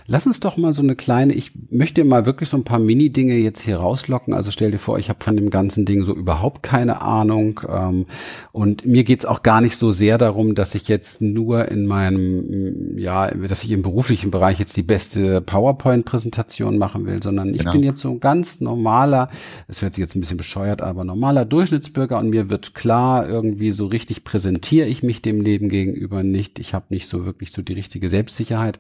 Lass 0.08 0.26
uns 0.26 0.40
doch 0.40 0.58
mal 0.58 0.74
so 0.74 0.82
eine 0.82 0.96
kleine, 0.96 1.34
ich 1.34 1.52
möchte 1.70 2.04
mal 2.04 2.26
wirklich 2.26 2.50
so 2.50 2.58
ein 2.58 2.64
paar 2.64 2.80
Mini-Dinge 2.80 3.36
jetzt 3.36 3.62
hier 3.62 3.78
rauslocken. 3.78 4.34
Also 4.34 4.50
stell 4.50 4.72
dir 4.72 4.80
vor, 4.80 4.98
ich 4.98 5.10
habe 5.10 5.24
von 5.24 5.38
dem 5.38 5.52
ganzen 5.52 5.86
Ding 5.86 6.04
so 6.04 6.16
überhaupt 6.16 6.64
keine 6.64 7.02
Ahnung. 7.02 7.62
Ähm, 7.70 8.08
und 8.52 8.86
mir 8.88 9.04
geht's 9.04 9.26
auch 9.26 9.44
gar 9.44 9.62
nicht 9.62 9.78
so 9.78 9.92
sehr 9.92 10.18
darum, 10.18 10.56
dass 10.56 10.74
ich 10.74 10.88
jetzt 10.88 11.22
nur 11.22 11.70
in 11.70 11.86
meinem, 11.86 12.98
ja, 12.98 13.30
dass 13.30 13.64
ich 13.64 13.70
im 13.70 13.84
beruflichen 13.84 14.32
Bereich 14.32 14.58
jetzt 14.58 14.76
die 14.76 14.82
beste 14.82 15.40
PowerPoint-Präsentation 15.42 16.80
machen 16.80 17.06
will, 17.06 17.22
sondern 17.22 17.54
ich 17.54 17.60
genau. 17.60 17.74
bin 17.74 17.84
jetzt 17.84 18.02
so 18.02 18.10
ein 18.10 18.20
ganz 18.20 18.60
normaler, 18.60 19.30
es 19.68 19.84
hört 19.84 19.94
sich 19.94 20.02
jetzt 20.02 20.16
ein 20.16 20.22
bisschen 20.22 20.38
bescheuert, 20.38 20.82
aber 20.82 21.04
normaler 21.04 21.46
Durchschnittsbürger 21.46 22.18
und 22.18 22.32
mir 22.32 22.50
wird 22.50 22.74
klar, 22.74 23.30
irgendwie 23.30 23.70
so 23.70 23.86
richtig 23.86 24.24
präsentiere 24.24 24.88
ich 24.88 25.04
mich 25.04 25.22
dem 25.22 25.42
Leben 25.42 25.70
gegenüber 25.70 26.24
nicht. 26.24 26.58
Ich 26.58 26.74
habe 26.74 26.86
nicht 26.90 27.08
so 27.08 27.28
wirklich 27.28 27.52
so 27.52 27.62
die 27.62 27.74
richtige 27.74 28.10
Selbstsicherheit. 28.10 28.80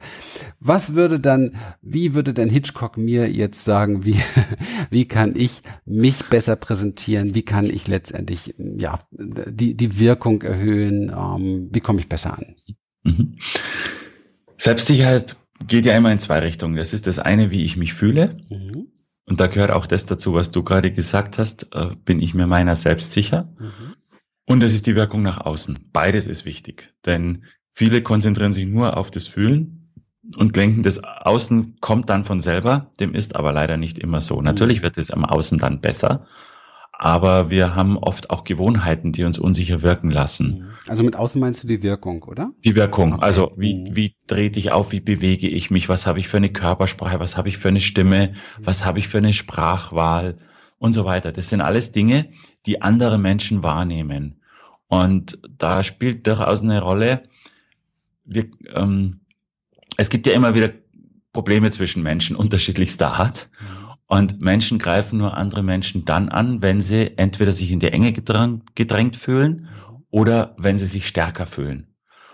Was 0.59 0.95
würde 0.95 1.19
dann, 1.19 1.55
wie 1.81 2.13
würde 2.13 2.33
denn 2.33 2.49
Hitchcock 2.49 2.97
mir 2.97 3.29
jetzt 3.31 3.63
sagen, 3.63 4.05
wie, 4.05 4.19
wie 4.89 5.05
kann 5.05 5.35
ich 5.35 5.61
mich 5.85 6.25
besser 6.25 6.55
präsentieren? 6.55 7.35
Wie 7.35 7.43
kann 7.43 7.65
ich 7.65 7.87
letztendlich, 7.87 8.55
ja, 8.57 8.99
die, 9.11 9.75
die 9.75 9.99
Wirkung 9.99 10.41
erhöhen? 10.41 11.09
Ähm, 11.15 11.69
wie 11.71 11.79
komme 11.79 11.99
ich 11.99 12.09
besser 12.09 12.37
an? 12.37 12.55
Mhm. 13.03 13.35
Selbstsicherheit 14.57 15.37
geht 15.65 15.85
ja 15.85 15.95
immer 15.95 16.11
in 16.11 16.19
zwei 16.19 16.39
Richtungen. 16.39 16.75
Das 16.75 16.93
ist 16.93 17.07
das 17.07 17.19
eine, 17.19 17.51
wie 17.51 17.63
ich 17.63 17.77
mich 17.77 17.93
fühle. 17.93 18.37
Mhm. 18.49 18.87
Und 19.25 19.39
da 19.39 19.47
gehört 19.47 19.71
auch 19.71 19.87
das 19.87 20.05
dazu, 20.05 20.33
was 20.33 20.51
du 20.51 20.63
gerade 20.63 20.91
gesagt 20.91 21.37
hast. 21.37 21.75
Äh, 21.75 21.89
bin 22.05 22.21
ich 22.21 22.33
mir 22.33 22.47
meiner 22.47 22.75
selbst 22.75 23.11
sicher? 23.11 23.53
Mhm. 23.59 23.95
Und 24.45 24.61
das 24.61 24.73
ist 24.73 24.87
die 24.87 24.95
Wirkung 24.95 25.21
nach 25.21 25.41
außen. 25.41 25.89
Beides 25.91 26.27
ist 26.27 26.45
wichtig. 26.45 26.93
Denn 27.05 27.43
viele 27.73 28.01
konzentrieren 28.01 28.53
sich 28.53 28.65
nur 28.65 28.95
auf 28.95 29.11
das 29.11 29.27
Fühlen 29.27 29.76
und 30.35 30.55
denken, 30.55 30.83
das 30.83 31.03
Außen 31.03 31.77
kommt 31.79 32.09
dann 32.09 32.25
von 32.25 32.41
selber. 32.41 32.91
Dem 32.99 33.15
ist 33.15 33.35
aber 33.35 33.53
leider 33.53 33.77
nicht 33.77 33.97
immer 33.97 34.19
so. 34.19 34.41
Natürlich 34.41 34.81
wird 34.81 34.97
es 34.97 35.11
am 35.11 35.23
Außen 35.23 35.59
dann 35.59 35.79
besser, 35.79 36.25
aber 36.91 37.51
wir 37.51 37.75
haben 37.75 37.97
oft 37.97 38.31
auch 38.31 38.43
Gewohnheiten, 38.43 39.11
die 39.11 39.23
uns 39.23 39.37
unsicher 39.37 39.83
wirken 39.83 40.09
lassen. 40.09 40.59
Mhm. 40.59 40.67
Also 40.87 41.03
mit 41.03 41.15
außen 41.15 41.39
meinst 41.39 41.63
du 41.63 41.67
die 41.67 41.83
Wirkung, 41.83 42.23
oder? 42.23 42.51
Die 42.65 42.75
Wirkung. 42.75 43.13
Okay. 43.13 43.23
Also 43.23 43.51
wie, 43.55 43.75
mhm. 43.75 43.95
wie 43.95 44.15
trete 44.25 44.59
ich 44.59 44.71
auf, 44.71 44.91
wie 44.91 44.99
bewege 44.99 45.47
ich 45.47 45.69
mich, 45.69 45.89
was 45.89 46.07
habe 46.07 46.19
ich 46.19 46.27
für 46.27 46.37
eine 46.37 46.51
Körpersprache, 46.51 47.19
was 47.19 47.37
habe 47.37 47.49
ich 47.49 47.57
für 47.59 47.67
eine 47.67 47.81
Stimme, 47.81 48.33
was 48.59 48.83
habe 48.83 48.99
ich 48.99 49.07
für 49.07 49.19
eine 49.19 49.33
Sprachwahl 49.33 50.39
und 50.79 50.93
so 50.93 51.05
weiter. 51.05 51.31
Das 51.31 51.49
sind 51.49 51.61
alles 51.61 51.91
Dinge, 51.91 52.29
die 52.65 52.81
andere 52.81 53.17
Menschen 53.19 53.61
wahrnehmen. 53.63 54.41
Und 54.87 55.39
da 55.57 55.83
spielt 55.83 56.25
durchaus 56.25 56.61
eine 56.61 56.81
Rolle, 56.81 57.23
wir, 58.25 58.47
ähm, 58.75 59.21
es 59.97 60.09
gibt 60.09 60.27
ja 60.27 60.33
immer 60.33 60.55
wieder 60.55 60.71
Probleme 61.33 61.69
zwischen 61.71 62.03
Menschen 62.03 62.35
unterschiedlichster 62.35 63.13
Art. 63.13 63.49
Und 64.05 64.41
Menschen 64.41 64.79
greifen 64.79 65.17
nur 65.17 65.35
andere 65.35 65.63
Menschen 65.63 66.05
dann 66.05 66.29
an, 66.29 66.61
wenn 66.61 66.79
sie 66.79 67.17
entweder 67.17 67.51
sich 67.51 67.71
in 67.71 67.79
die 67.79 67.91
Enge 67.91 68.13
gedrängt 68.13 69.17
fühlen 69.17 69.67
oder 70.09 70.55
wenn 70.57 70.77
sie 70.77 70.85
sich 70.85 71.07
stärker 71.07 71.45
fühlen. 71.45 71.93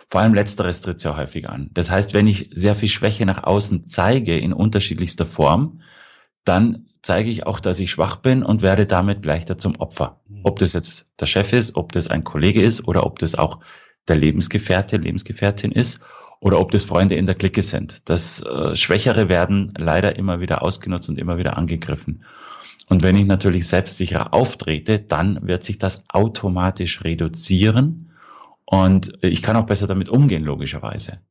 Vor 0.10 0.22
allem 0.22 0.36
letzteres 0.36 0.82
tritt 0.82 1.00
sehr 1.00 1.18
häufig 1.18 1.50
an. 1.50 1.72
Das 1.74 1.90
heißt, 1.90 2.14
wenn 2.14 2.28
ich 2.28 2.52
sehr 2.54 2.76
viel 2.76 2.90
Schwäche 2.90 3.26
nach 3.26 3.44
außen 3.44 3.88
zeige 3.88 4.38
in 4.38 4.54
unterschiedlichster 4.54 5.26
Form, 5.26 5.82
dann 6.44 6.86
zeige 7.02 7.32
ich 7.32 7.48
auch, 7.48 7.60
dass 7.60 7.80
ich 7.80 7.90
schwach 7.90 8.18
bin 8.18 8.44
und 8.44 8.62
werde 8.62 8.86
damit 8.86 9.26
leichter 9.26 9.58
zum 9.58 9.76
Opfer. 9.78 10.22
Ob 10.44 10.60
das 10.60 10.74
jetzt 10.74 11.20
der 11.20 11.26
Chef 11.26 11.52
ist, 11.54 11.76
ob 11.76 11.92
das 11.94 12.10
ein 12.10 12.24
Kollege 12.24 12.62
ist 12.62 12.88
oder 12.88 13.06
ob 13.06 13.18
das 13.18 13.34
auch 13.34 13.62
der 14.08 14.18
Lebensgefährte, 14.18 14.98
Lebensgefährtin 14.98 15.72
ist 15.72 16.06
oder 16.44 16.60
ob 16.60 16.72
das 16.72 16.84
Freunde 16.84 17.16
in 17.16 17.26
der 17.26 17.36
Clique 17.36 17.64
sind. 17.64 18.10
Das 18.10 18.44
äh, 18.44 18.76
Schwächere 18.76 19.30
werden 19.30 19.74
leider 19.78 20.18
immer 20.18 20.42
wieder 20.42 20.62
ausgenutzt 20.62 21.10
und 21.10 21.18
immer 21.18 21.38
wieder 21.38 21.58
angegriffen. 21.58 22.26
Und 22.90 23.02
wenn 23.02 23.16
ich 23.16 23.24
natürlich 23.24 23.66
selbstsicher 23.66 24.34
auftrete, 24.34 25.00
dann 25.00 25.48
wird 25.48 25.64
sich 25.64 25.78
das 25.78 26.04
automatisch 26.10 27.02
reduzieren 27.06 28.12
und 28.66 29.14
ich 29.22 29.42
kann 29.42 29.56
auch 29.56 29.66
besser 29.66 29.88
damit 29.88 30.10
umgehen, 30.10 30.44
logischerweise. 30.44 31.22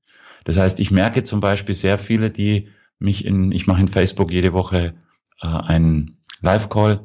Das 0.44 0.56
heißt, 0.56 0.80
ich 0.80 0.90
merke 0.90 1.22
zum 1.24 1.40
Beispiel 1.40 1.74
sehr 1.74 1.98
viele, 1.98 2.30
die 2.30 2.68
mich 2.98 3.26
in, 3.26 3.52
ich 3.52 3.66
mache 3.66 3.82
in 3.82 3.88
Facebook 3.88 4.32
jede 4.32 4.54
Woche 4.54 4.94
äh, 5.42 5.46
einen 5.46 6.22
Live-Call 6.40 7.00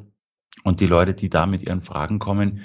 und 0.64 0.80
die 0.80 0.86
Leute, 0.86 1.12
die 1.12 1.28
da 1.28 1.44
mit 1.44 1.62
ihren 1.62 1.82
Fragen 1.82 2.18
kommen, 2.18 2.60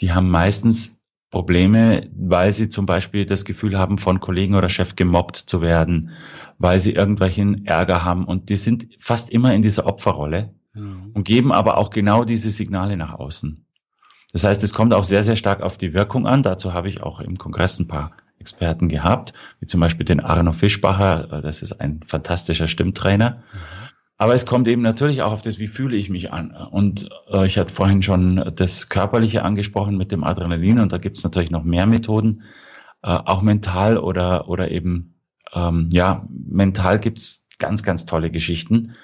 die 0.00 0.10
haben 0.10 0.28
meistens 0.28 0.97
Probleme, 1.30 2.08
weil 2.16 2.52
sie 2.52 2.68
zum 2.68 2.86
Beispiel 2.86 3.26
das 3.26 3.44
Gefühl 3.44 3.78
haben, 3.78 3.98
von 3.98 4.20
Kollegen 4.20 4.54
oder 4.54 4.68
Chef 4.68 4.96
gemobbt 4.96 5.36
zu 5.36 5.60
werden, 5.60 6.10
weil 6.58 6.80
sie 6.80 6.92
irgendwelchen 6.92 7.66
Ärger 7.66 8.04
haben 8.04 8.24
und 8.24 8.48
die 8.48 8.56
sind 8.56 8.88
fast 8.98 9.30
immer 9.30 9.54
in 9.54 9.62
dieser 9.62 9.86
Opferrolle 9.86 10.54
mhm. 10.74 11.10
und 11.12 11.24
geben 11.24 11.52
aber 11.52 11.76
auch 11.76 11.90
genau 11.90 12.24
diese 12.24 12.50
Signale 12.50 12.96
nach 12.96 13.12
außen. 13.12 13.64
Das 14.32 14.44
heißt, 14.44 14.62
es 14.62 14.74
kommt 14.74 14.94
auch 14.94 15.04
sehr, 15.04 15.22
sehr 15.22 15.36
stark 15.36 15.62
auf 15.62 15.76
die 15.76 15.94
Wirkung 15.94 16.26
an. 16.26 16.42
Dazu 16.42 16.72
habe 16.72 16.88
ich 16.88 17.02
auch 17.02 17.20
im 17.20 17.36
Kongress 17.36 17.78
ein 17.78 17.88
paar 17.88 18.12
Experten 18.38 18.88
gehabt, 18.88 19.32
wie 19.60 19.66
zum 19.66 19.80
Beispiel 19.80 20.04
den 20.04 20.20
Arno 20.20 20.52
Fischbacher, 20.52 21.40
das 21.42 21.60
ist 21.60 21.72
ein 21.72 22.00
fantastischer 22.06 22.68
Stimmtrainer. 22.68 23.42
Mhm 23.52 23.87
aber 24.18 24.34
es 24.34 24.46
kommt 24.46 24.66
eben 24.66 24.82
natürlich 24.82 25.22
auch 25.22 25.30
auf 25.30 25.42
das, 25.42 25.60
wie 25.60 25.68
fühle 25.68 25.96
ich 25.96 26.10
mich 26.10 26.32
an. 26.32 26.50
Und 26.50 27.08
äh, 27.30 27.46
ich 27.46 27.56
hatte 27.56 27.72
vorhin 27.72 28.02
schon 28.02 28.52
das 28.56 28.88
Körperliche 28.88 29.44
angesprochen 29.44 29.96
mit 29.96 30.10
dem 30.10 30.24
Adrenalin 30.24 30.80
und 30.80 30.92
da 30.92 30.98
gibt 30.98 31.16
es 31.16 31.24
natürlich 31.24 31.52
noch 31.52 31.62
mehr 31.62 31.86
Methoden, 31.86 32.42
äh, 33.02 33.10
auch 33.10 33.42
mental 33.42 33.96
oder, 33.96 34.48
oder 34.48 34.72
eben, 34.72 35.14
ähm, 35.54 35.88
ja, 35.92 36.26
mental 36.28 36.98
gibt 36.98 37.18
es 37.18 37.46
ganz, 37.60 37.84
ganz 37.84 38.06
tolle 38.06 38.32
Geschichten. 38.32 38.96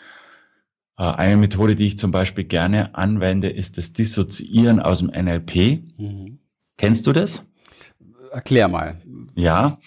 Äh, 0.99 1.05
eine 1.05 1.37
Methode, 1.37 1.77
die 1.77 1.87
ich 1.87 1.97
zum 1.97 2.11
Beispiel 2.11 2.45
gerne 2.45 2.97
anwende, 2.97 3.49
ist 3.49 3.79
das 3.79 3.93
Dissoziieren 3.93 4.81
aus 4.81 4.99
dem 4.99 5.11
NLP. 5.11 5.81
Mhm. 5.97 6.41
Kennst 6.77 7.07
du 7.07 7.13
das? 7.13 7.49
Erklär 8.33 8.67
mal. 8.67 9.01
Ja, 9.37 9.79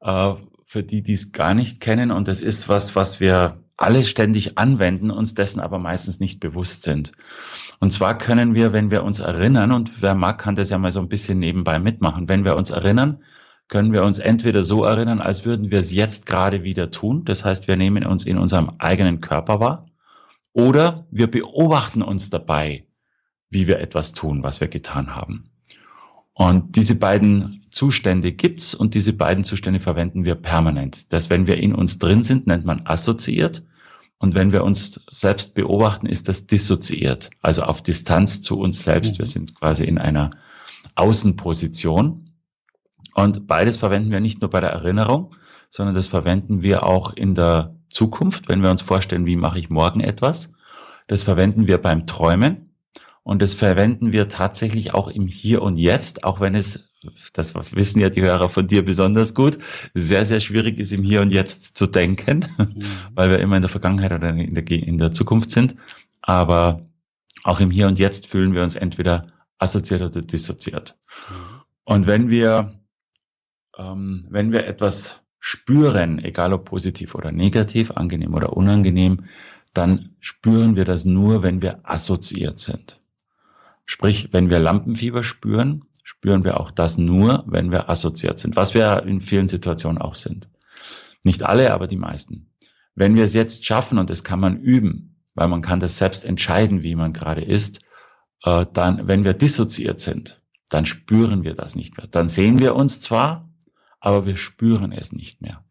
äh, 0.00 0.32
für 0.64 0.82
die, 0.82 1.02
die 1.02 1.12
es 1.12 1.32
gar 1.32 1.52
nicht 1.52 1.80
kennen 1.80 2.10
und 2.10 2.28
das 2.28 2.40
ist 2.40 2.70
was, 2.70 2.96
was 2.96 3.20
wir 3.20 3.59
alle 3.80 4.04
ständig 4.04 4.58
anwenden, 4.58 5.10
uns 5.10 5.34
dessen 5.34 5.60
aber 5.60 5.78
meistens 5.78 6.20
nicht 6.20 6.38
bewusst 6.38 6.82
sind. 6.82 7.12
Und 7.78 7.90
zwar 7.90 8.18
können 8.18 8.54
wir, 8.54 8.72
wenn 8.72 8.90
wir 8.90 9.02
uns 9.02 9.20
erinnern, 9.20 9.72
und 9.72 10.02
wer 10.02 10.14
mag, 10.14 10.38
kann 10.38 10.54
das 10.54 10.70
ja 10.70 10.78
mal 10.78 10.92
so 10.92 11.00
ein 11.00 11.08
bisschen 11.08 11.38
nebenbei 11.38 11.78
mitmachen, 11.78 12.28
wenn 12.28 12.44
wir 12.44 12.56
uns 12.56 12.70
erinnern, 12.70 13.22
können 13.68 13.92
wir 13.92 14.04
uns 14.04 14.18
entweder 14.18 14.62
so 14.62 14.84
erinnern, 14.84 15.20
als 15.20 15.44
würden 15.44 15.70
wir 15.70 15.78
es 15.78 15.92
jetzt 15.92 16.26
gerade 16.26 16.62
wieder 16.62 16.90
tun. 16.90 17.24
Das 17.24 17.44
heißt, 17.44 17.68
wir 17.68 17.76
nehmen 17.76 18.04
uns 18.04 18.24
in 18.24 18.36
unserem 18.36 18.72
eigenen 18.78 19.20
Körper 19.20 19.60
wahr. 19.60 19.86
Oder 20.52 21.06
wir 21.10 21.30
beobachten 21.30 22.02
uns 22.02 22.28
dabei, 22.28 22.84
wie 23.48 23.66
wir 23.66 23.78
etwas 23.78 24.12
tun, 24.12 24.42
was 24.42 24.60
wir 24.60 24.68
getan 24.68 25.14
haben. 25.14 25.50
Und 26.34 26.76
diese 26.76 26.98
beiden 26.98 27.64
Zustände 27.70 28.32
gibt's 28.32 28.74
und 28.74 28.94
diese 28.94 29.12
beiden 29.12 29.44
Zustände 29.44 29.78
verwenden 29.78 30.24
wir 30.24 30.34
permanent. 30.34 31.12
Das, 31.12 31.30
wenn 31.30 31.46
wir 31.46 31.58
in 31.58 31.74
uns 31.74 31.98
drin 31.98 32.24
sind, 32.24 32.46
nennt 32.46 32.64
man 32.64 32.86
assoziiert. 32.86 33.62
Und 34.20 34.34
wenn 34.34 34.52
wir 34.52 34.64
uns 34.64 35.00
selbst 35.10 35.54
beobachten, 35.54 36.06
ist 36.06 36.28
das 36.28 36.46
dissoziiert, 36.46 37.30
also 37.40 37.62
auf 37.62 37.82
Distanz 37.82 38.42
zu 38.42 38.60
uns 38.60 38.82
selbst. 38.82 39.18
Wir 39.18 39.24
mhm. 39.24 39.30
sind 39.30 39.54
quasi 39.54 39.84
in 39.84 39.96
einer 39.96 40.30
Außenposition. 40.94 42.30
Und 43.14 43.46
beides 43.46 43.78
verwenden 43.78 44.12
wir 44.12 44.20
nicht 44.20 44.42
nur 44.42 44.50
bei 44.50 44.60
der 44.60 44.70
Erinnerung, 44.70 45.34
sondern 45.70 45.94
das 45.94 46.06
verwenden 46.06 46.60
wir 46.60 46.84
auch 46.84 47.14
in 47.14 47.34
der 47.34 47.74
Zukunft, 47.88 48.48
wenn 48.48 48.62
wir 48.62 48.70
uns 48.70 48.82
vorstellen, 48.82 49.24
wie 49.24 49.36
mache 49.36 49.58
ich 49.58 49.70
morgen 49.70 50.00
etwas. 50.00 50.52
Das 51.06 51.22
verwenden 51.22 51.66
wir 51.66 51.78
beim 51.78 52.06
Träumen 52.06 52.74
und 53.22 53.40
das 53.40 53.54
verwenden 53.54 54.12
wir 54.12 54.28
tatsächlich 54.28 54.92
auch 54.92 55.08
im 55.08 55.28
Hier 55.28 55.62
und 55.62 55.76
Jetzt, 55.76 56.24
auch 56.24 56.40
wenn 56.40 56.54
es, 56.54 56.89
das 57.32 57.54
wissen 57.54 58.00
ja 58.00 58.10
die 58.10 58.22
Hörer 58.22 58.48
von 58.48 58.66
dir 58.66 58.84
besonders 58.84 59.34
gut, 59.34 59.58
sehr, 59.94 60.26
sehr 60.26 60.40
schwierig 60.40 60.78
ist, 60.78 60.92
im 60.92 61.02
Hier 61.02 61.22
und 61.22 61.30
Jetzt 61.30 61.76
zu 61.76 61.86
denken, 61.86 62.46
mhm. 62.58 62.84
weil 63.14 63.30
wir 63.30 63.38
immer 63.38 63.56
in 63.56 63.62
der 63.62 63.70
Vergangenheit 63.70 64.12
oder 64.12 64.30
in 64.30 64.54
der, 64.54 64.70
in 64.70 64.98
der 64.98 65.12
Zukunft 65.12 65.50
sind. 65.50 65.76
Aber 66.20 66.86
auch 67.44 67.60
im 67.60 67.70
Hier 67.70 67.86
und 67.86 67.98
Jetzt 67.98 68.26
fühlen 68.26 68.54
wir 68.54 68.62
uns 68.62 68.74
entweder 68.74 69.32
assoziiert 69.58 70.02
oder 70.02 70.20
dissoziiert. 70.20 70.96
Mhm. 71.28 71.60
Und 71.84 72.06
wenn 72.06 72.28
wir 72.28 72.80
ähm, 73.80 74.26
wenn 74.28 74.52
wir 74.52 74.66
etwas 74.66 75.24
spüren, 75.38 76.18
egal 76.22 76.52
ob 76.52 76.66
positiv 76.66 77.14
oder 77.14 77.32
negativ, 77.32 77.90
angenehm 77.92 78.34
oder 78.34 78.56
unangenehm, 78.56 79.24
dann 79.72 80.16
spüren 80.20 80.76
wir 80.76 80.84
das 80.84 81.04
nur, 81.04 81.42
wenn 81.42 81.62
wir 81.62 81.80
assoziiert 81.84 82.58
sind. 82.58 83.00
Sprich, 83.86 84.28
wenn 84.32 84.50
wir 84.50 84.60
Lampenfieber 84.60 85.24
spüren, 85.24 85.84
spüren 86.04 86.44
wir 86.44 86.60
auch 86.60 86.70
das 86.70 86.98
nur, 86.98 87.44
wenn 87.46 87.70
wir 87.70 87.88
assoziiert 87.88 88.38
sind, 88.38 88.56
was 88.56 88.74
wir 88.74 89.02
in 89.04 89.20
vielen 89.20 89.48
Situationen 89.48 90.00
auch 90.00 90.14
sind. 90.14 90.48
Nicht 91.22 91.42
alle, 91.42 91.72
aber 91.72 91.86
die 91.86 91.96
meisten. 91.96 92.50
Wenn 92.94 93.16
wir 93.16 93.24
es 93.24 93.34
jetzt 93.34 93.66
schaffen, 93.66 93.98
und 93.98 94.10
das 94.10 94.24
kann 94.24 94.40
man 94.40 94.60
üben, 94.60 95.16
weil 95.34 95.48
man 95.48 95.62
kann 95.62 95.80
das 95.80 95.98
selbst 95.98 96.24
entscheiden, 96.24 96.82
wie 96.82 96.94
man 96.94 97.12
gerade 97.12 97.42
ist, 97.42 97.80
äh, 98.44 98.66
dann, 98.72 99.06
wenn 99.06 99.24
wir 99.24 99.34
dissoziiert 99.34 100.00
sind, 100.00 100.40
dann 100.68 100.86
spüren 100.86 101.44
wir 101.44 101.54
das 101.54 101.74
nicht 101.74 101.96
mehr. 101.96 102.06
Dann 102.06 102.28
sehen 102.28 102.58
wir 102.58 102.74
uns 102.74 103.00
zwar, 103.00 103.48
aber 104.00 104.26
wir 104.26 104.36
spüren 104.36 104.92
es 104.92 105.12
nicht 105.12 105.42
mehr. 105.42 105.64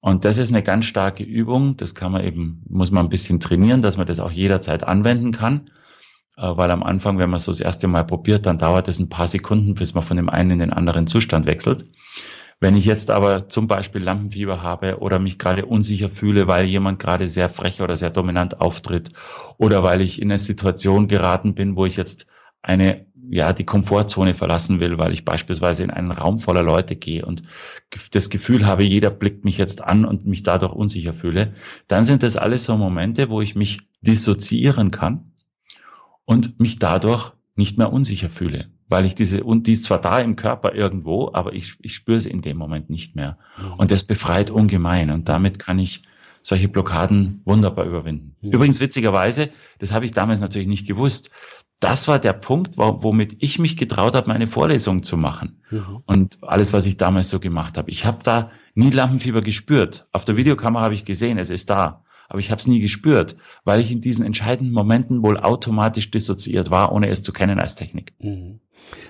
Und 0.00 0.24
das 0.24 0.38
ist 0.38 0.50
eine 0.50 0.62
ganz 0.62 0.84
starke 0.84 1.24
Übung. 1.24 1.76
Das 1.76 1.94
kann 1.94 2.12
man 2.12 2.22
eben, 2.22 2.62
muss 2.68 2.90
man 2.90 3.06
ein 3.06 3.10
bisschen 3.10 3.40
trainieren, 3.40 3.82
dass 3.82 3.96
man 3.96 4.06
das 4.06 4.20
auch 4.20 4.30
jederzeit 4.30 4.84
anwenden 4.84 5.32
kann. 5.32 5.70
Äh, 6.36 6.56
weil 6.56 6.70
am 6.70 6.82
Anfang, 6.82 7.18
wenn 7.18 7.30
man 7.30 7.38
so 7.38 7.50
das 7.50 7.60
erste 7.60 7.88
Mal 7.88 8.04
probiert, 8.04 8.46
dann 8.46 8.58
dauert 8.58 8.88
es 8.88 8.98
ein 8.98 9.08
paar 9.08 9.28
Sekunden, 9.28 9.74
bis 9.74 9.94
man 9.94 10.04
von 10.04 10.16
dem 10.16 10.28
einen 10.28 10.52
in 10.52 10.58
den 10.58 10.72
anderen 10.72 11.06
Zustand 11.06 11.46
wechselt. 11.46 11.86
Wenn 12.58 12.76
ich 12.76 12.86
jetzt 12.86 13.10
aber 13.10 13.48
zum 13.48 13.66
Beispiel 13.66 14.02
Lampenfieber 14.02 14.62
habe 14.62 14.98
oder 15.00 15.18
mich 15.18 15.38
gerade 15.38 15.66
unsicher 15.66 16.08
fühle, 16.08 16.46
weil 16.46 16.64
jemand 16.64 16.98
gerade 16.98 17.28
sehr 17.28 17.50
frech 17.50 17.82
oder 17.82 17.96
sehr 17.96 18.10
dominant 18.10 18.60
auftritt 18.60 19.10
oder 19.58 19.82
weil 19.82 20.00
ich 20.00 20.22
in 20.22 20.30
eine 20.30 20.38
Situation 20.38 21.06
geraten 21.06 21.54
bin, 21.54 21.76
wo 21.76 21.84
ich 21.84 21.96
jetzt 21.96 22.28
eine, 22.62 23.06
ja, 23.28 23.52
die 23.52 23.64
Komfortzone 23.64 24.34
verlassen 24.34 24.80
will, 24.80 24.96
weil 24.96 25.12
ich 25.12 25.26
beispielsweise 25.26 25.84
in 25.84 25.90
einen 25.90 26.12
Raum 26.12 26.40
voller 26.40 26.62
Leute 26.62 26.96
gehe 26.96 27.26
und 27.26 27.42
das 28.12 28.30
Gefühl 28.30 28.66
habe, 28.66 28.84
jeder 28.84 29.10
blickt 29.10 29.44
mich 29.44 29.58
jetzt 29.58 29.84
an 29.84 30.06
und 30.06 30.24
mich 30.24 30.42
dadurch 30.42 30.72
unsicher 30.72 31.12
fühle, 31.12 31.46
dann 31.88 32.06
sind 32.06 32.22
das 32.22 32.36
alles 32.36 32.64
so 32.64 32.76
Momente, 32.78 33.28
wo 33.28 33.42
ich 33.42 33.54
mich 33.54 33.80
dissoziieren 34.00 34.90
kann 34.90 35.32
und 36.26 36.60
mich 36.60 36.78
dadurch 36.78 37.32
nicht 37.54 37.78
mehr 37.78 37.90
unsicher 37.90 38.28
fühle, 38.28 38.66
weil 38.88 39.06
ich 39.06 39.14
diese, 39.14 39.42
und 39.42 39.66
die 39.66 39.72
ist 39.72 39.84
zwar 39.84 40.00
da 40.00 40.20
im 40.20 40.36
Körper 40.36 40.74
irgendwo, 40.74 41.30
aber 41.32 41.54
ich, 41.54 41.76
ich 41.80 41.94
spüre 41.94 42.20
sie 42.20 42.30
in 42.30 42.42
dem 42.42 42.58
Moment 42.58 42.90
nicht 42.90 43.16
mehr. 43.16 43.38
Mhm. 43.58 43.72
Und 43.78 43.90
das 43.90 44.04
befreit 44.04 44.50
ungemein 44.50 45.10
und 45.10 45.28
damit 45.30 45.58
kann 45.58 45.78
ich 45.78 46.02
solche 46.42 46.68
Blockaden 46.68 47.40
wunderbar 47.44 47.86
überwinden. 47.86 48.36
Mhm. 48.42 48.52
Übrigens 48.52 48.78
witzigerweise, 48.78 49.48
das 49.78 49.92
habe 49.92 50.04
ich 50.04 50.12
damals 50.12 50.40
natürlich 50.40 50.68
nicht 50.68 50.86
gewusst, 50.86 51.30
das 51.80 52.08
war 52.08 52.18
der 52.18 52.32
Punkt, 52.32 52.72
womit 52.76 53.36
ich 53.40 53.58
mich 53.58 53.76
getraut 53.76 54.14
habe, 54.14 54.28
meine 54.28 54.48
Vorlesung 54.48 55.02
zu 55.02 55.16
machen. 55.16 55.60
Mhm. 55.70 56.02
Und 56.06 56.38
alles, 56.42 56.72
was 56.72 56.86
ich 56.86 56.96
damals 56.96 57.28
so 57.28 57.38
gemacht 57.38 57.76
habe. 57.76 57.90
Ich 57.90 58.06
habe 58.06 58.18
da 58.22 58.50
nie 58.74 58.90
Lampenfieber 58.90 59.42
gespürt. 59.42 60.08
Auf 60.12 60.24
der 60.24 60.36
Videokamera 60.36 60.84
habe 60.84 60.94
ich 60.94 61.04
gesehen, 61.04 61.38
es 61.38 61.50
ist 61.50 61.68
da. 61.68 62.04
Aber 62.28 62.38
ich 62.38 62.50
habe 62.50 62.60
es 62.60 62.66
nie 62.66 62.80
gespürt, 62.80 63.36
weil 63.64 63.80
ich 63.80 63.90
in 63.90 64.00
diesen 64.00 64.24
entscheidenden 64.24 64.72
Momenten 64.72 65.22
wohl 65.22 65.38
automatisch 65.38 66.10
dissoziiert 66.10 66.70
war, 66.70 66.92
ohne 66.92 67.08
es 67.08 67.22
zu 67.22 67.32
kennen 67.32 67.60
als 67.60 67.74
Technik. 67.74 68.12
Mhm. 68.18 68.60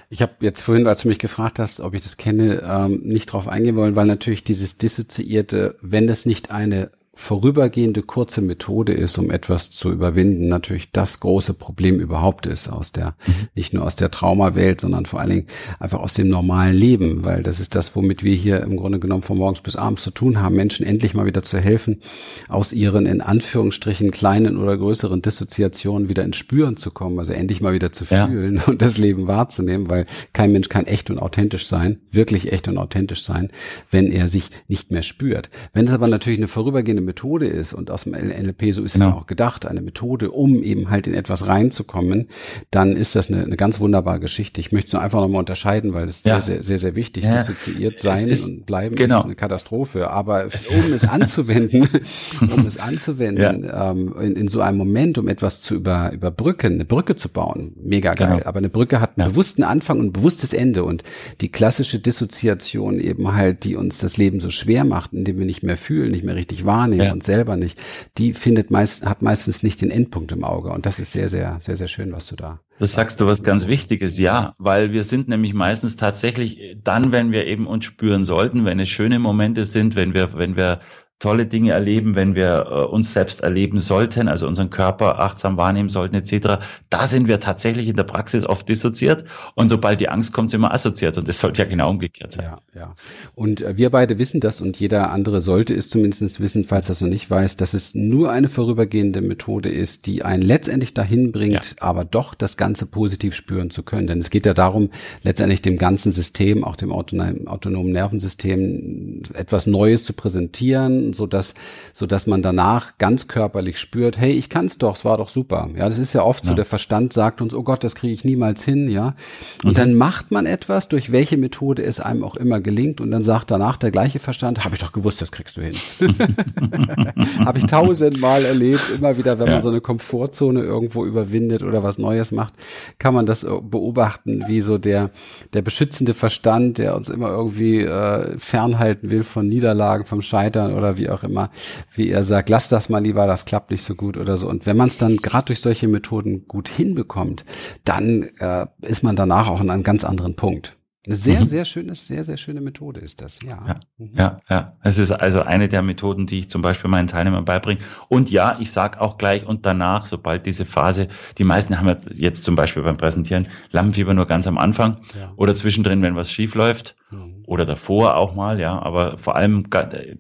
Ich 0.09 0.23
habe 0.23 0.33
jetzt 0.41 0.63
vorhin, 0.63 0.87
als 0.87 1.03
du 1.03 1.09
mich 1.09 1.19
gefragt 1.19 1.59
hast, 1.59 1.81
ob 1.81 1.95
ich 1.95 2.03
das 2.03 2.17
kenne, 2.17 2.63
ähm, 2.65 3.01
nicht 3.03 3.27
drauf 3.27 3.49
eingehen 3.49 3.77
wollen, 3.77 3.97
weil 3.97 4.07
natürlich 4.07 4.45
dieses 4.45 4.79
Dissoziierte, 4.79 5.77
wenn 5.83 6.09
es 6.09 6.27
nicht 6.27 6.51
eine 6.51 6.91
vorübergehende 7.19 8.03
kurze 8.03 8.43
Methode 8.43 8.93
ist, 8.93 9.17
um 9.17 9.31
etwas 9.31 9.71
zu 9.71 9.91
überwinden, 9.91 10.49
natürlich 10.49 10.93
das 10.93 11.19
große 11.19 11.55
Problem 11.55 11.99
überhaupt 11.99 12.45
ist 12.45 12.69
aus 12.69 12.93
der, 12.93 13.17
mhm. 13.27 13.49
nicht 13.55 13.73
nur 13.73 13.85
aus 13.85 13.97
der 13.97 14.11
Traumawelt, 14.11 14.83
sondern 14.83 15.07
vor 15.07 15.21
allen 15.21 15.31
Dingen 15.31 15.47
einfach 15.81 16.01
aus 16.01 16.13
dem 16.13 16.29
normalen 16.29 16.75
Leben, 16.75 17.25
weil 17.25 17.43
das 17.43 17.59
ist 17.59 17.75
das, 17.75 17.97
womit 17.97 18.23
wir 18.23 18.35
hier 18.35 18.61
im 18.61 18.77
Grunde 18.77 19.01
genommen 19.01 19.23
von 19.23 19.39
morgens 19.39 19.63
bis 19.63 19.77
abends 19.77 20.03
zu 20.03 20.11
tun 20.11 20.43
haben, 20.43 20.57
Menschen 20.57 20.85
endlich 20.85 21.15
mal 21.15 21.25
wieder 21.25 21.43
zu 21.43 21.59
helfen, 21.59 22.03
aus 22.49 22.75
ihren 22.75 23.07
in 23.07 23.23
Anführungsstrichen 23.23 24.11
kleinen 24.11 24.59
oder 24.59 24.77
größeren 24.77 25.23
Dissoziationen 25.23 26.11
wieder 26.11 26.23
ins 26.23 26.37
Spüren 26.37 26.77
zu 26.77 26.91
kommen, 26.91 27.19
also 27.19 27.33
endlich 27.33 27.63
mal 27.63 27.73
wieder 27.73 27.93
zu 27.93 28.05
fühlen 28.05 28.57
ja. 28.57 28.65
und 28.67 28.83
das 28.83 28.99
Leben 28.99 29.27
wahrzunehmen, 29.27 29.89
weil 29.89 30.05
kein 30.35 30.53
Mensch 30.53 30.69
kann 30.69 30.85
echt 30.85 31.09
und 31.09 31.19
authentisch 31.19 31.67
sein, 31.67 32.01
wirklich 32.11 32.53
echt 32.53 32.69
und 32.69 32.77
authentisch 32.77 33.25
sein, 33.25 33.49
wenn 33.91 34.13
er 34.13 34.29
sich 34.29 34.51
nicht 34.69 34.91
mehr 34.91 35.03
spürt. 35.03 35.49
Wenn 35.73 35.87
es 35.87 35.95
aber 35.95 36.09
natürlich 36.09 36.39
eine 36.39 36.49
vorübergehende 36.49 37.06
Methode 37.07 37.47
ist 37.47 37.73
und 37.73 37.91
aus 37.91 38.05
dem 38.05 38.13
NLP, 38.13 38.75
so 38.75 38.85
ist 38.85 38.95
genau. 38.95 39.09
es 39.09 39.15
auch 39.15 39.27
gedacht, 39.27 39.67
eine 39.67 39.81
Methode, 39.81 40.31
um 40.31 40.63
eben 40.63 40.91
halt 40.91 41.07
in 41.07 41.15
etwas 41.15 41.47
reinzukommen, 41.47 42.29
dann 42.71 42.97
ist 42.97 43.17
das 43.17 43.29
eine, 43.29 43.43
eine 43.43 43.57
ganz 43.57 43.81
wunderbare 43.81 44.21
Geschichte. 44.21 44.61
Ich 44.61 44.73
möchte 44.73 44.89
es 44.89 44.93
nur 44.93 45.03
einfach 45.03 45.21
nochmal 45.21 45.41
unterscheiden, 45.41 45.95
weil 45.95 46.09
es 46.09 46.23
ja. 46.25 46.41
sehr, 46.41 46.57
sehr, 46.57 46.63
sehr, 46.63 46.79
sehr 46.79 46.97
wichtig, 46.97 47.25
ja. 47.25 47.39
dissoziiert 47.39 48.01
sein 48.01 48.29
ist, 48.29 48.49
und 48.49 48.67
bleiben 48.67 48.95
genau. 48.97 49.21
ist 49.21 49.25
eine 49.25 49.35
Katastrophe. 49.35 50.11
Aber 50.11 50.45
um 50.45 50.93
es 50.93 51.05
anzuwenden, 51.05 51.89
um 52.41 52.67
es 52.67 52.79
anzuwenden, 52.79 53.65
ja. 53.65 53.91
ähm, 53.91 54.15
in, 54.21 54.37
in 54.37 54.49
so 54.49 54.61
einem 54.61 54.79
Moment, 54.79 55.19
um 55.19 55.29
etwas 55.29 55.63
zu 55.63 55.75
über, 55.75 56.13
überbrücken, 56.13 56.75
eine 56.75 56.85
Brücke 56.85 57.17
zu 57.17 57.29
bauen, 57.29 57.73
mega 57.83 58.15
geil. 58.15 58.39
Genau. 58.39 58.47
Aber 58.47 58.59
eine 58.59 58.69
Brücke 58.69 59.01
hat 59.01 59.19
einen 59.19 59.31
bewussten 59.31 59.63
Anfang 59.63 60.01
und 60.01 60.07
ein 60.07 60.13
bewusstes 60.13 60.53
Ende 60.53 60.85
und 60.85 61.03
die 61.41 61.51
klassische 61.51 61.99
Dissoziation 61.99 62.99
eben 62.99 63.35
halt, 63.35 63.65
die 63.65 63.77
uns 63.77 63.99
das 63.99 64.17
Leben 64.17 64.41
so 64.41 64.51
schwer 64.51 64.85
macht, 64.85 65.13
indem 65.13 65.39
wir 65.39 65.47
nicht 65.47 65.63
mehr 65.63 65.77
fühlen, 65.77 66.11
nicht 66.11 66.25
mehr 66.25 66.35
richtig 66.35 66.65
wahrnehmen, 66.65 66.96
ja. 67.05 67.13
uns 67.13 67.27
selber 67.27 67.57
nicht, 67.57 67.79
die 68.19 68.33
findet 68.33 68.71
meist, 68.71 69.05
hat 69.07 69.23
meistens 69.23 69.63
nicht 69.63 69.81
den 69.81 69.91
Endpunkt 69.91 70.33
im 70.33 70.45
Auge. 70.45 70.71
Und 70.71 70.87
das 70.87 70.99
ist 70.99 71.13
sehr, 71.13 71.29
sehr, 71.29 71.59
sehr, 71.61 71.77
sehr 71.77 71.89
schön, 71.89 72.13
was 72.13 72.27
du 72.27 72.37
da. 72.37 72.61
Das 72.79 72.93
sagst 72.93 73.21
du 73.21 73.27
was 73.27 73.43
ganz 73.43 73.67
Wichtiges, 73.67 74.19
ja, 74.19 74.55
weil 74.59 74.93
wir 74.93 75.03
sind 75.03 75.29
nämlich 75.29 75.55
meistens 75.55 75.97
tatsächlich 75.97 76.77
dann, 76.83 77.13
wenn 77.13 77.33
wir 77.33 77.47
eben 77.47 77.67
uns 77.67 77.85
spüren 77.85 78.25
sollten, 78.25 78.65
wenn 78.65 78.81
es 78.81 78.89
schöne 78.89 79.19
Momente 79.19 79.65
sind, 79.65 79.97
wenn 79.97 80.15
wir, 80.15 80.35
wenn 80.35 80.57
wir 80.57 80.81
tolle 81.19 81.47
Dinge 81.47 81.73
erleben, 81.73 82.15
wenn 82.15 82.35
wir 82.35 82.67
äh, 82.71 82.85
uns 82.85 83.15
selbst 83.15 83.41
erleben 83.41 83.81
sollten, 83.81 84.29
also 84.29 84.47
unseren 84.47 84.69
Körper 84.69 85.19
achtsam 85.19 85.57
wahrnehmen 85.57 85.89
sollten 85.89 86.15
etc., 86.15 86.59
da 86.91 87.07
sind 87.07 87.27
wir 87.27 87.41
tatsächlich 87.41 87.89
in 87.89 87.97
der 87.97 88.05
Praxis 88.05 88.45
oft 88.45 88.69
dissoziiert 88.69 89.25
und 89.55 89.71
sobald 89.71 90.01
die 90.01 90.11
Angst 90.11 90.35
kommt, 90.35 90.51
sind 90.51 90.61
wir 90.61 90.75
assoziiert 90.75 91.17
und 91.17 91.27
das 91.27 91.41
sollte 91.41 91.63
ja 91.63 91.69
genau 91.69 91.89
umgekehrt 91.89 92.33
sein. 92.33 92.45
Ja, 92.45 92.59
ja. 92.75 92.95
Und 93.35 93.63
äh, 93.63 93.79
wir 93.79 93.89
beide 93.91 94.19
wissen 94.19 94.41
das 94.41 94.61
und 94.61 94.79
jeder 94.79 95.11
andere 95.11 95.41
sollte 95.41 95.73
es 95.73 95.89
zumindest 95.89 96.39
wissen, 96.39 96.65
falls 96.65 96.89
das 96.89 97.01
noch 97.01 97.09
nicht 97.09 97.31
weiß, 97.31 97.57
dass 97.57 97.73
es 97.73 97.95
nur 97.95 98.31
eine 98.31 98.49
vorübergehende 98.49 99.23
Methode 99.23 99.71
ist, 99.71 100.05
die 100.05 100.23
einen 100.23 100.43
letztendlich 100.43 100.93
dahin 100.93 101.33
bringt, 101.33 101.55
ja. 101.55 101.63
aber 101.81 102.05
doch 102.05 102.35
das 102.35 102.59
Ganze 102.59 102.85
positiv 102.85 103.35
spüren 103.35 103.71
zu 103.71 103.83
können. 103.83 104.07
Denn 104.07 104.19
es 104.19 104.29
geht 104.29 104.45
ja 104.45 104.53
darum, 104.53 104.91
letztendlich 105.23 105.63
dem 105.63 105.79
ganzen 105.79 106.13
System, 106.13 106.63
auch 106.63 106.77
dem 106.77 106.93
autonomen, 106.93 107.49
autonomen 107.49 107.93
Nervensystem, 107.93 109.23
etwas 109.33 109.67
Neues 109.67 110.05
zu 110.05 110.13
präsentieren 110.13 111.06
Sekunden, 111.07 111.13
so 111.13 111.27
dass, 111.27 111.55
so 111.93 112.07
dass 112.07 112.27
man 112.27 112.43
danach 112.43 112.99
ganz 112.99 113.29
körperlich 113.29 113.79
spürt, 113.79 114.19
hey, 114.19 114.33
ich 114.33 114.49
kann's 114.49 114.79
doch, 114.79 114.97
es 114.97 115.05
war 115.05 115.19
doch 115.19 115.29
super. 115.29 115.69
Ja, 115.77 115.87
das 115.87 115.99
ist 115.99 116.13
ja 116.13 116.23
oft 116.23 116.45
ja. 116.45 116.51
so, 116.51 116.55
der 116.55 116.65
Verstand 116.65 117.13
sagt 117.13 117.41
uns, 117.41 117.55
oh 117.55 117.63
Gott, 117.63 117.85
das 117.85 117.95
kriege 117.95 118.13
ich 118.13 118.25
niemals 118.25 118.65
hin, 118.65 118.89
ja. 118.89 119.15
Und 119.63 119.73
mhm. 119.73 119.75
dann 119.75 119.95
macht 119.95 120.31
man 120.31 120.47
etwas, 120.47 120.89
durch 120.89 121.13
welche 121.13 121.37
Methode 121.37 121.83
es 121.83 122.01
einem 122.01 122.25
auch 122.25 122.37
immer 122.37 122.61
gelingt 122.61 123.01
und 123.01 123.11
dann 123.11 123.23
sagt 123.23 123.51
danach 123.51 123.77
der 123.77 123.91
gleiche 123.91 124.19
Verstand, 124.19 124.65
habe 124.65 124.75
ich 124.75 124.81
doch 124.81 124.93
gewusst, 124.93 125.21
das 125.21 125.33
kriegst 125.33 125.57
du 125.57 125.63
hin. 125.63 125.77
habe 127.45 127.59
ich 127.59 127.67
tausendmal 127.67 128.45
erlebt, 128.45 128.91
immer 128.95 129.17
wieder, 129.19 129.39
wenn 129.39 129.47
ja. 129.47 129.55
man 129.55 129.63
so 129.63 129.69
eine 129.69 129.81
Komfortzone 129.81 130.61
irgendwo 130.61 131.05
überwindet 131.05 131.63
oder 131.63 131.83
was 131.83 131.99
Neues 131.99 132.33
macht, 132.33 132.55
kann 132.99 133.15
man 133.15 133.27
das 133.27 133.43
beobachten, 133.43 134.45
wie 134.47 134.61
so 134.61 134.79
der, 134.79 135.11
der 135.53 135.63
beschützende 135.63 136.15
Verstand, 136.15 136.79
der 136.79 136.97
uns 136.97 137.09
immer 137.09 137.29
irgendwie 137.29 137.81
äh, 137.81 138.39
fernhalten 138.39 139.11
will 139.11 139.25
von 139.25 139.47
Niederlagen, 139.49 140.05
vom 140.07 140.23
Scheitern 140.23 140.75
oder 140.75 140.96
wie 140.97 141.09
auch 141.09 141.23
immer, 141.23 141.51
wie 141.95 142.11
er 142.11 142.25
sagt, 142.25 142.49
lass 142.49 142.69
das 142.69 142.89
mal 142.89 143.03
lieber, 143.03 143.27
das 143.27 143.45
klappt 143.45 143.71
nicht 143.71 143.83
so 143.83 143.95
gut 143.95 144.17
oder 144.17 144.37
so. 144.37 144.49
Und 144.49 144.67
wenn 144.67 144.77
man 144.77 144.89
es 144.89 144.99
dann 144.99 145.17
gerade 145.19 145.47
durch 145.47 145.61
solche 145.61 145.89
Methoden 145.89 146.47
gut 146.49 146.69
hinbekommt, 146.69 147.45
dann 147.85 148.31
äh, 148.39 148.67
ist 148.83 149.03
man 149.03 149.17
danach 149.17 149.49
auch 149.49 149.61
an 149.61 149.71
einem 149.71 149.83
ganz 149.83 150.05
anderen 150.05 150.37
Punkt. 150.37 150.77
Sehr, 151.09 151.41
mhm. 151.41 151.47
sehr 151.47 151.65
schöne, 151.65 151.95
sehr, 151.95 152.25
sehr 152.25 152.37
schöne 152.37 152.61
Methode 152.61 153.01
ist 153.01 153.21
das, 153.21 153.39
ja. 153.41 153.65
Ja, 153.67 153.81
mhm. 153.97 154.11
ja, 154.15 154.41
ja. 154.51 154.77
Es 154.83 154.99
ist 154.99 155.13
also 155.13 155.41
eine 155.41 155.69
der 155.69 155.83
Methoden, 155.83 156.27
die 156.27 156.41
ich 156.41 156.51
zum 156.51 156.63
Beispiel 156.63 156.91
meinen 156.91 157.07
Teilnehmern 157.07 157.45
beibringe. 157.45 157.81
Und 158.09 158.29
ja, 158.29 158.59
ich 158.61 158.73
sage 158.73 159.01
auch 159.01 159.17
gleich 159.17 159.47
und 159.47 159.67
danach, 159.67 160.07
sobald 160.07 160.47
diese 160.47 160.65
Phase, 160.65 161.07
die 161.39 161.45
meisten 161.45 161.79
haben 161.79 161.87
ja 161.87 161.97
jetzt 162.13 162.45
zum 162.45 162.57
Beispiel 162.57 162.83
beim 162.83 162.97
Präsentieren 162.97 163.47
Lampenfieber 163.71 164.15
nur 164.15 164.27
ganz 164.27 164.49
am 164.49 164.59
Anfang 164.59 164.99
ja. 165.19 165.33
oder 165.37 165.55
zwischendrin, 165.55 166.03
wenn 166.03 166.17
was 166.17 166.33
schief 166.33 166.57
läuft 166.57 166.97
mhm. 167.13 167.45
oder 167.47 167.65
davor 167.65 168.17
auch 168.17 168.35
mal, 168.35 168.59
ja, 168.59 168.77
aber 168.83 169.17
vor 169.19 169.37
allem 169.37 169.67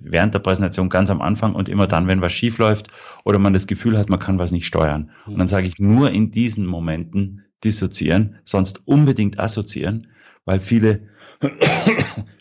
während 0.00 0.34
der 0.34 0.38
Präsentation 0.38 0.88
ganz 0.88 1.10
am 1.10 1.20
Anfang 1.20 1.56
und 1.56 1.68
immer 1.68 1.88
dann, 1.88 2.06
wenn 2.06 2.22
was 2.22 2.32
schief 2.32 2.58
läuft 2.58 2.88
oder 3.24 3.40
man 3.40 3.54
das 3.54 3.66
Gefühl 3.66 3.98
hat, 3.98 4.08
man 4.08 4.20
kann 4.20 4.38
was 4.38 4.52
nicht 4.52 4.66
steuern. 4.66 5.10
Und 5.26 5.34
dann 5.34 5.46
mhm. 5.46 5.48
sage 5.48 5.66
ich 5.66 5.80
nur 5.80 6.12
in 6.12 6.30
diesen 6.30 6.64
Momenten 6.64 7.42
dissoziieren, 7.64 8.36
sonst 8.44 8.86
unbedingt 8.86 9.40
assoziieren 9.40 10.06
weil 10.46 10.60
viele, 10.60 11.08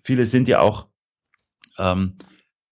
viele 0.03 0.25
sind 0.25 0.47
ja 0.47 0.61
auch 0.61 0.87
ähm, 1.77 2.13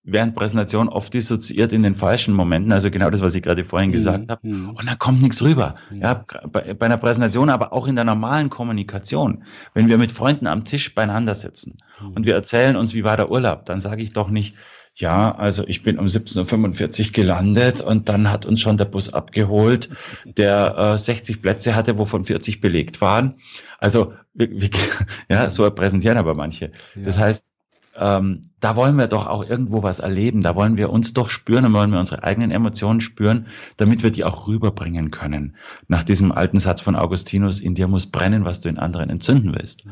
während 0.03 0.35
Präsentation 0.35 0.89
oft 0.89 1.13
dissoziiert 1.13 1.71
in 1.71 1.81
den 1.81 1.95
falschen 1.95 2.33
Momenten, 2.33 2.71
also 2.71 2.91
genau 2.91 3.09
das, 3.09 3.21
was 3.21 3.35
ich 3.35 3.41
gerade 3.41 3.63
vorhin 3.63 3.89
mhm. 3.89 3.93
gesagt 3.93 4.29
habe, 4.29 4.47
mhm. 4.47 4.71
und 4.71 4.87
dann 4.87 4.99
kommt 4.99 5.21
nichts 5.21 5.41
rüber. 5.41 5.75
Mhm. 5.89 6.01
Ja, 6.01 6.25
bei, 6.51 6.73
bei, 6.73 6.85
einer 6.85 6.97
Präsentation, 6.97 7.49
aber 7.49 7.73
auch 7.73 7.87
in 7.87 7.95
der 7.95 8.05
normalen 8.05 8.49
Kommunikation. 8.49 9.43
Wenn 9.73 9.87
wir 9.87 9.97
mit 9.97 10.11
Freunden 10.11 10.47
am 10.47 10.65
Tisch 10.65 10.93
beieinander 10.93 11.35
sitzen 11.35 11.77
mhm. 12.01 12.13
und 12.13 12.25
wir 12.25 12.35
erzählen 12.35 12.75
uns, 12.75 12.93
wie 12.93 13.03
war 13.03 13.17
der 13.17 13.31
Urlaub, 13.31 13.65
dann 13.65 13.79
sage 13.79 14.03
ich 14.03 14.13
doch 14.13 14.29
nicht, 14.29 14.55
ja, 14.95 15.33
also 15.35 15.63
ich 15.67 15.81
bin 15.81 15.97
um 15.97 16.05
17.45 16.05 17.07
Uhr 17.07 17.11
gelandet 17.13 17.81
und 17.81 18.09
dann 18.09 18.29
hat 18.29 18.45
uns 18.45 18.61
schon 18.61 18.77
der 18.77 18.85
Bus 18.85 19.11
abgeholt, 19.11 19.89
der 20.25 20.93
äh, 20.93 20.97
60 20.97 21.41
Plätze 21.41 21.75
hatte, 21.75 21.97
wovon 21.97 22.25
40 22.25 22.61
belegt 22.61 23.01
waren. 23.01 23.35
Also 23.79 24.13
wir, 24.33 24.51
wir, 24.51 24.69
ja, 25.29 25.49
so 25.49 25.69
präsentieren 25.71 26.17
aber 26.17 26.35
manche. 26.35 26.71
Ja. 26.95 27.03
Das 27.03 27.17
heißt, 27.17 27.53
ähm, 27.95 28.41
da 28.59 28.75
wollen 28.75 28.95
wir 28.95 29.07
doch 29.07 29.27
auch 29.27 29.43
irgendwo 29.43 29.83
was 29.83 29.99
erleben, 29.99 30.41
da 30.41 30.55
wollen 30.55 30.77
wir 30.77 30.91
uns 30.91 31.13
doch 31.13 31.29
spüren 31.29 31.65
und 31.65 31.73
wollen 31.73 31.91
wir 31.91 31.99
unsere 31.99 32.23
eigenen 32.23 32.51
Emotionen 32.51 33.01
spüren, 33.01 33.47
damit 33.77 34.03
wir 34.03 34.11
die 34.11 34.23
auch 34.23 34.47
rüberbringen 34.47 35.11
können. 35.11 35.55
Nach 35.87 36.03
diesem 36.03 36.31
alten 36.31 36.59
Satz 36.59 36.81
von 36.81 36.95
Augustinus, 36.95 37.61
in 37.61 37.75
dir 37.75 37.87
muss 37.87 38.07
brennen, 38.07 38.45
was 38.45 38.61
du 38.61 38.69
in 38.69 38.79
anderen 38.79 39.09
entzünden 39.09 39.53
willst. 39.53 39.85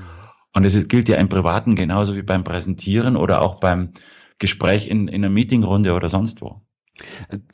Und 0.54 0.66
es 0.66 0.88
gilt 0.88 1.10
ja 1.10 1.18
im 1.18 1.30
Privaten 1.30 1.76
genauso 1.76 2.16
wie 2.16 2.24
beim 2.24 2.44
Präsentieren 2.44 3.16
oder 3.16 3.42
auch 3.42 3.60
beim 3.60 3.94
Gespräch 4.42 4.88
in, 4.88 5.08
in 5.08 5.24
einer 5.24 5.30
Meetingrunde 5.30 5.94
oder 5.94 6.10
sonst 6.10 6.42
wo. 6.42 6.62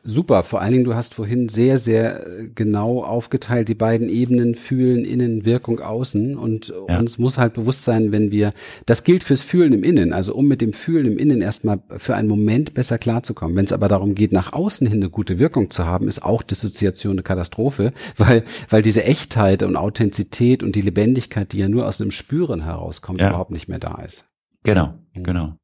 Super, 0.04 0.44
vor 0.44 0.62
allen 0.62 0.74
Dingen, 0.74 0.84
du 0.84 0.96
hast 0.96 1.14
vorhin 1.14 1.50
sehr, 1.50 1.78
sehr 1.78 2.28
äh, 2.28 2.50
genau 2.54 3.04
aufgeteilt, 3.04 3.70
die 3.70 3.76
beiden 3.76 4.10
Ebenen 4.10 4.56
fühlen, 4.56 5.06
innen, 5.06 5.46
Wirkung, 5.46 5.80
außen. 5.80 6.38
Und 6.38 6.74
ja. 6.88 7.00
uns 7.00 7.18
muss 7.18 7.38
halt 7.38 7.54
bewusst 7.54 7.84
sein, 7.84 8.12
wenn 8.12 8.32
wir, 8.32 8.54
das 8.86 9.04
gilt 9.04 9.24
fürs 9.24 9.44
Fühlen 9.44 9.74
im 9.74 9.84
Innen, 9.84 10.14
also 10.14 10.34
um 10.36 10.48
mit 10.48 10.62
dem 10.62 10.74
Fühlen 10.74 11.06
im 11.06 11.18
Innen 11.18 11.42
erstmal 11.42 11.82
für 11.98 12.16
einen 12.16 12.28
Moment 12.28 12.74
besser 12.74 12.98
klarzukommen. 12.98 13.56
Wenn 13.56 13.66
es 13.66 13.74
aber 13.74 13.88
darum 13.88 14.16
geht, 14.16 14.32
nach 14.32 14.54
außen 14.54 14.88
hin 14.88 15.02
eine 15.02 15.10
gute 15.10 15.40
Wirkung 15.40 15.70
zu 15.70 15.86
haben, 15.86 16.08
ist 16.08 16.24
auch 16.24 16.42
Dissoziation 16.42 17.14
eine 17.14 17.24
Katastrophe, 17.24 17.92
weil, 18.18 18.44
weil 18.70 18.82
diese 18.82 19.04
Echtheit 19.04 19.64
und 19.64 19.76
Authentizität 19.76 20.64
und 20.64 20.76
die 20.76 20.82
Lebendigkeit, 20.82 21.54
die 21.54 21.60
ja 21.60 21.70
nur 21.70 21.88
aus 21.88 21.98
dem 21.98 22.12
Spüren 22.12 22.64
herauskommt, 22.64 23.22
ja. 23.22 23.30
überhaupt 23.30 23.52
nicht 23.52 23.68
mehr 23.68 23.80
da 23.80 24.02
ist. 24.02 24.26
Genau, 24.64 24.96
mhm. 25.14 25.24
genau. 25.24 25.58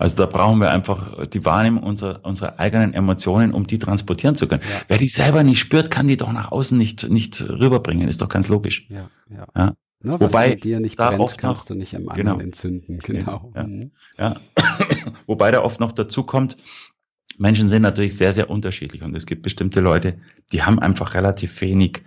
Also 0.00 0.16
da 0.16 0.24
brauchen 0.24 0.60
wir 0.60 0.70
einfach 0.70 1.26
die 1.26 1.44
Wahrnehmung 1.44 1.82
unserer, 1.82 2.24
unserer 2.24 2.58
eigenen 2.58 2.94
Emotionen, 2.94 3.52
um 3.52 3.66
die 3.66 3.78
transportieren 3.78 4.34
zu 4.34 4.48
können. 4.48 4.62
Ja. 4.62 4.80
Wer 4.88 4.96
die 4.96 5.08
selber 5.08 5.42
nicht 5.42 5.58
spürt, 5.58 5.90
kann 5.90 6.08
die 6.08 6.16
doch 6.16 6.32
nach 6.32 6.52
außen 6.52 6.78
nicht, 6.78 7.10
nicht 7.10 7.46
rüberbringen. 7.46 8.08
Ist 8.08 8.22
doch 8.22 8.30
ganz 8.30 8.48
logisch. 8.48 8.86
Ja, 8.88 9.10
ja. 9.28 9.46
ja. 9.54 9.74
Was 10.02 10.20
Wobei 10.20 10.54
dir 10.54 10.80
nicht 10.80 10.98
da 10.98 11.08
brennt, 11.08 11.20
oft 11.20 11.36
kannst 11.36 11.64
noch, 11.64 11.68
du 11.68 11.74
nicht 11.74 11.92
im 11.92 12.08
anderen 12.08 12.38
genau. 12.38 12.40
entzünden. 12.40 12.98
Genau. 13.00 13.52
Ja, 13.54 13.64
mhm. 13.64 13.90
ja. 14.16 14.36
Wobei 15.26 15.50
da 15.50 15.62
oft 15.62 15.80
noch 15.80 15.92
dazu 15.92 16.22
kommt, 16.22 16.56
Menschen 17.36 17.68
sind 17.68 17.82
natürlich 17.82 18.16
sehr, 18.16 18.32
sehr 18.32 18.48
unterschiedlich 18.48 19.02
und 19.02 19.14
es 19.14 19.26
gibt 19.26 19.42
bestimmte 19.42 19.80
Leute, 19.80 20.18
die 20.50 20.62
haben 20.62 20.78
einfach 20.78 21.12
relativ 21.12 21.60
wenig 21.60 22.02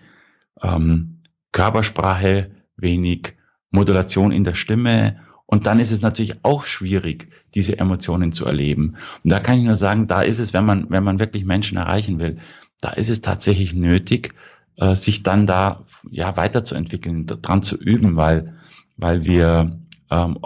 ähm, 0.63 1.21
Körpersprache, 1.51 2.49
wenig 2.75 3.33
Modulation 3.69 4.31
in 4.31 4.43
der 4.43 4.55
Stimme 4.55 5.19
und 5.45 5.67
dann 5.67 5.79
ist 5.79 5.91
es 5.91 6.01
natürlich 6.01 6.43
auch 6.43 6.63
schwierig, 6.63 7.29
diese 7.53 7.77
Emotionen 7.77 8.31
zu 8.31 8.45
erleben. 8.45 8.95
Und 9.23 9.31
da 9.31 9.39
kann 9.39 9.59
ich 9.59 9.65
nur 9.65 9.75
sagen, 9.75 10.07
da 10.07 10.21
ist 10.21 10.39
es, 10.39 10.53
wenn 10.53 10.65
man, 10.65 10.89
wenn 10.89 11.03
man 11.03 11.19
wirklich 11.19 11.45
Menschen 11.45 11.77
erreichen 11.77 12.19
will, 12.19 12.39
da 12.81 12.89
ist 12.89 13.09
es 13.09 13.21
tatsächlich 13.21 13.73
nötig, 13.73 14.33
äh, 14.77 14.95
sich 14.95 15.23
dann 15.23 15.45
da 15.45 15.85
ja 16.09 16.35
weiterzuentwickeln, 16.37 17.27
dran 17.27 17.61
zu 17.61 17.77
üben, 17.77 18.15
weil, 18.15 18.55
weil 18.97 19.25
wir 19.25 19.79
ähm, 20.09 20.37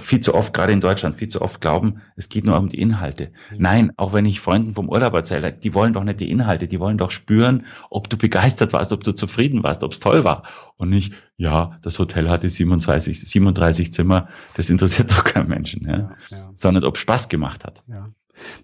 viel 0.00 0.20
zu 0.20 0.34
oft, 0.34 0.52
gerade 0.52 0.72
in 0.72 0.80
Deutschland, 0.80 1.16
viel 1.16 1.28
zu 1.28 1.40
oft 1.42 1.60
glauben, 1.60 2.02
es 2.16 2.28
geht 2.28 2.44
nur 2.44 2.58
um 2.58 2.68
die 2.68 2.80
Inhalte. 2.80 3.30
Mhm. 3.50 3.56
Nein, 3.58 3.92
auch 3.96 4.12
wenn 4.12 4.26
ich 4.26 4.40
Freunden 4.40 4.74
vom 4.74 4.88
Urlaub 4.88 5.14
erzähle, 5.14 5.52
die 5.52 5.74
wollen 5.74 5.92
doch 5.92 6.04
nicht 6.04 6.20
die 6.20 6.30
Inhalte, 6.30 6.68
die 6.68 6.80
wollen 6.80 6.98
doch 6.98 7.10
spüren, 7.10 7.66
ob 7.90 8.10
du 8.10 8.16
begeistert 8.16 8.72
warst, 8.72 8.92
ob 8.92 9.04
du 9.04 9.12
zufrieden 9.12 9.62
warst, 9.62 9.84
ob 9.84 9.92
es 9.92 10.00
toll 10.00 10.24
war. 10.24 10.42
Und 10.76 10.90
nicht, 10.90 11.14
ja, 11.36 11.78
das 11.82 11.98
Hotel 11.98 12.28
hatte 12.28 12.48
27, 12.48 13.20
37 13.20 13.92
Zimmer, 13.92 14.28
das 14.54 14.70
interessiert 14.70 15.10
doch 15.10 15.24
keinen 15.24 15.48
Menschen, 15.48 15.86
ja. 15.86 15.96
ja, 15.98 16.16
ja. 16.30 16.52
sondern 16.56 16.84
ob 16.84 16.96
Spaß 16.96 17.28
gemacht 17.28 17.64
hat. 17.64 17.84
Ja. 17.88 18.10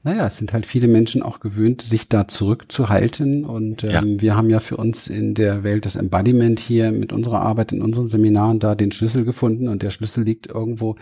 Naja, 0.03 0.27
es 0.27 0.37
sind 0.37 0.53
halt 0.53 0.67
viele 0.67 0.89
Menschen 0.89 1.23
auch 1.23 1.41
gewöhnt, 1.41 1.83
sich 1.83 2.09
da 2.09 2.29
zurückzuhalten. 2.29 3.45
Und 3.45 3.85
ähm, 3.85 3.91
ja. 3.91 4.03
wir 4.05 4.37
haben 4.37 4.51
ja 4.51 4.61
für 4.61 4.77
uns 4.77 5.09
in 5.09 5.35
der 5.35 5.65
Welt 5.65 5.85
des 5.85 5.97
Embodiment 5.97 6.61
hier 6.61 6.93
mit 6.93 7.13
unserer 7.13 7.41
Arbeit 7.41 7.73
in 7.73 7.83
unseren 7.83 8.09
Seminaren 8.09 8.59
da 8.59 8.75
den 8.75 8.93
Schlüssel 8.93 9.25
gefunden. 9.25 9.69
Und 9.69 9.83
der 9.83 9.91
Schlüssel 9.91 10.25
liegt 10.25 10.47
irgendwo 10.47 10.97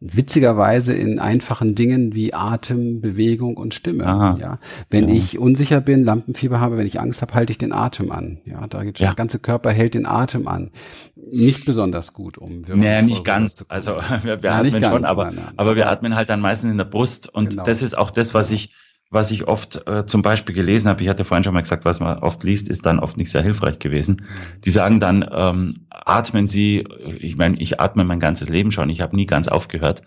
witzigerweise 0.00 0.94
in 0.94 1.18
einfachen 1.18 1.74
Dingen 1.74 2.14
wie 2.14 2.34
Atem, 2.34 3.00
Bewegung 3.00 3.56
und 3.56 3.74
Stimme. 3.74 4.06
Aha. 4.06 4.38
Ja, 4.40 4.58
wenn 4.90 5.08
ja. 5.08 5.14
ich 5.14 5.38
unsicher 5.38 5.80
bin, 5.80 6.04
Lampenfieber 6.04 6.60
habe, 6.60 6.76
wenn 6.76 6.86
ich 6.86 7.00
Angst 7.00 7.22
habe, 7.22 7.34
halte 7.34 7.50
ich 7.50 7.58
den 7.58 7.72
Atem 7.72 8.10
an. 8.10 8.38
Ja, 8.44 8.66
da 8.66 8.84
geht 8.84 8.98
schon 8.98 9.04
ja. 9.04 9.10
der 9.10 9.16
ganze 9.16 9.38
Körper 9.38 9.70
hält 9.70 9.94
den 9.94 10.06
Atem 10.06 10.48
an. 10.48 10.70
Nicht 11.16 11.64
besonders 11.64 12.12
gut, 12.12 12.38
um 12.38 12.62
Nee, 12.62 13.02
nicht 13.02 13.24
ganz. 13.24 13.64
Also 13.68 13.92
wir, 14.22 14.42
wir 14.42 14.52
atmen 14.52 14.82
schon, 14.82 15.04
aber, 15.04 15.26
nein, 15.26 15.34
nein. 15.36 15.54
aber 15.56 15.76
wir 15.76 15.88
atmen 15.88 16.14
halt 16.14 16.28
dann 16.28 16.40
meistens 16.40 16.70
in 16.70 16.78
der 16.78 16.84
Brust. 16.84 17.32
Und 17.32 17.50
genau. 17.50 17.64
das 17.64 17.82
ist 17.82 17.96
auch 17.96 18.10
das, 18.14 18.34
was 18.34 18.50
ich, 18.50 18.74
was 19.10 19.30
ich 19.30 19.46
oft 19.46 19.86
äh, 19.86 20.06
zum 20.06 20.22
Beispiel 20.22 20.54
gelesen 20.54 20.88
habe, 20.88 21.02
ich 21.02 21.08
hatte 21.08 21.24
vorhin 21.24 21.44
schon 21.44 21.54
mal 21.54 21.60
gesagt, 21.60 21.84
was 21.84 22.00
man 22.00 22.18
oft 22.18 22.42
liest, 22.42 22.68
ist 22.68 22.86
dann 22.86 22.98
oft 22.98 23.16
nicht 23.16 23.30
sehr 23.30 23.42
hilfreich 23.42 23.78
gewesen. 23.78 24.26
Die 24.64 24.70
sagen 24.70 24.98
dann, 25.00 25.28
ähm, 25.30 25.86
atmen 25.90 26.46
Sie, 26.46 26.86
ich 27.20 27.36
meine, 27.36 27.60
ich 27.60 27.80
atme 27.80 28.04
mein 28.04 28.20
ganzes 28.20 28.48
Leben 28.48 28.72
schon, 28.72 28.90
ich 28.90 29.00
habe 29.00 29.14
nie 29.14 29.26
ganz 29.26 29.48
aufgehört, 29.48 30.02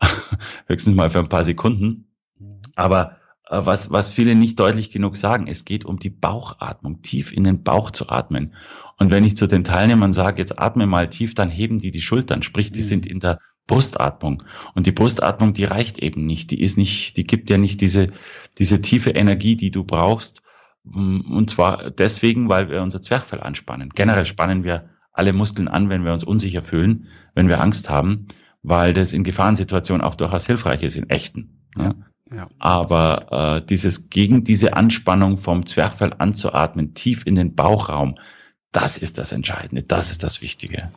höchstens 0.66 0.94
mal 0.94 1.10
für 1.10 1.20
ein 1.20 1.28
paar 1.28 1.44
Sekunden. 1.44 2.08
Aber 2.74 3.16
äh, 3.48 3.60
was, 3.64 3.90
was 3.90 4.08
viele 4.08 4.34
nicht 4.34 4.58
deutlich 4.58 4.90
genug 4.90 5.16
sagen, 5.16 5.46
es 5.46 5.64
geht 5.64 5.84
um 5.84 5.98
die 5.98 6.10
Bauchatmung, 6.10 7.02
tief 7.02 7.32
in 7.32 7.44
den 7.44 7.62
Bauch 7.62 7.90
zu 7.90 8.08
atmen. 8.08 8.54
Und 8.98 9.10
wenn 9.10 9.24
ich 9.24 9.36
zu 9.36 9.46
den 9.46 9.64
Teilnehmern 9.64 10.12
sage, 10.12 10.40
jetzt 10.40 10.58
atme 10.58 10.86
mal 10.86 11.08
tief, 11.08 11.34
dann 11.34 11.50
heben 11.50 11.78
die 11.78 11.90
die 11.90 12.02
Schultern, 12.02 12.42
sprich, 12.42 12.72
die 12.72 12.80
mhm. 12.80 12.84
sind 12.84 13.06
in 13.06 13.20
der 13.20 13.38
Brustatmung. 13.66 14.42
Und 14.74 14.86
die 14.86 14.92
Brustatmung, 14.92 15.52
die 15.52 15.64
reicht 15.64 15.98
eben 15.98 16.26
nicht. 16.26 16.50
Die 16.50 16.60
ist 16.60 16.76
nicht, 16.76 17.16
die 17.16 17.26
gibt 17.26 17.50
ja 17.50 17.58
nicht 17.58 17.80
diese, 17.80 18.08
diese 18.58 18.82
tiefe 18.82 19.10
Energie, 19.10 19.56
die 19.56 19.70
du 19.70 19.84
brauchst. 19.84 20.42
Und 20.84 21.48
zwar 21.48 21.90
deswegen, 21.90 22.48
weil 22.48 22.68
wir 22.68 22.82
unser 22.82 23.02
Zwerchfell 23.02 23.40
anspannen. 23.40 23.90
Generell 23.94 24.26
spannen 24.26 24.64
wir 24.64 24.90
alle 25.12 25.32
Muskeln 25.32 25.68
an, 25.68 25.88
wenn 25.88 26.04
wir 26.04 26.12
uns 26.12 26.24
unsicher 26.24 26.62
fühlen, 26.62 27.06
wenn 27.34 27.48
wir 27.48 27.60
Angst 27.60 27.88
haben, 27.88 28.26
weil 28.62 28.94
das 28.94 29.12
in 29.12 29.24
Gefahrensituationen 29.24 30.04
auch 30.04 30.16
durchaus 30.16 30.46
hilfreich 30.46 30.82
ist, 30.82 30.96
in 30.96 31.08
echten. 31.08 31.62
Ja. 31.76 31.94
Ja. 32.34 32.48
Aber 32.58 33.60
äh, 33.60 33.66
dieses 33.66 34.08
gegen 34.08 34.44
diese 34.44 34.74
Anspannung 34.74 35.38
vom 35.38 35.66
Zwerchfell 35.66 36.14
anzuatmen, 36.16 36.94
tief 36.94 37.26
in 37.26 37.34
den 37.34 37.54
Bauchraum, 37.54 38.18
das 38.70 38.96
ist 38.96 39.18
das 39.18 39.32
Entscheidende, 39.32 39.82
das 39.82 40.10
ist 40.10 40.22
das 40.22 40.40
Wichtige. 40.40 40.90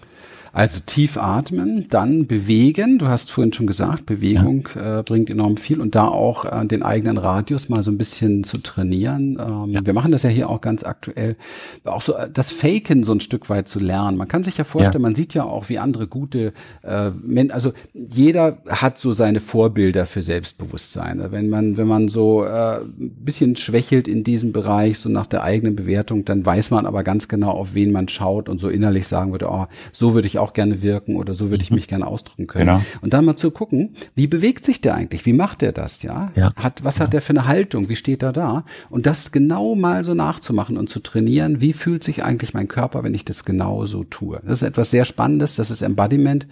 Also 0.56 0.80
tief 0.86 1.18
atmen, 1.18 1.86
dann 1.90 2.28
bewegen. 2.28 2.98
Du 2.98 3.10
hast 3.10 3.30
vorhin 3.30 3.52
schon 3.52 3.68
gesagt, 3.68 4.06
Bewegung 4.06 4.70
ja. 4.74 5.00
äh, 5.00 5.04
bringt 5.04 5.30
enorm 5.30 5.58
viel 5.58 5.82
und 5.82 5.96
da 5.96 6.08
auch 6.08 6.46
äh, 6.46 6.66
den 6.66 6.82
eigenen 6.82 7.18
Radius 7.18 7.68
mal 7.68 7.84
so 7.84 7.92
ein 7.92 7.98
bisschen 7.98 8.46
zu 8.46 8.60
trainieren. 8.60 9.38
Ähm, 9.38 9.74
ja. 9.74 9.86
Wir 9.86 9.92
machen 9.92 10.14
das 10.14 10.24
ja 10.24 10.30
hier 10.30 10.50
auch 10.50 10.62
ganz 10.62 10.86
aktuell. 10.86 11.36
Auch 11.84 12.02
so 12.02 12.16
äh, 12.16 12.30
das 12.32 12.52
Faken 12.52 13.04
so 13.04 13.12
ein 13.12 13.20
Stück 13.20 13.50
weit 13.50 13.68
zu 13.68 13.80
lernen. 13.80 14.16
Man 14.16 14.30
kann 14.30 14.44
sich 14.44 14.58
ja 14.58 14.64
vorstellen, 14.64 14.94
ja. 15.04 15.08
man 15.10 15.14
sieht 15.14 15.34
ja 15.34 15.44
auch, 15.44 15.68
wie 15.68 15.78
andere 15.78 16.08
gute, 16.08 16.54
äh, 16.84 17.12
also 17.50 17.74
jeder 17.94 18.60
hat 18.70 18.98
so 18.98 19.12
seine 19.12 19.42
Vorbilder 19.42 20.06
für 20.06 20.22
Selbstbewusstsein. 20.22 21.22
Wenn 21.32 21.50
man, 21.50 21.76
wenn 21.76 21.88
man 21.90 22.08
so 22.08 22.46
äh, 22.46 22.78
ein 22.78 23.12
bisschen 23.26 23.58
schwächelt 23.58 24.08
in 24.08 24.24
diesem 24.24 24.54
Bereich, 24.54 25.00
so 25.00 25.10
nach 25.10 25.26
der 25.26 25.44
eigenen 25.44 25.76
Bewertung, 25.76 26.24
dann 26.24 26.46
weiß 26.46 26.72
man 26.72 26.86
aber 26.86 27.04
ganz 27.04 27.28
genau, 27.28 27.50
auf 27.50 27.74
wen 27.74 27.92
man 27.92 28.08
schaut 28.08 28.48
und 28.48 28.58
so 28.58 28.70
innerlich 28.70 29.06
sagen 29.06 29.34
würde, 29.34 29.50
oh, 29.50 29.66
so 29.92 30.14
würde 30.14 30.28
ich 30.28 30.40
auch 30.40 30.45
gerne 30.54 30.82
wirken 30.82 31.16
oder 31.16 31.34
so 31.34 31.50
würde 31.50 31.64
ich 31.64 31.72
mhm. 31.72 31.76
mich 31.76 31.88
gerne 31.88 32.08
ausdrücken 32.08 32.48
können. 32.48 32.68
Genau. 32.68 32.82
Und 33.02 33.14
dann 33.14 33.26
mal 33.26 33.36
zu 33.36 33.52
gucken, 33.52 33.96
wie 34.16 34.28
bewegt 34.28 34.66
sich 34.66 34.82
der 34.82 34.96
eigentlich? 34.96 35.26
Wie 35.26 35.34
macht 35.34 35.64
er 35.64 35.72
das? 35.72 36.04
Ja, 36.04 36.32
ja. 36.36 36.50
hat 36.56 36.84
was 36.84 37.00
hat 37.00 37.14
der 37.14 37.22
für 37.22 37.32
eine 37.32 37.48
Haltung? 37.48 37.90
Wie 37.90 37.96
steht 37.96 38.24
er 38.24 38.34
da? 38.34 38.66
Und 38.90 39.06
das 39.06 39.32
genau 39.32 39.76
mal 39.76 40.04
so 40.04 40.14
nachzumachen 40.14 40.78
und 40.78 40.90
zu 40.90 41.00
trainieren. 41.00 41.62
Wie 41.62 41.74
fühlt 41.74 42.04
sich 42.04 42.24
eigentlich 42.24 42.54
mein 42.54 42.68
Körper, 42.68 43.04
wenn 43.04 43.14
ich 43.14 43.26
das 43.26 43.46
genau 43.46 43.86
so 43.86 44.04
tue? 44.04 44.42
Das 44.44 44.62
ist 44.62 44.68
etwas 44.68 44.92
sehr 44.92 45.06
Spannendes. 45.06 45.56
Das 45.56 45.72
ist 45.72 45.82
Embodiment. 45.82 46.48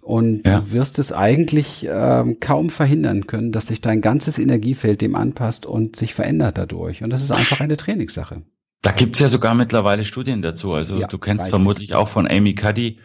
Und 0.00 0.46
ja. 0.46 0.58
du 0.58 0.72
wirst 0.72 0.98
es 0.98 1.12
eigentlich 1.12 1.86
ähm, 1.88 2.38
kaum 2.40 2.70
verhindern 2.70 3.28
können, 3.28 3.52
dass 3.52 3.68
sich 3.68 3.80
dein 3.80 4.00
ganzes 4.00 4.38
Energiefeld 4.38 5.00
dem 5.00 5.14
anpasst 5.14 5.64
und 5.64 5.94
sich 5.94 6.12
verändert 6.12 6.58
dadurch. 6.58 7.04
Und 7.04 7.10
das 7.10 7.22
ist 7.22 7.30
einfach 7.30 7.60
eine 7.60 7.76
Trainingssache. 7.76 8.42
Da 8.82 8.90
gibt's 8.90 9.20
ja 9.20 9.28
sogar 9.28 9.54
mittlerweile 9.54 10.04
Studien 10.04 10.42
dazu. 10.42 10.72
Also 10.72 10.98
ja, 10.98 11.06
du 11.06 11.18
kennst 11.18 11.48
vermutlich 11.48 11.94
auch 11.94 12.08
von 12.08 12.28
Amy 12.28 12.56
Cuddy 12.56 12.98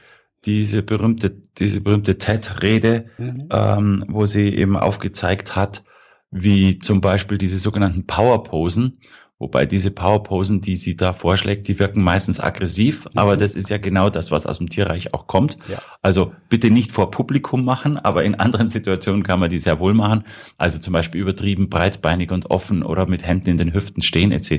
diese 0.45 0.83
berühmte, 0.83 1.41
diese 1.57 1.81
berühmte 1.81 2.17
TED-Rede, 2.17 3.05
mhm. 3.17 3.49
ähm, 3.51 4.05
wo 4.07 4.25
sie 4.25 4.55
eben 4.55 4.77
aufgezeigt 4.77 5.55
hat, 5.55 5.83
wie 6.31 6.79
zum 6.79 7.01
Beispiel 7.01 7.37
diese 7.37 7.57
sogenannten 7.57 8.05
Power-Posen, 8.05 8.99
Wobei 9.39 9.67
diese 9.67 9.91
Powerposen, 9.91 10.61
die 10.61 10.75
sie 10.75 10.95
da 10.95 11.13
vorschlägt, 11.13 11.67
die 11.67 11.77
wirken 11.77 12.01
meistens 12.01 12.39
aggressiv, 12.39 13.05
mhm. 13.05 13.11
aber 13.15 13.37
das 13.37 13.53
ist 13.53 13.69
ja 13.69 13.77
genau 13.77 14.09
das, 14.09 14.31
was 14.31 14.47
aus 14.47 14.57
dem 14.57 14.69
Tierreich 14.69 15.13
auch 15.13 15.27
kommt. 15.27 15.59
Ja. 15.67 15.79
Also 16.01 16.33
bitte 16.49 16.71
nicht 16.71 16.91
vor 16.91 17.11
Publikum 17.11 17.63
machen, 17.63 17.97
aber 17.97 18.23
in 18.23 18.33
anderen 18.33 18.69
Situationen 18.71 19.21
kann 19.21 19.39
man 19.39 19.51
die 19.51 19.59
sehr 19.59 19.79
wohl 19.79 19.93
machen. 19.93 20.23
Also 20.57 20.79
zum 20.79 20.93
Beispiel 20.93 21.21
übertrieben 21.21 21.69
breitbeinig 21.69 22.31
und 22.31 22.49
offen 22.49 22.81
oder 22.81 23.05
mit 23.05 23.27
Händen 23.27 23.51
in 23.51 23.57
den 23.57 23.73
Hüften 23.73 24.01
stehen 24.01 24.31
etc. 24.31 24.51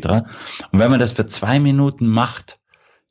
Und 0.70 0.78
wenn 0.78 0.90
man 0.92 1.00
das 1.00 1.10
für 1.10 1.26
zwei 1.26 1.58
Minuten 1.58 2.06
macht, 2.06 2.60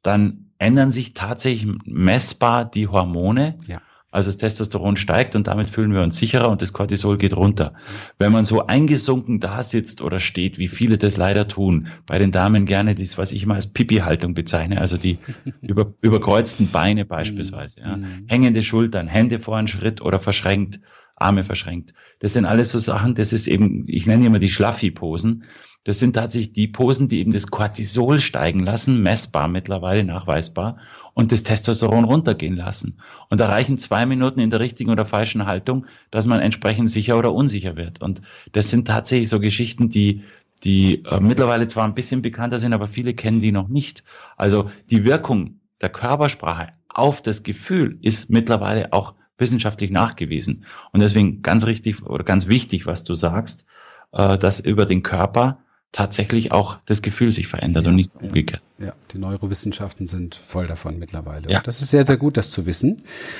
dann 0.03 0.46
ändern 0.59 0.91
sich 0.91 1.13
tatsächlich 1.13 1.71
messbar 1.85 2.65
die 2.65 2.87
Hormone. 2.87 3.57
Ja. 3.67 3.81
Also 4.09 4.29
das 4.29 4.37
Testosteron 4.37 4.95
steigt 4.95 5.35
und 5.35 5.47
damit 5.47 5.67
fühlen 5.67 5.93
wir 5.93 6.01
uns 6.01 6.17
sicherer 6.17 6.49
und 6.49 6.61
das 6.61 6.71
Cortisol 6.71 7.17
geht 7.17 7.35
runter. 7.35 7.73
Wenn 8.17 8.31
man 8.31 8.45
so 8.45 8.65
eingesunken 8.65 9.41
da 9.41 9.61
sitzt 9.63 10.01
oder 10.01 10.19
steht, 10.21 10.57
wie 10.57 10.69
viele 10.69 10.97
das 10.97 11.17
leider 11.17 11.47
tun, 11.47 11.89
bei 12.05 12.17
den 12.17 12.31
Damen 12.31 12.65
gerne 12.65 12.95
das, 12.95 13.17
was 13.17 13.33
ich 13.33 13.43
immer 13.43 13.55
als 13.55 13.73
Pipi-Haltung 13.73 14.33
bezeichne, 14.33 14.79
also 14.79 14.97
die 14.97 15.19
über, 15.61 15.93
überkreuzten 16.01 16.71
Beine 16.71 17.03
beispielsweise, 17.03 17.81
ja. 17.81 17.97
Mhm. 17.97 18.25
hängende 18.27 18.63
Schultern, 18.63 19.07
Hände 19.07 19.39
vor 19.39 19.57
einen 19.57 19.67
Schritt 19.67 20.01
oder 20.01 20.19
verschränkt, 20.21 20.79
Arme 21.17 21.43
verschränkt. 21.43 21.93
Das 22.19 22.33
sind 22.33 22.45
alles 22.45 22.71
so 22.71 22.79
Sachen, 22.79 23.13
das 23.13 23.33
ist 23.33 23.47
eben, 23.47 23.83
ich 23.87 24.05
nenne 24.05 24.25
immer 24.25 24.39
die 24.39 24.49
Schlaffi-Posen. 24.49 25.43
Das 25.87 25.99
sind 25.99 26.17
tatsächlich 26.17 26.51
die 26.51 26.67
Posen, 26.67 27.07
die 27.07 27.19
eben 27.19 27.31
das 27.31 27.47
Cortisol 27.47 28.19
steigen 28.19 28.59
lassen, 28.59 29.01
messbar 29.01 29.47
mittlerweile, 29.47 30.03
nachweisbar, 30.03 30.75
und 31.13 31.31
das 31.31 31.43
Testosteron 31.43 32.03
runtergehen 32.03 32.57
lassen. 32.57 32.97
Und 33.29 33.39
da 33.39 33.47
reichen 33.47 33.77
zwei 33.77 34.05
Minuten 34.05 34.41
in 34.41 34.49
der 34.49 34.59
richtigen 34.59 34.89
oder 34.89 35.05
falschen 35.05 35.45
Haltung, 35.45 35.85
dass 36.11 36.25
man 36.25 36.41
entsprechend 36.41 36.89
sicher 36.89 37.17
oder 37.17 37.31
unsicher 37.31 37.77
wird. 37.77 38.01
Und 38.01 38.21
das 38.51 38.69
sind 38.69 38.85
tatsächlich 38.85 39.29
so 39.29 39.39
Geschichten, 39.39 39.89
die, 39.89 40.23
die 40.65 41.05
äh, 41.05 41.21
mittlerweile 41.21 41.67
zwar 41.67 41.85
ein 41.85 41.95
bisschen 41.95 42.21
bekannter 42.21 42.59
sind, 42.59 42.73
aber 42.73 42.89
viele 42.89 43.13
kennen 43.13 43.39
die 43.39 43.53
noch 43.53 43.69
nicht. 43.69 44.03
Also 44.35 44.69
die 44.89 45.05
Wirkung 45.05 45.61
der 45.79 45.87
Körpersprache 45.87 46.73
auf 46.89 47.21
das 47.21 47.43
Gefühl 47.43 47.97
ist 48.01 48.29
mittlerweile 48.29 48.91
auch 48.91 49.13
wissenschaftlich 49.37 49.89
nachgewiesen. 49.89 50.65
Und 50.91 50.99
deswegen 50.99 51.43
ganz 51.43 51.65
richtig 51.65 52.05
oder 52.05 52.25
ganz 52.25 52.49
wichtig, 52.49 52.85
was 52.87 53.05
du 53.05 53.13
sagst, 53.13 53.65
äh, 54.11 54.37
dass 54.37 54.59
über 54.59 54.85
den 54.85 55.01
Körper 55.01 55.59
tatsächlich 55.91 56.51
auch 56.51 56.79
das 56.85 57.01
Gefühl 57.01 57.31
sich 57.31 57.47
verändert 57.47 57.85
ja, 57.85 57.89
und 57.89 57.95
nicht 57.95 58.15
umgekehrt. 58.15 58.61
Ja, 58.79 58.93
die 59.11 59.17
Neurowissenschaften 59.17 60.05
sind 60.05 60.35
voll 60.35 60.67
davon 60.67 60.99
mittlerweile. 60.99 61.49
Ja. 61.49 61.57
Und 61.57 61.67
das 61.67 61.81
ist 61.81 61.89
sehr, 61.89 62.05
sehr 62.05 62.17
gut, 62.17 62.37
das 62.37 62.51
zu 62.51 62.67
wissen. 62.67 62.97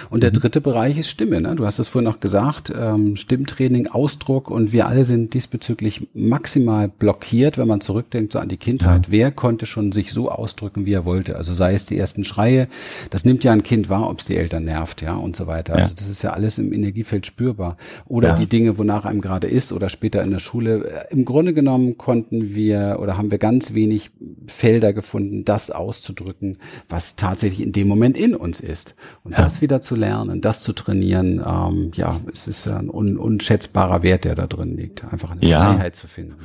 Und 0.09 0.23
der 0.23 0.31
mhm. 0.31 0.37
dritte 0.37 0.61
Bereich 0.61 0.97
ist 0.97 1.09
Stimme. 1.09 1.39
Ne? 1.39 1.55
Du 1.55 1.65
hast 1.65 1.77
es 1.77 1.87
vorhin 1.87 2.09
auch 2.09 2.19
gesagt, 2.19 2.73
ähm, 2.75 3.15
Stimmtraining, 3.15 3.87
Ausdruck 3.87 4.49
und 4.49 4.71
wir 4.71 4.87
alle 4.87 5.03
sind 5.03 5.35
diesbezüglich 5.35 6.07
maximal 6.15 6.87
blockiert, 6.87 7.59
wenn 7.59 7.67
man 7.67 7.81
zurückdenkt 7.81 8.33
so 8.33 8.39
an 8.39 8.49
die 8.49 8.57
Kindheit. 8.57 9.07
Ja. 9.07 9.11
Wer 9.11 9.31
konnte 9.31 9.67
schon 9.67 9.91
sich 9.91 10.11
so 10.11 10.31
ausdrücken, 10.31 10.87
wie 10.87 10.93
er 10.93 11.05
wollte? 11.05 11.35
Also 11.35 11.53
sei 11.53 11.75
es 11.75 11.85
die 11.85 11.99
ersten 11.99 12.23
Schreie, 12.23 12.67
das 13.11 13.23
nimmt 13.23 13.43
ja 13.43 13.51
ein 13.51 13.61
Kind 13.61 13.89
wahr, 13.89 14.09
ob 14.09 14.21
es 14.21 14.25
die 14.25 14.37
Eltern 14.37 14.63
nervt, 14.65 15.03
ja, 15.03 15.13
und 15.13 15.35
so 15.35 15.45
weiter. 15.45 15.75
Ja. 15.75 15.83
Also 15.83 15.93
das 15.93 16.09
ist 16.09 16.23
ja 16.23 16.31
alles 16.31 16.57
im 16.57 16.73
Energiefeld 16.73 17.27
spürbar. 17.27 17.77
Oder 18.07 18.33
die 18.33 18.47
Dinge, 18.47 18.79
wonach 18.79 19.05
einem 19.05 19.21
gerade 19.21 19.47
ist 19.47 19.71
oder 19.71 19.89
später 19.89 20.23
in 20.23 20.31
der 20.31 20.39
Schule. 20.39 21.05
Im 21.11 21.25
Grunde 21.25 21.53
genommen 21.53 21.97
konnten 21.97 22.55
wir 22.55 22.97
oder 22.99 23.17
haben 23.17 23.29
wir 23.29 23.37
ganz 23.37 23.75
wenig 23.75 24.09
Felder 24.47 24.93
gefunden, 24.93 25.26
finden, 25.27 25.45
das 25.45 25.71
auszudrücken, 25.71 26.57
was 26.89 27.15
tatsächlich 27.15 27.65
in 27.65 27.71
dem 27.71 27.87
Moment 27.87 28.17
in 28.17 28.35
uns 28.35 28.59
ist. 28.59 28.95
Und 29.23 29.31
ja. 29.31 29.37
das 29.37 29.61
wieder 29.61 29.81
zu 29.81 29.95
lernen, 29.95 30.41
das 30.41 30.61
zu 30.61 30.73
trainieren, 30.73 31.43
ähm, 31.45 31.91
ja, 31.95 32.19
es 32.31 32.47
ist 32.47 32.67
ein 32.67 32.89
un 32.89 33.17
unschätzbarer 33.17 34.03
Wert, 34.03 34.25
der 34.25 34.35
da 34.35 34.47
drin 34.47 34.75
liegt, 34.75 35.03
einfach 35.05 35.31
eine 35.31 35.45
ja. 35.45 35.73
Freiheit 35.73 35.95
zu 35.95 36.07
finden. 36.07 36.37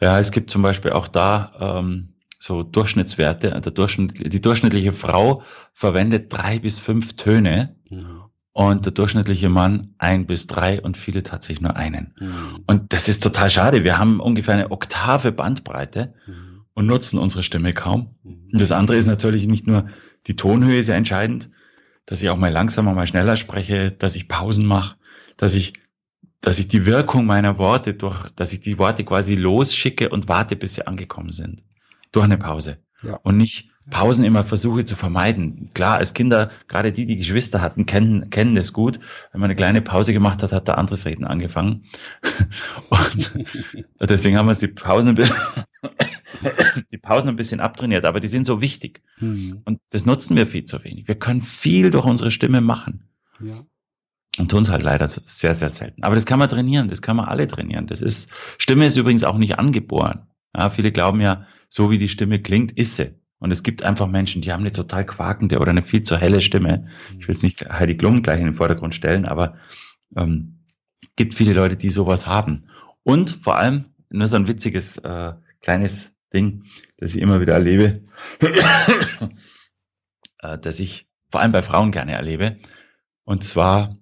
Ja. 0.00 0.12
ja, 0.12 0.18
es 0.18 0.32
gibt 0.32 0.50
zum 0.50 0.62
Beispiel 0.62 0.92
auch 0.92 1.08
da 1.08 1.78
ähm, 1.80 2.14
so 2.38 2.62
Durchschnittswerte. 2.62 3.60
Der 3.60 3.72
Durchschnitt, 3.72 4.32
die 4.32 4.40
durchschnittliche 4.40 4.92
Frau 4.92 5.42
verwendet 5.74 6.32
drei 6.32 6.58
bis 6.58 6.78
fünf 6.78 7.14
Töne. 7.14 7.76
Mhm 7.88 8.22
und 8.54 8.84
der 8.84 8.92
durchschnittliche 8.92 9.48
Mann 9.48 9.94
ein 9.96 10.26
bis 10.26 10.46
drei 10.46 10.78
und 10.78 10.98
viele 10.98 11.22
tatsächlich 11.22 11.62
nur 11.62 11.74
einen. 11.74 12.12
Und 12.66 12.92
das 12.92 13.08
ist 13.08 13.22
total 13.22 13.48
schade. 13.48 13.82
Wir 13.82 13.96
haben 13.96 14.20
ungefähr 14.20 14.52
eine 14.52 14.70
Oktave 14.70 15.32
Bandbreite. 15.32 16.12
Mhm 16.26 16.51
und 16.74 16.86
nutzen 16.86 17.18
unsere 17.18 17.42
Stimme 17.42 17.72
kaum. 17.72 18.14
Und 18.24 18.60
das 18.60 18.72
andere 18.72 18.96
ist 18.96 19.06
natürlich 19.06 19.46
nicht 19.46 19.66
nur 19.66 19.88
die 20.26 20.36
Tonhöhe 20.36 20.78
ist 20.78 20.88
ja 20.88 20.94
entscheidend, 20.94 21.50
dass 22.06 22.22
ich 22.22 22.30
auch 22.30 22.36
mal 22.36 22.52
langsamer, 22.52 22.94
mal 22.94 23.06
schneller 23.06 23.36
spreche, 23.36 23.92
dass 23.92 24.16
ich 24.16 24.28
Pausen 24.28 24.66
mache, 24.66 24.96
dass 25.36 25.54
ich, 25.54 25.74
dass 26.40 26.58
ich 26.58 26.68
die 26.68 26.86
Wirkung 26.86 27.26
meiner 27.26 27.58
Worte 27.58 27.94
durch, 27.94 28.28
dass 28.30 28.52
ich 28.52 28.60
die 28.60 28.78
Worte 28.78 29.04
quasi 29.04 29.34
losschicke 29.34 30.08
und 30.08 30.28
warte, 30.28 30.56
bis 30.56 30.74
sie 30.74 30.86
angekommen 30.86 31.30
sind. 31.30 31.62
Durch 32.10 32.24
eine 32.24 32.38
Pause. 32.38 32.78
Ja. 33.02 33.18
Und 33.22 33.36
nicht 33.36 33.70
Pausen 33.90 34.24
immer 34.24 34.44
versuche 34.44 34.84
zu 34.84 34.94
vermeiden. 34.94 35.70
Klar, 35.74 35.98
als 35.98 36.14
Kinder, 36.14 36.50
gerade 36.68 36.92
die, 36.92 37.06
die 37.06 37.16
Geschwister 37.16 37.60
hatten, 37.60 37.84
kennen, 37.84 38.30
kennen 38.30 38.54
das 38.54 38.72
gut. 38.72 39.00
Wenn 39.32 39.40
man 39.40 39.48
eine 39.48 39.56
kleine 39.56 39.82
Pause 39.82 40.12
gemacht 40.12 40.42
hat, 40.42 40.52
hat 40.52 40.68
der 40.68 40.78
anderes 40.78 41.04
Reden 41.04 41.24
angefangen. 41.24 41.84
Und 42.88 43.32
deswegen 44.00 44.38
haben 44.38 44.46
wir 44.46 44.54
die 44.54 44.68
Pausen, 44.68 45.16
die 46.92 46.98
Pausen 46.98 47.28
ein 47.28 47.36
bisschen 47.36 47.60
abtrainiert, 47.60 48.04
aber 48.04 48.20
die 48.20 48.28
sind 48.28 48.46
so 48.46 48.60
wichtig. 48.60 49.02
Mhm. 49.18 49.62
Und 49.64 49.80
das 49.90 50.06
nutzen 50.06 50.36
wir 50.36 50.46
viel 50.46 50.64
zu 50.64 50.82
wenig. 50.84 51.08
Wir 51.08 51.14
können 51.14 51.42
viel 51.42 51.90
durch 51.90 52.04
unsere 52.04 52.30
Stimme 52.30 52.60
machen. 52.60 53.08
Ja. 53.40 53.64
Und 54.38 54.50
tun 54.50 54.62
es 54.62 54.70
halt 54.70 54.82
leider 54.82 55.06
sehr, 55.08 55.54
sehr 55.54 55.68
selten. 55.68 56.04
Aber 56.04 56.14
das 56.14 56.24
kann 56.24 56.38
man 56.38 56.48
trainieren, 56.48 56.88
das 56.88 57.02
kann 57.02 57.16
man 57.16 57.26
alle 57.26 57.46
trainieren. 57.46 57.86
Das 57.86 58.00
ist, 58.00 58.32
Stimme 58.56 58.86
ist 58.86 58.96
übrigens 58.96 59.24
auch 59.24 59.36
nicht 59.36 59.58
angeboren. 59.58 60.26
Ja, 60.56 60.70
viele 60.70 60.92
glauben 60.92 61.20
ja, 61.20 61.46
so 61.68 61.90
wie 61.90 61.98
die 61.98 62.08
Stimme 62.08 62.40
klingt, 62.40 62.72
ist 62.72 62.96
sie. 62.96 63.14
Und 63.38 63.50
es 63.50 63.62
gibt 63.62 63.82
einfach 63.82 64.06
Menschen, 64.06 64.40
die 64.40 64.52
haben 64.52 64.60
eine 64.60 64.72
total 64.72 65.04
quakende 65.04 65.58
oder 65.58 65.70
eine 65.70 65.82
viel 65.82 66.02
zu 66.02 66.16
helle 66.16 66.40
Stimme. 66.40 66.86
Ich 67.18 67.26
will 67.26 67.34
jetzt 67.34 67.42
nicht 67.42 67.68
Heidi 67.68 67.96
Klum 67.96 68.22
gleich 68.22 68.38
in 68.38 68.46
den 68.46 68.54
Vordergrund 68.54 68.94
stellen, 68.94 69.26
aber 69.26 69.56
ähm, 70.16 70.60
gibt 71.16 71.34
viele 71.34 71.52
Leute, 71.52 71.76
die 71.76 71.90
sowas 71.90 72.26
haben. 72.26 72.68
Und 73.02 73.30
vor 73.42 73.58
allem, 73.58 73.86
nur 74.10 74.28
so 74.28 74.36
ein 74.36 74.46
witziges 74.46 74.98
äh, 74.98 75.32
kleines 75.62 76.14
Ding, 76.32 76.64
das 76.98 77.14
ich 77.14 77.20
immer 77.20 77.40
wieder 77.40 77.54
erlebe, 77.54 78.02
äh, 80.40 80.58
dass 80.58 80.80
ich 80.80 81.08
vor 81.30 81.40
allem 81.40 81.52
bei 81.52 81.62
Frauen 81.62 81.92
gerne 81.92 82.12
erlebe. 82.12 82.58
Und 83.24 83.44
zwar 83.44 83.96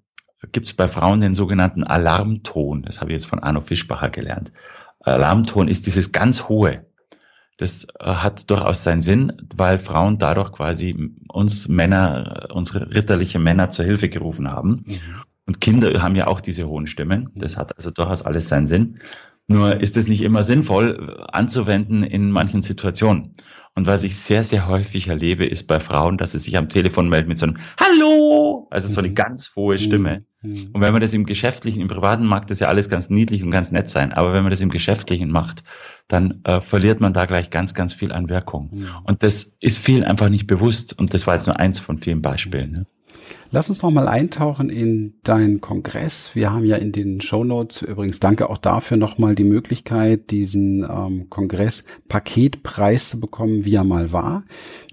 gibt 0.53 0.67
es 0.67 0.75
bei 0.75 0.89
Frauen 0.89 1.21
den 1.21 1.35
sogenannten 1.35 1.85
Alarmton. 1.85 2.83
Das 2.83 3.01
habe 3.01 3.11
ich 3.11 3.15
jetzt 3.15 3.27
von 3.27 3.41
Arno 3.41 3.61
Fischbacher 3.61 4.11
gelernt. 4.11 4.53
Alarmton 5.01 5.69
ist 5.69 5.87
dieses 5.87 6.13
ganz 6.13 6.49
hohe. 6.49 6.87
Das 7.57 7.87
äh, 7.99 8.07
hat 8.07 8.49
durchaus 8.51 8.83
seinen 8.85 9.03
Sinn, 9.03 9.49
weil 9.55 9.79
Frauen 9.79 10.19
dadurch 10.19 10.53
quasi 10.53 11.15
uns 11.29 11.69
Männer, 11.69 12.49
unsere 12.53 12.95
ritterliche 12.95 13.39
Männer 13.39 13.71
zur 13.71 13.85
Hilfe 13.85 14.09
gerufen 14.09 14.51
haben. 14.51 14.85
Mhm. 14.87 15.01
Und 15.47 15.61
Kinder 15.61 16.01
haben 16.01 16.17
ja 16.17 16.27
auch 16.27 16.41
diese 16.41 16.69
hohen 16.69 16.87
Stimmen. 16.87 17.31
Das 17.35 17.57
hat 17.57 17.77
also 17.77 17.91
durchaus 17.91 18.23
alles 18.23 18.49
seinen 18.49 18.67
Sinn. 18.67 19.01
Nur 19.51 19.81
ist 19.81 19.97
es 19.97 20.07
nicht 20.07 20.23
immer 20.23 20.45
sinnvoll 20.45 21.27
anzuwenden 21.33 22.05
in 22.05 22.31
manchen 22.31 22.63
Situationen. 22.63 23.33
Und 23.75 23.89
was 23.89 24.05
ich 24.05 24.17
sehr, 24.17 24.45
sehr 24.45 24.69
häufig 24.69 25.09
erlebe, 25.09 25.45
ist 25.45 25.67
bei 25.67 25.81
Frauen, 25.81 26.19
dass 26.19 26.33
sie 26.33 26.39
sich 26.39 26.57
am 26.57 26.69
Telefon 26.69 27.09
melden 27.09 27.27
mit 27.27 27.41
so 27.41 27.47
einem 27.47 27.57
Hallo, 27.77 28.69
also 28.71 28.89
so 28.89 29.01
eine 29.01 29.09
mhm. 29.09 29.17
ganz 29.17 29.57
hohe 29.57 29.77
Stimme. 29.79 30.25
Mhm. 30.43 30.69
Und 30.73 30.81
wenn 30.81 30.93
man 30.93 31.01
das 31.01 31.15
im 31.15 31.27
Geschäftlichen, 31.27 31.81
im 31.81 31.89
Privaten 31.89 32.27
mag 32.27 32.47
das 32.47 32.61
ja 32.61 32.69
alles 32.69 32.89
ganz 32.89 33.11
niedlich 33.11 33.43
und 33.43 33.51
ganz 33.51 33.73
nett 33.73 33.91
sein, 33.91 34.13
aber 34.13 34.35
wenn 34.35 34.45
man 34.45 34.51
das 34.51 34.61
im 34.61 34.71
Geschäftlichen 34.71 35.33
macht, 35.33 35.65
dann 36.07 36.43
äh, 36.45 36.61
verliert 36.61 37.01
man 37.01 37.13
da 37.13 37.25
gleich 37.25 37.51
ganz, 37.51 37.75
ganz 37.75 37.93
viel 37.93 38.13
an 38.13 38.29
Wirkung. 38.29 38.71
Mhm. 38.73 38.89
Und 39.03 39.25
das 39.25 39.57
ist 39.59 39.79
vielen 39.79 40.05
einfach 40.05 40.29
nicht 40.29 40.47
bewusst. 40.47 40.97
Und 40.97 41.13
das 41.13 41.27
war 41.27 41.35
jetzt 41.35 41.47
nur 41.47 41.59
eins 41.59 41.81
von 41.81 41.99
vielen 41.99 42.23
Beispielen. 42.23 42.71
Ne? 42.71 42.87
Lass 43.53 43.69
uns 43.69 43.83
noch 43.83 43.91
mal 43.91 44.07
eintauchen 44.07 44.71
in 44.71 45.15
deinen 45.25 45.61
Kongress. 45.61 46.37
Wir 46.37 46.53
haben 46.53 46.65
ja 46.65 46.77
in 46.77 46.93
den 46.93 47.21
Show 47.21 47.43
Notes 47.43 47.83
übrigens 47.83 48.21
danke 48.21 48.49
auch 48.49 48.59
dafür 48.59 48.97
noch 48.97 49.19
mal 49.19 49.35
die 49.35 49.45
Möglichkeit, 49.45 50.31
diesen 50.31 50.85
ähm, 50.85 51.29
Kongress 51.31 51.85
Paketpreis 52.09 53.09
zu 53.09 53.19
bekommen, 53.19 53.65
wie 53.65 53.75
er 53.75 53.83
mal 53.83 54.13
war. 54.13 54.45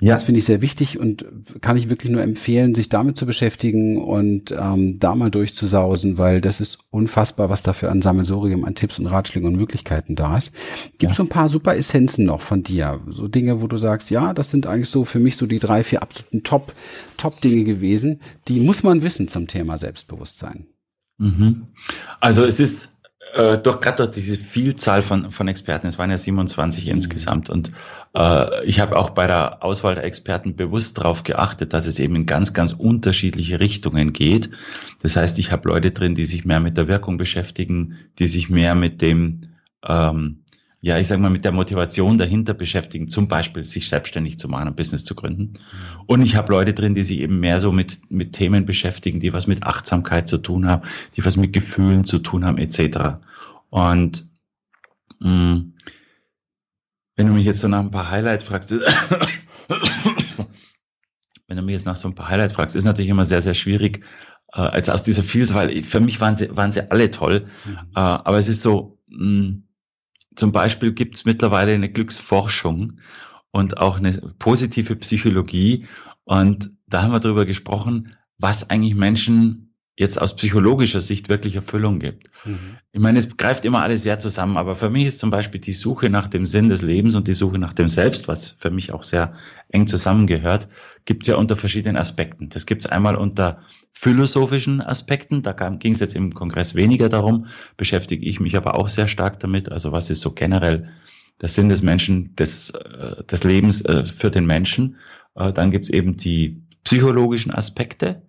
Ja. 0.02 0.16
Das 0.16 0.24
finde 0.24 0.40
ich 0.40 0.46
sehr 0.46 0.62
wichtig 0.62 1.00
und 1.00 1.26
kann 1.62 1.78
ich 1.78 1.90
wirklich 1.90 2.12
nur 2.12 2.24
empfehlen, 2.24 2.74
sich 2.74 2.90
damit 2.90 3.16
zu 3.16 3.28
beschäftigen 3.28 4.02
und 4.02 4.52
ähm, 4.52 4.98
da 4.98 5.14
mal 5.14 5.30
durchzusausen, 5.30 6.18
weil 6.18 6.42
das 6.42 6.60
ist 6.60 6.80
unfassbar, 6.90 7.52
was 7.52 7.62
dafür 7.62 7.92
an 7.92 8.02
Sammelsurium, 8.02 8.66
an 8.66 8.74
Tipps 8.74 8.98
und 8.98 9.06
Ratschlägen 9.06 9.48
und 9.48 9.56
Möglichkeiten 9.56 10.16
da 10.16 10.36
ist. 10.36 10.52
Gibt 10.98 11.12
es 11.12 11.18
ja. 11.18 11.24
so 11.24 11.24
ein 11.24 11.30
paar 11.30 11.50
super 11.50 11.76
Essenzen 11.76 12.26
noch 12.26 12.42
von 12.42 12.64
dir? 12.64 13.02
So 13.10 13.28
Dinge, 13.28 13.62
wo 13.62 13.68
du 13.68 13.78
sagst, 13.78 14.10
ja, 14.10 14.34
das 14.34 14.50
sind 14.50 14.66
eigentlich 14.66 14.90
so 14.90 15.06
für 15.06 15.20
mich 15.20 15.38
so 15.38 15.46
die 15.46 15.60
drei, 15.60 15.84
vier 15.84 16.02
absoluten 16.02 16.42
Top, 16.42 16.74
Top 17.18 17.40
Dinge 17.42 17.64
gewesen, 17.64 18.20
die 18.48 18.60
muss 18.60 18.84
man 18.84 19.02
wissen 19.04 19.28
zum 19.28 19.48
Thema 19.48 19.78
Selbstbewusstsein. 19.78 20.68
Mhm. 21.18 21.68
Also 22.20 22.46
es 22.46 22.60
ist 22.60 22.98
äh, 23.34 23.58
doch 23.58 23.82
gerade 23.82 24.04
durch 24.04 24.16
diese 24.16 24.40
Vielzahl 24.40 25.02
von, 25.02 25.32
von 25.32 25.48
Experten, 25.48 25.88
es 25.88 25.98
waren 25.98 26.10
ja 26.10 26.18
27 26.18 26.86
mhm. 26.86 26.92
insgesamt 26.92 27.50
und 27.50 27.72
äh, 28.14 28.66
ich 28.66 28.80
habe 28.80 28.98
auch 28.98 29.12
bei 29.12 29.28
der 29.28 29.64
Auswahl 29.64 29.96
der 29.96 30.04
Experten 30.04 30.56
bewusst 30.56 30.98
darauf 30.98 31.24
geachtet, 31.24 31.74
dass 31.74 31.86
es 31.86 32.00
eben 32.00 32.16
in 32.16 32.26
ganz, 32.26 32.54
ganz 32.54 32.74
unterschiedliche 32.74 33.60
Richtungen 33.60 34.14
geht. 34.14 34.50
Das 35.02 35.16
heißt, 35.16 35.40
ich 35.40 35.52
habe 35.52 35.70
Leute 35.70 35.92
drin, 35.92 36.16
die 36.16 36.26
sich 36.26 36.46
mehr 36.46 36.60
mit 36.60 36.78
der 36.78 36.88
Wirkung 36.88 37.18
beschäftigen, 37.18 37.96
die 38.20 38.28
sich 38.28 38.50
mehr 38.50 38.76
mit 38.76 39.02
dem 39.02 39.50
ähm, 39.86 40.44
ja, 40.80 41.00
ich 41.00 41.08
sage 41.08 41.22
mal, 41.22 41.32
mit 41.32 41.44
der 41.44 41.52
Motivation 41.52 42.20
dahinter 42.20 42.54
beschäftigen, 42.54 43.08
zum 43.08 43.28
Beispiel 43.28 43.66
sich 43.66 43.90
selbstständig 43.90 44.38
zu 44.38 44.48
machen, 44.48 44.68
ein 44.68 44.76
Business 44.76 45.04
zu 45.04 45.16
gründen. 45.16 45.54
Und 46.06 46.22
ich 46.22 46.36
habe 46.36 46.54
Leute 46.54 46.74
drin, 46.74 46.94
die 46.94 47.04
sich 47.04 47.20
eben 47.20 47.40
mehr 47.40 47.60
so 47.60 47.72
mit, 47.72 48.12
mit 48.12 48.34
Themen 48.34 48.66
beschäftigen, 48.66 49.20
die 49.20 49.34
was 49.34 49.48
mit 49.48 49.64
Achtsamkeit 49.64 50.28
zu 50.28 50.38
tun 50.38 50.68
haben, 50.68 50.84
die 51.16 51.26
was 51.26 51.36
mit 51.36 51.52
Gefühlen 51.52 52.04
zu 52.04 52.20
tun 52.20 52.46
haben, 52.46 52.60
etc. 52.60 53.18
Und 53.70 54.24
mh, 55.20 55.30
mm, 55.30 55.74
wenn 57.16 57.28
du 57.28 57.34
mich 57.34 57.46
jetzt 57.46 57.62
so 57.62 57.68
nach 57.68 57.80
ein 57.80 57.90
paar 57.90 58.12
Highlights 58.12 58.44
fragst, 58.44 58.72
wenn 61.48 61.58
du 61.58 61.64
mich 61.64 61.74
jetzt 61.74 61.88
nach 61.88 61.96
so 61.96 62.08
ein 62.08 62.14
paar 62.14 62.30
Highlights 62.30 62.54
fragst, 62.54 62.76
ist 62.76 62.84
natürlich 62.84 63.10
immer 63.10 63.26
sehr, 63.26 63.42
sehr 63.42 63.56
schwierig, 63.56 64.04
äh, 64.54 64.62
als 64.62 64.90
aus 64.90 65.02
dieser 65.02 65.24
Vielzahl, 65.24 65.84
für 65.84 66.00
mich 66.00 66.22
waren 66.22 66.38
sie, 66.38 66.56
waren 66.56 66.72
sie 66.72 66.92
alle 66.92 67.10
toll, 67.10 67.48
mhm. 67.66 67.78
äh, 67.96 68.00
aber 68.00 68.38
es 68.38 68.48
ist 68.48 68.62
so, 68.62 69.00
mh, 69.08 69.26
mm, 69.26 69.67
zum 70.38 70.52
Beispiel 70.52 70.94
gibt 70.94 71.16
es 71.16 71.26
mittlerweile 71.26 71.74
eine 71.74 71.92
Glücksforschung 71.92 73.00
und 73.52 73.80
auch 73.80 73.98
eine 73.98 74.14
positive 74.38 74.96
Psychologie. 74.96 75.88
Und 76.26 76.72
da 76.88 77.02
haben 77.02 77.12
wir 77.12 77.20
darüber 77.20 77.46
gesprochen, 77.46 78.16
was 78.38 78.70
eigentlich 78.70 78.96
Menschen 78.96 79.67
jetzt 79.98 80.22
aus 80.22 80.36
psychologischer 80.36 81.02
Sicht 81.02 81.28
wirklich 81.28 81.56
Erfüllung 81.56 82.00
gibt. 82.00 82.30
Mhm. 82.46 82.78
Ich 82.92 83.02
meine, 83.02 83.18
es 83.18 83.36
greift 83.36 83.66
immer 83.66 83.82
alles 83.82 84.04
sehr 84.04 84.20
zusammen, 84.20 84.56
aber 84.56 84.76
für 84.76 84.92
mich 84.92 85.08
ist 85.08 85.20
zum 85.20 85.32
Beispiel 85.32 85.60
die 85.60 85.74
Suche 85.74 86.12
nach 86.12 86.28
dem 86.28 86.46
Sinn 86.46 86.70
des 86.70 86.84
Lebens 86.84 87.16
und 87.16 87.28
die 87.28 87.34
Suche 87.34 87.58
nach 87.58 87.74
dem 87.74 87.88
Selbst, 87.88 88.28
was 88.28 88.48
für 88.48 88.70
mich 88.70 88.94
auch 88.94 89.02
sehr 89.02 89.34
eng 89.70 89.88
zusammengehört, 89.88 90.68
gibt 91.06 91.24
es 91.24 91.30
ja 91.30 91.36
unter 91.36 91.58
verschiedenen 91.58 91.98
Aspekten. 91.98 92.50
Das 92.50 92.68
gibt 92.68 92.86
es 92.86 92.92
einmal 92.92 93.16
unter 93.16 93.64
philosophischen 93.92 94.82
Aspekten, 94.82 95.42
da 95.42 95.54
ging 95.54 95.94
es 95.94 96.00
jetzt 96.00 96.16
im 96.16 96.32
Kongress 96.36 96.76
weniger 96.76 97.10
darum, 97.10 97.48
beschäftige 97.76 98.24
ich 98.24 98.40
mich 98.40 98.56
aber 98.56 98.78
auch 98.78 98.90
sehr 98.90 99.08
stark 99.08 99.40
damit. 99.40 99.72
Also 99.72 99.92
was 99.92 100.12
ist 100.12 100.22
so 100.22 100.34
generell 100.34 100.90
der 101.42 101.50
Sinn 101.50 101.70
des 101.70 101.82
Menschen, 101.82 102.36
des, 102.36 102.70
äh, 102.70 103.24
des 103.24 103.44
Lebens 103.44 103.82
äh, 103.82 104.06
für 104.06 104.30
den 104.30 104.46
Menschen? 104.46 104.98
Äh, 105.34 105.52
dann 105.54 105.72
gibt 105.72 105.86
es 105.86 105.90
eben 105.90 106.18
die 106.18 106.62
psychologischen 106.84 107.52
Aspekte, 107.52 108.22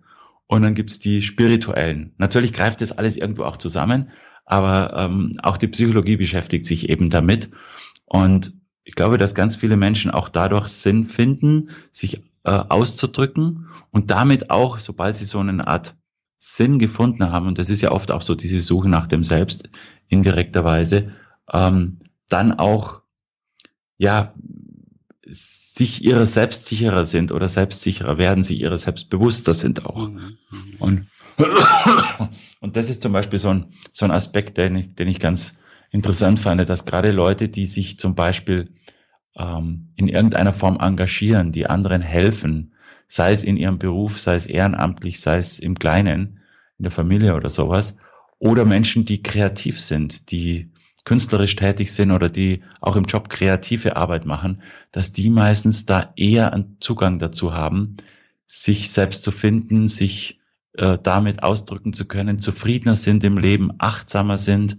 und 0.49 0.63
dann 0.63 0.73
gibt's 0.73 0.99
die 0.99 1.21
spirituellen. 1.21 2.11
Natürlich 2.17 2.53
greift 2.53 2.81
das 2.81 2.91
alles 2.91 3.17
irgendwo 3.17 3.43
auch 3.43 3.57
zusammen, 3.57 4.09
aber 4.45 4.93
ähm, 4.97 5.33
auch 5.43 5.57
die 5.57 5.67
Psychologie 5.67 6.17
beschäftigt 6.17 6.65
sich 6.65 6.89
eben 6.89 7.11
damit. 7.11 7.51
Und 8.05 8.53
ich 8.83 8.95
glaube, 8.95 9.19
dass 9.19 9.35
ganz 9.35 9.55
viele 9.55 9.77
Menschen 9.77 10.09
auch 10.09 10.27
dadurch 10.27 10.67
Sinn 10.67 11.05
finden, 11.05 11.69
sich 11.91 12.23
äh, 12.45 12.51
auszudrücken 12.51 13.67
und 13.91 14.09
damit 14.09 14.49
auch, 14.49 14.79
sobald 14.79 15.15
sie 15.15 15.25
so 15.25 15.37
eine 15.37 15.67
Art 15.67 15.95
Sinn 16.39 16.79
gefunden 16.79 17.31
haben, 17.31 17.45
und 17.45 17.59
das 17.59 17.69
ist 17.69 17.81
ja 17.81 17.91
oft 17.91 18.09
auch 18.09 18.23
so 18.23 18.33
diese 18.33 18.59
Suche 18.59 18.89
nach 18.89 19.05
dem 19.05 19.23
Selbst 19.23 19.69
indirekterweise, 20.07 21.13
ähm, 21.53 21.99
dann 22.27 22.53
auch 22.53 23.01
ja 23.99 24.33
sich 25.79 26.03
ihrer 26.03 26.25
selbst 26.25 26.65
sicherer 26.65 27.05
sind 27.05 27.31
oder 27.31 27.47
selbstsicherer 27.47 28.17
werden, 28.17 28.43
sich 28.43 28.59
ihrer 28.59 28.75
selbst 28.75 29.09
bewusster 29.09 29.53
sind 29.53 29.85
auch. 29.85 30.09
Mhm. 30.09 30.37
Und, 30.77 31.07
und 32.59 32.75
das 32.75 32.89
ist 32.89 33.01
zum 33.01 33.13
Beispiel 33.13 33.39
so 33.39 33.47
ein, 33.49 33.67
so 33.93 34.03
ein 34.03 34.11
Aspekt, 34.11 34.57
den 34.57 34.75
ich, 34.75 34.93
den 34.95 35.07
ich 35.07 35.21
ganz 35.21 35.57
interessant 35.89 36.41
fand, 36.41 36.67
dass 36.69 36.85
gerade 36.85 37.11
Leute, 37.11 37.47
die 37.47 37.65
sich 37.65 37.97
zum 37.97 38.13
Beispiel 38.13 38.73
ähm, 39.37 39.93
in 39.95 40.09
irgendeiner 40.09 40.51
Form 40.51 40.77
engagieren, 40.81 41.53
die 41.53 41.67
anderen 41.67 42.01
helfen, 42.01 42.73
sei 43.07 43.31
es 43.31 43.45
in 43.45 43.55
ihrem 43.55 43.79
Beruf, 43.79 44.19
sei 44.19 44.35
es 44.35 44.47
ehrenamtlich, 44.47 45.21
sei 45.21 45.37
es 45.37 45.59
im 45.59 45.79
Kleinen, 45.79 46.41
in 46.77 46.83
der 46.83 46.91
Familie 46.91 47.35
oder 47.35 47.47
sowas, 47.47 47.95
oder 48.37 48.65
Menschen, 48.65 49.05
die 49.05 49.23
kreativ 49.23 49.79
sind, 49.79 50.31
die 50.31 50.71
künstlerisch 51.05 51.55
tätig 51.55 51.91
sind 51.91 52.11
oder 52.11 52.29
die 52.29 52.61
auch 52.81 52.95
im 52.95 53.05
Job 53.05 53.29
kreative 53.29 53.95
Arbeit 53.95 54.25
machen, 54.25 54.61
dass 54.91 55.13
die 55.13 55.29
meistens 55.29 55.85
da 55.85 56.13
eher 56.15 56.53
einen 56.53 56.77
Zugang 56.79 57.19
dazu 57.19 57.53
haben, 57.53 57.97
sich 58.47 58.91
selbst 58.91 59.23
zu 59.23 59.31
finden, 59.31 59.87
sich 59.87 60.39
äh, 60.73 60.97
damit 61.01 61.43
ausdrücken 61.43 61.93
zu 61.93 62.07
können, 62.07 62.39
zufriedener 62.39 62.95
sind 62.95 63.23
im 63.23 63.37
Leben, 63.37 63.71
achtsamer 63.77 64.37
sind 64.37 64.77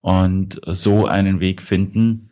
und 0.00 0.60
so 0.66 1.06
einen 1.06 1.40
Weg 1.40 1.62
finden, 1.62 2.30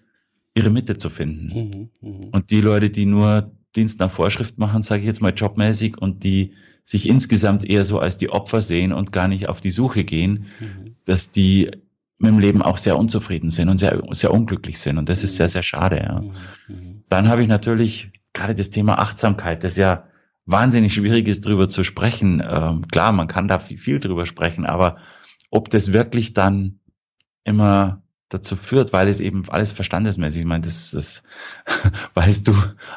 ihre 0.55 0.71
Mitte 0.71 0.97
zu 0.97 1.11
finden. 1.11 1.91
Mhm, 2.03 2.09
mh. 2.09 2.27
Und 2.33 2.51
die 2.51 2.61
Leute, 2.61 2.91
die 2.91 3.07
nur 3.07 3.53
Dienst 3.75 4.01
nach 4.01 4.11
Vorschrift 4.11 4.59
machen, 4.59 4.83
sage 4.83 5.01
ich 5.01 5.07
jetzt 5.07 5.21
mal 5.21 5.35
jobmäßig, 5.35 5.99
und 5.99 6.25
die 6.25 6.55
sich 6.85 7.09
insgesamt 7.09 7.65
eher 7.65 7.85
so 7.85 7.99
als 7.99 8.17
die 8.17 8.31
Opfer 8.31 8.63
sehen 8.63 8.93
und 8.93 9.13
gar 9.13 9.29
nicht 9.29 9.49
auf 9.49 9.61
die 9.61 9.71
Suche 9.71 10.05
gehen, 10.05 10.47
mhm. 10.61 10.97
dass 11.05 11.33
die 11.33 11.71
mit 12.19 12.31
dem 12.31 12.39
Leben 12.39 12.63
auch 12.63 12.79
sehr 12.79 12.99
unzufrieden 12.99 13.51
sind 13.51 13.69
und 13.69 13.79
sehr, 13.79 14.03
sehr 14.11 14.33
unglücklich 14.33 14.81
sind. 14.81 14.99
Und 14.99 15.09
das 15.09 15.23
ist 15.23 15.37
sehr, 15.37 15.49
sehr 15.49 15.63
schade. 15.63 15.99
Ja. 15.99 16.21
Mhm. 16.21 16.33
Mhm. 16.69 17.05
Dann 17.09 17.29
habe 17.29 17.43
ich 17.43 17.49
natürlich 17.49 18.11
gerade 18.33 18.55
das 18.55 18.71
Thema 18.71 18.99
Achtsamkeit, 18.99 19.65
das 19.65 19.77
ja 19.77 20.05
wahnsinnig 20.47 20.95
schwierig 20.95 21.29
ist, 21.29 21.45
drüber 21.45 21.69
zu 21.69 21.85
sprechen. 21.85 22.43
Ähm, 22.47 22.87
klar, 22.89 23.13
man 23.13 23.29
kann 23.29 23.49
da 23.49 23.59
viel, 23.59 23.79
viel 23.79 23.99
drüber 23.99 24.27
sprechen, 24.27 24.65
aber 24.65 24.99
ob 25.51 25.71
das 25.71 25.93
wirklich 25.93 26.35
dann 26.35 26.81
immer 27.45 28.03
dazu 28.29 28.57
führt, 28.57 28.93
weil 28.93 29.09
es 29.09 29.21
eben 29.21 29.45
alles 29.49 29.71
verstandesmäßig, 29.73 30.41
ich 30.41 30.47
meine, 30.47 30.65
das, 30.65 30.91
das 30.91 31.23
weißt 32.15 32.49
du 32.49 32.55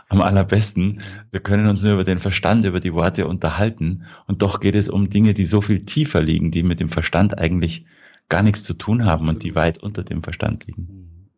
am 0.07 0.21
allerbesten. 0.21 0.85
Mhm. 0.85 0.99
Wir 1.31 1.39
können 1.39 1.67
uns 1.67 1.83
nur 1.83 1.93
über 1.93 2.03
den 2.03 2.19
Verstand, 2.19 2.65
über 2.65 2.79
die 2.79 2.93
Worte 2.93 3.27
unterhalten 3.27 4.05
und 4.27 4.41
doch 4.41 4.59
geht 4.59 4.75
es 4.75 4.89
um 4.89 5.09
Dinge, 5.09 5.33
die 5.33 5.45
so 5.45 5.61
viel 5.61 5.85
tiefer 5.85 6.21
liegen, 6.21 6.51
die 6.51 6.63
mit 6.63 6.79
dem 6.79 6.89
Verstand 6.89 7.37
eigentlich 7.37 7.85
gar 8.29 8.43
nichts 8.43 8.63
zu 8.63 8.75
tun 8.75 9.05
haben 9.05 9.27
und 9.27 9.43
die 9.43 9.55
weit 9.55 9.79
unter 9.79 10.03
dem 10.03 10.23
Verstand 10.23 10.65
liegen. 10.67 11.29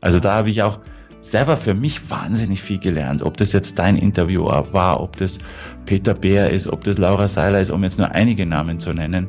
Also 0.00 0.20
da 0.20 0.34
habe 0.34 0.50
ich 0.50 0.62
auch 0.62 0.80
selber 1.22 1.56
für 1.56 1.74
mich 1.74 2.10
wahnsinnig 2.10 2.62
viel 2.62 2.78
gelernt. 2.78 3.22
Ob 3.22 3.38
das 3.38 3.52
jetzt 3.52 3.78
dein 3.78 3.96
Interview 3.96 4.44
war, 4.44 5.00
ob 5.00 5.16
das 5.16 5.38
Peter 5.86 6.14
Beer 6.14 6.50
ist, 6.50 6.68
ob 6.68 6.84
das 6.84 6.98
Laura 6.98 7.28
Seiler 7.28 7.60
ist, 7.60 7.70
um 7.70 7.82
jetzt 7.82 7.98
nur 7.98 8.10
einige 8.10 8.44
Namen 8.44 8.78
zu 8.78 8.92
nennen. 8.92 9.28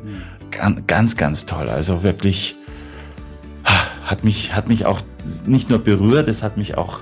Ganz, 0.86 1.16
ganz 1.16 1.46
toll. 1.46 1.68
Also 1.68 2.02
wirklich 2.02 2.54
hat 4.04 4.22
mich, 4.22 4.54
hat 4.54 4.68
mich 4.68 4.86
auch 4.86 5.00
nicht 5.46 5.70
nur 5.70 5.80
berührt, 5.80 6.28
es 6.28 6.42
hat 6.42 6.56
mich 6.56 6.76
auch 6.76 7.00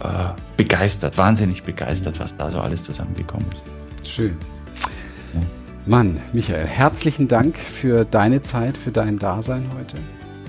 äh, 0.00 0.28
begeistert, 0.56 1.18
wahnsinnig 1.18 1.64
begeistert, 1.64 2.20
was 2.20 2.36
da 2.36 2.50
so 2.50 2.60
alles 2.60 2.84
zusammengekommen 2.84 3.46
ist. 3.50 3.64
Schön. 4.04 4.36
Mann, 5.84 6.20
Michael, 6.32 6.64
herzlichen 6.64 7.26
Dank 7.26 7.58
für 7.58 8.04
deine 8.04 8.40
Zeit, 8.42 8.76
für 8.76 8.92
dein 8.92 9.18
Dasein 9.18 9.66
heute. 9.76 9.96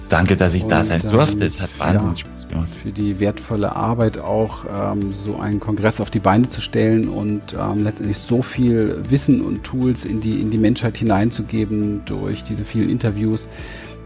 Danke, 0.09 0.37
dass 0.37 0.53
ich 0.53 0.63
und, 0.63 0.69
da 0.69 0.83
sein 0.83 1.01
durfte. 1.01 1.43
Es 1.43 1.59
hat 1.59 1.71
wahnsinnig 1.79 2.19
ja, 2.19 2.27
Spaß 2.27 2.49
gemacht. 2.49 2.67
Für 2.69 2.91
die 2.91 3.19
wertvolle 3.19 3.75
Arbeit 3.75 4.19
auch, 4.19 4.65
ähm, 4.71 5.11
so 5.11 5.37
einen 5.37 5.59
Kongress 5.59 5.99
auf 5.99 6.11
die 6.11 6.19
Beine 6.19 6.47
zu 6.49 6.61
stellen 6.61 7.09
und 7.09 7.41
ähm, 7.59 7.83
letztendlich 7.83 8.19
so 8.19 8.43
viel 8.43 9.01
Wissen 9.09 9.41
und 9.41 9.63
Tools 9.63 10.05
in 10.05 10.21
die, 10.21 10.39
in 10.39 10.51
die 10.51 10.59
Menschheit 10.59 10.97
hineinzugeben 10.97 12.03
durch 12.05 12.43
diese 12.43 12.63
vielen 12.63 12.89
Interviews 12.89 13.47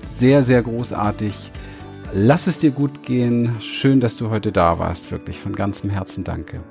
sehr, 0.07 0.43
sehr 0.43 0.63
großartig. 0.63 1.51
Lass 2.13 2.47
es 2.47 2.57
dir 2.57 2.71
gut 2.71 3.03
gehen. 3.03 3.57
Schön, 3.59 3.99
dass 3.99 4.15
du 4.15 4.29
heute 4.29 4.53
da 4.53 4.79
warst. 4.79 5.11
Wirklich 5.11 5.39
von 5.39 5.53
ganzem 5.53 5.89
Herzen 5.89 6.23
danke. 6.23 6.61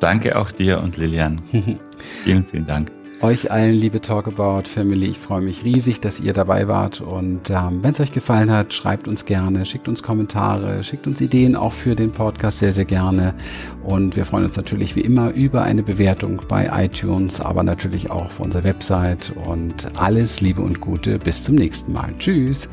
Danke 0.00 0.36
auch 0.38 0.52
dir 0.52 0.82
und 0.82 0.98
Lilian. 0.98 1.40
vielen, 2.24 2.44
vielen 2.44 2.66
Dank. 2.66 2.90
Euch 3.22 3.50
allen, 3.50 3.72
liebe 3.72 4.02
Talkabout 4.02 4.68
Family, 4.68 5.06
ich 5.06 5.18
freue 5.18 5.40
mich 5.40 5.64
riesig, 5.64 6.00
dass 6.00 6.20
ihr 6.20 6.34
dabei 6.34 6.68
wart. 6.68 7.00
Und 7.00 7.48
ähm, 7.48 7.82
wenn 7.82 7.92
es 7.92 8.00
euch 8.00 8.12
gefallen 8.12 8.50
hat, 8.50 8.74
schreibt 8.74 9.08
uns 9.08 9.24
gerne, 9.24 9.64
schickt 9.64 9.88
uns 9.88 10.02
Kommentare, 10.02 10.82
schickt 10.82 11.06
uns 11.06 11.22
Ideen 11.22 11.56
auch 11.56 11.72
für 11.72 11.94
den 11.94 12.12
Podcast 12.12 12.58
sehr, 12.58 12.72
sehr 12.72 12.84
gerne. 12.84 13.34
Und 13.82 14.16
wir 14.16 14.26
freuen 14.26 14.44
uns 14.44 14.58
natürlich 14.58 14.96
wie 14.96 15.00
immer 15.00 15.32
über 15.32 15.62
eine 15.62 15.82
Bewertung 15.82 16.42
bei 16.46 16.68
iTunes, 16.84 17.40
aber 17.40 17.62
natürlich 17.62 18.10
auch 18.10 18.26
auf 18.26 18.38
unserer 18.38 18.64
Website. 18.64 19.32
Und 19.46 19.88
alles 19.98 20.42
Liebe 20.42 20.60
und 20.60 20.82
Gute. 20.82 21.18
Bis 21.18 21.42
zum 21.42 21.54
nächsten 21.54 21.94
Mal. 21.94 22.12
Tschüss. 22.18 22.68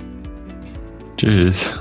Tschüss. 1.16 1.80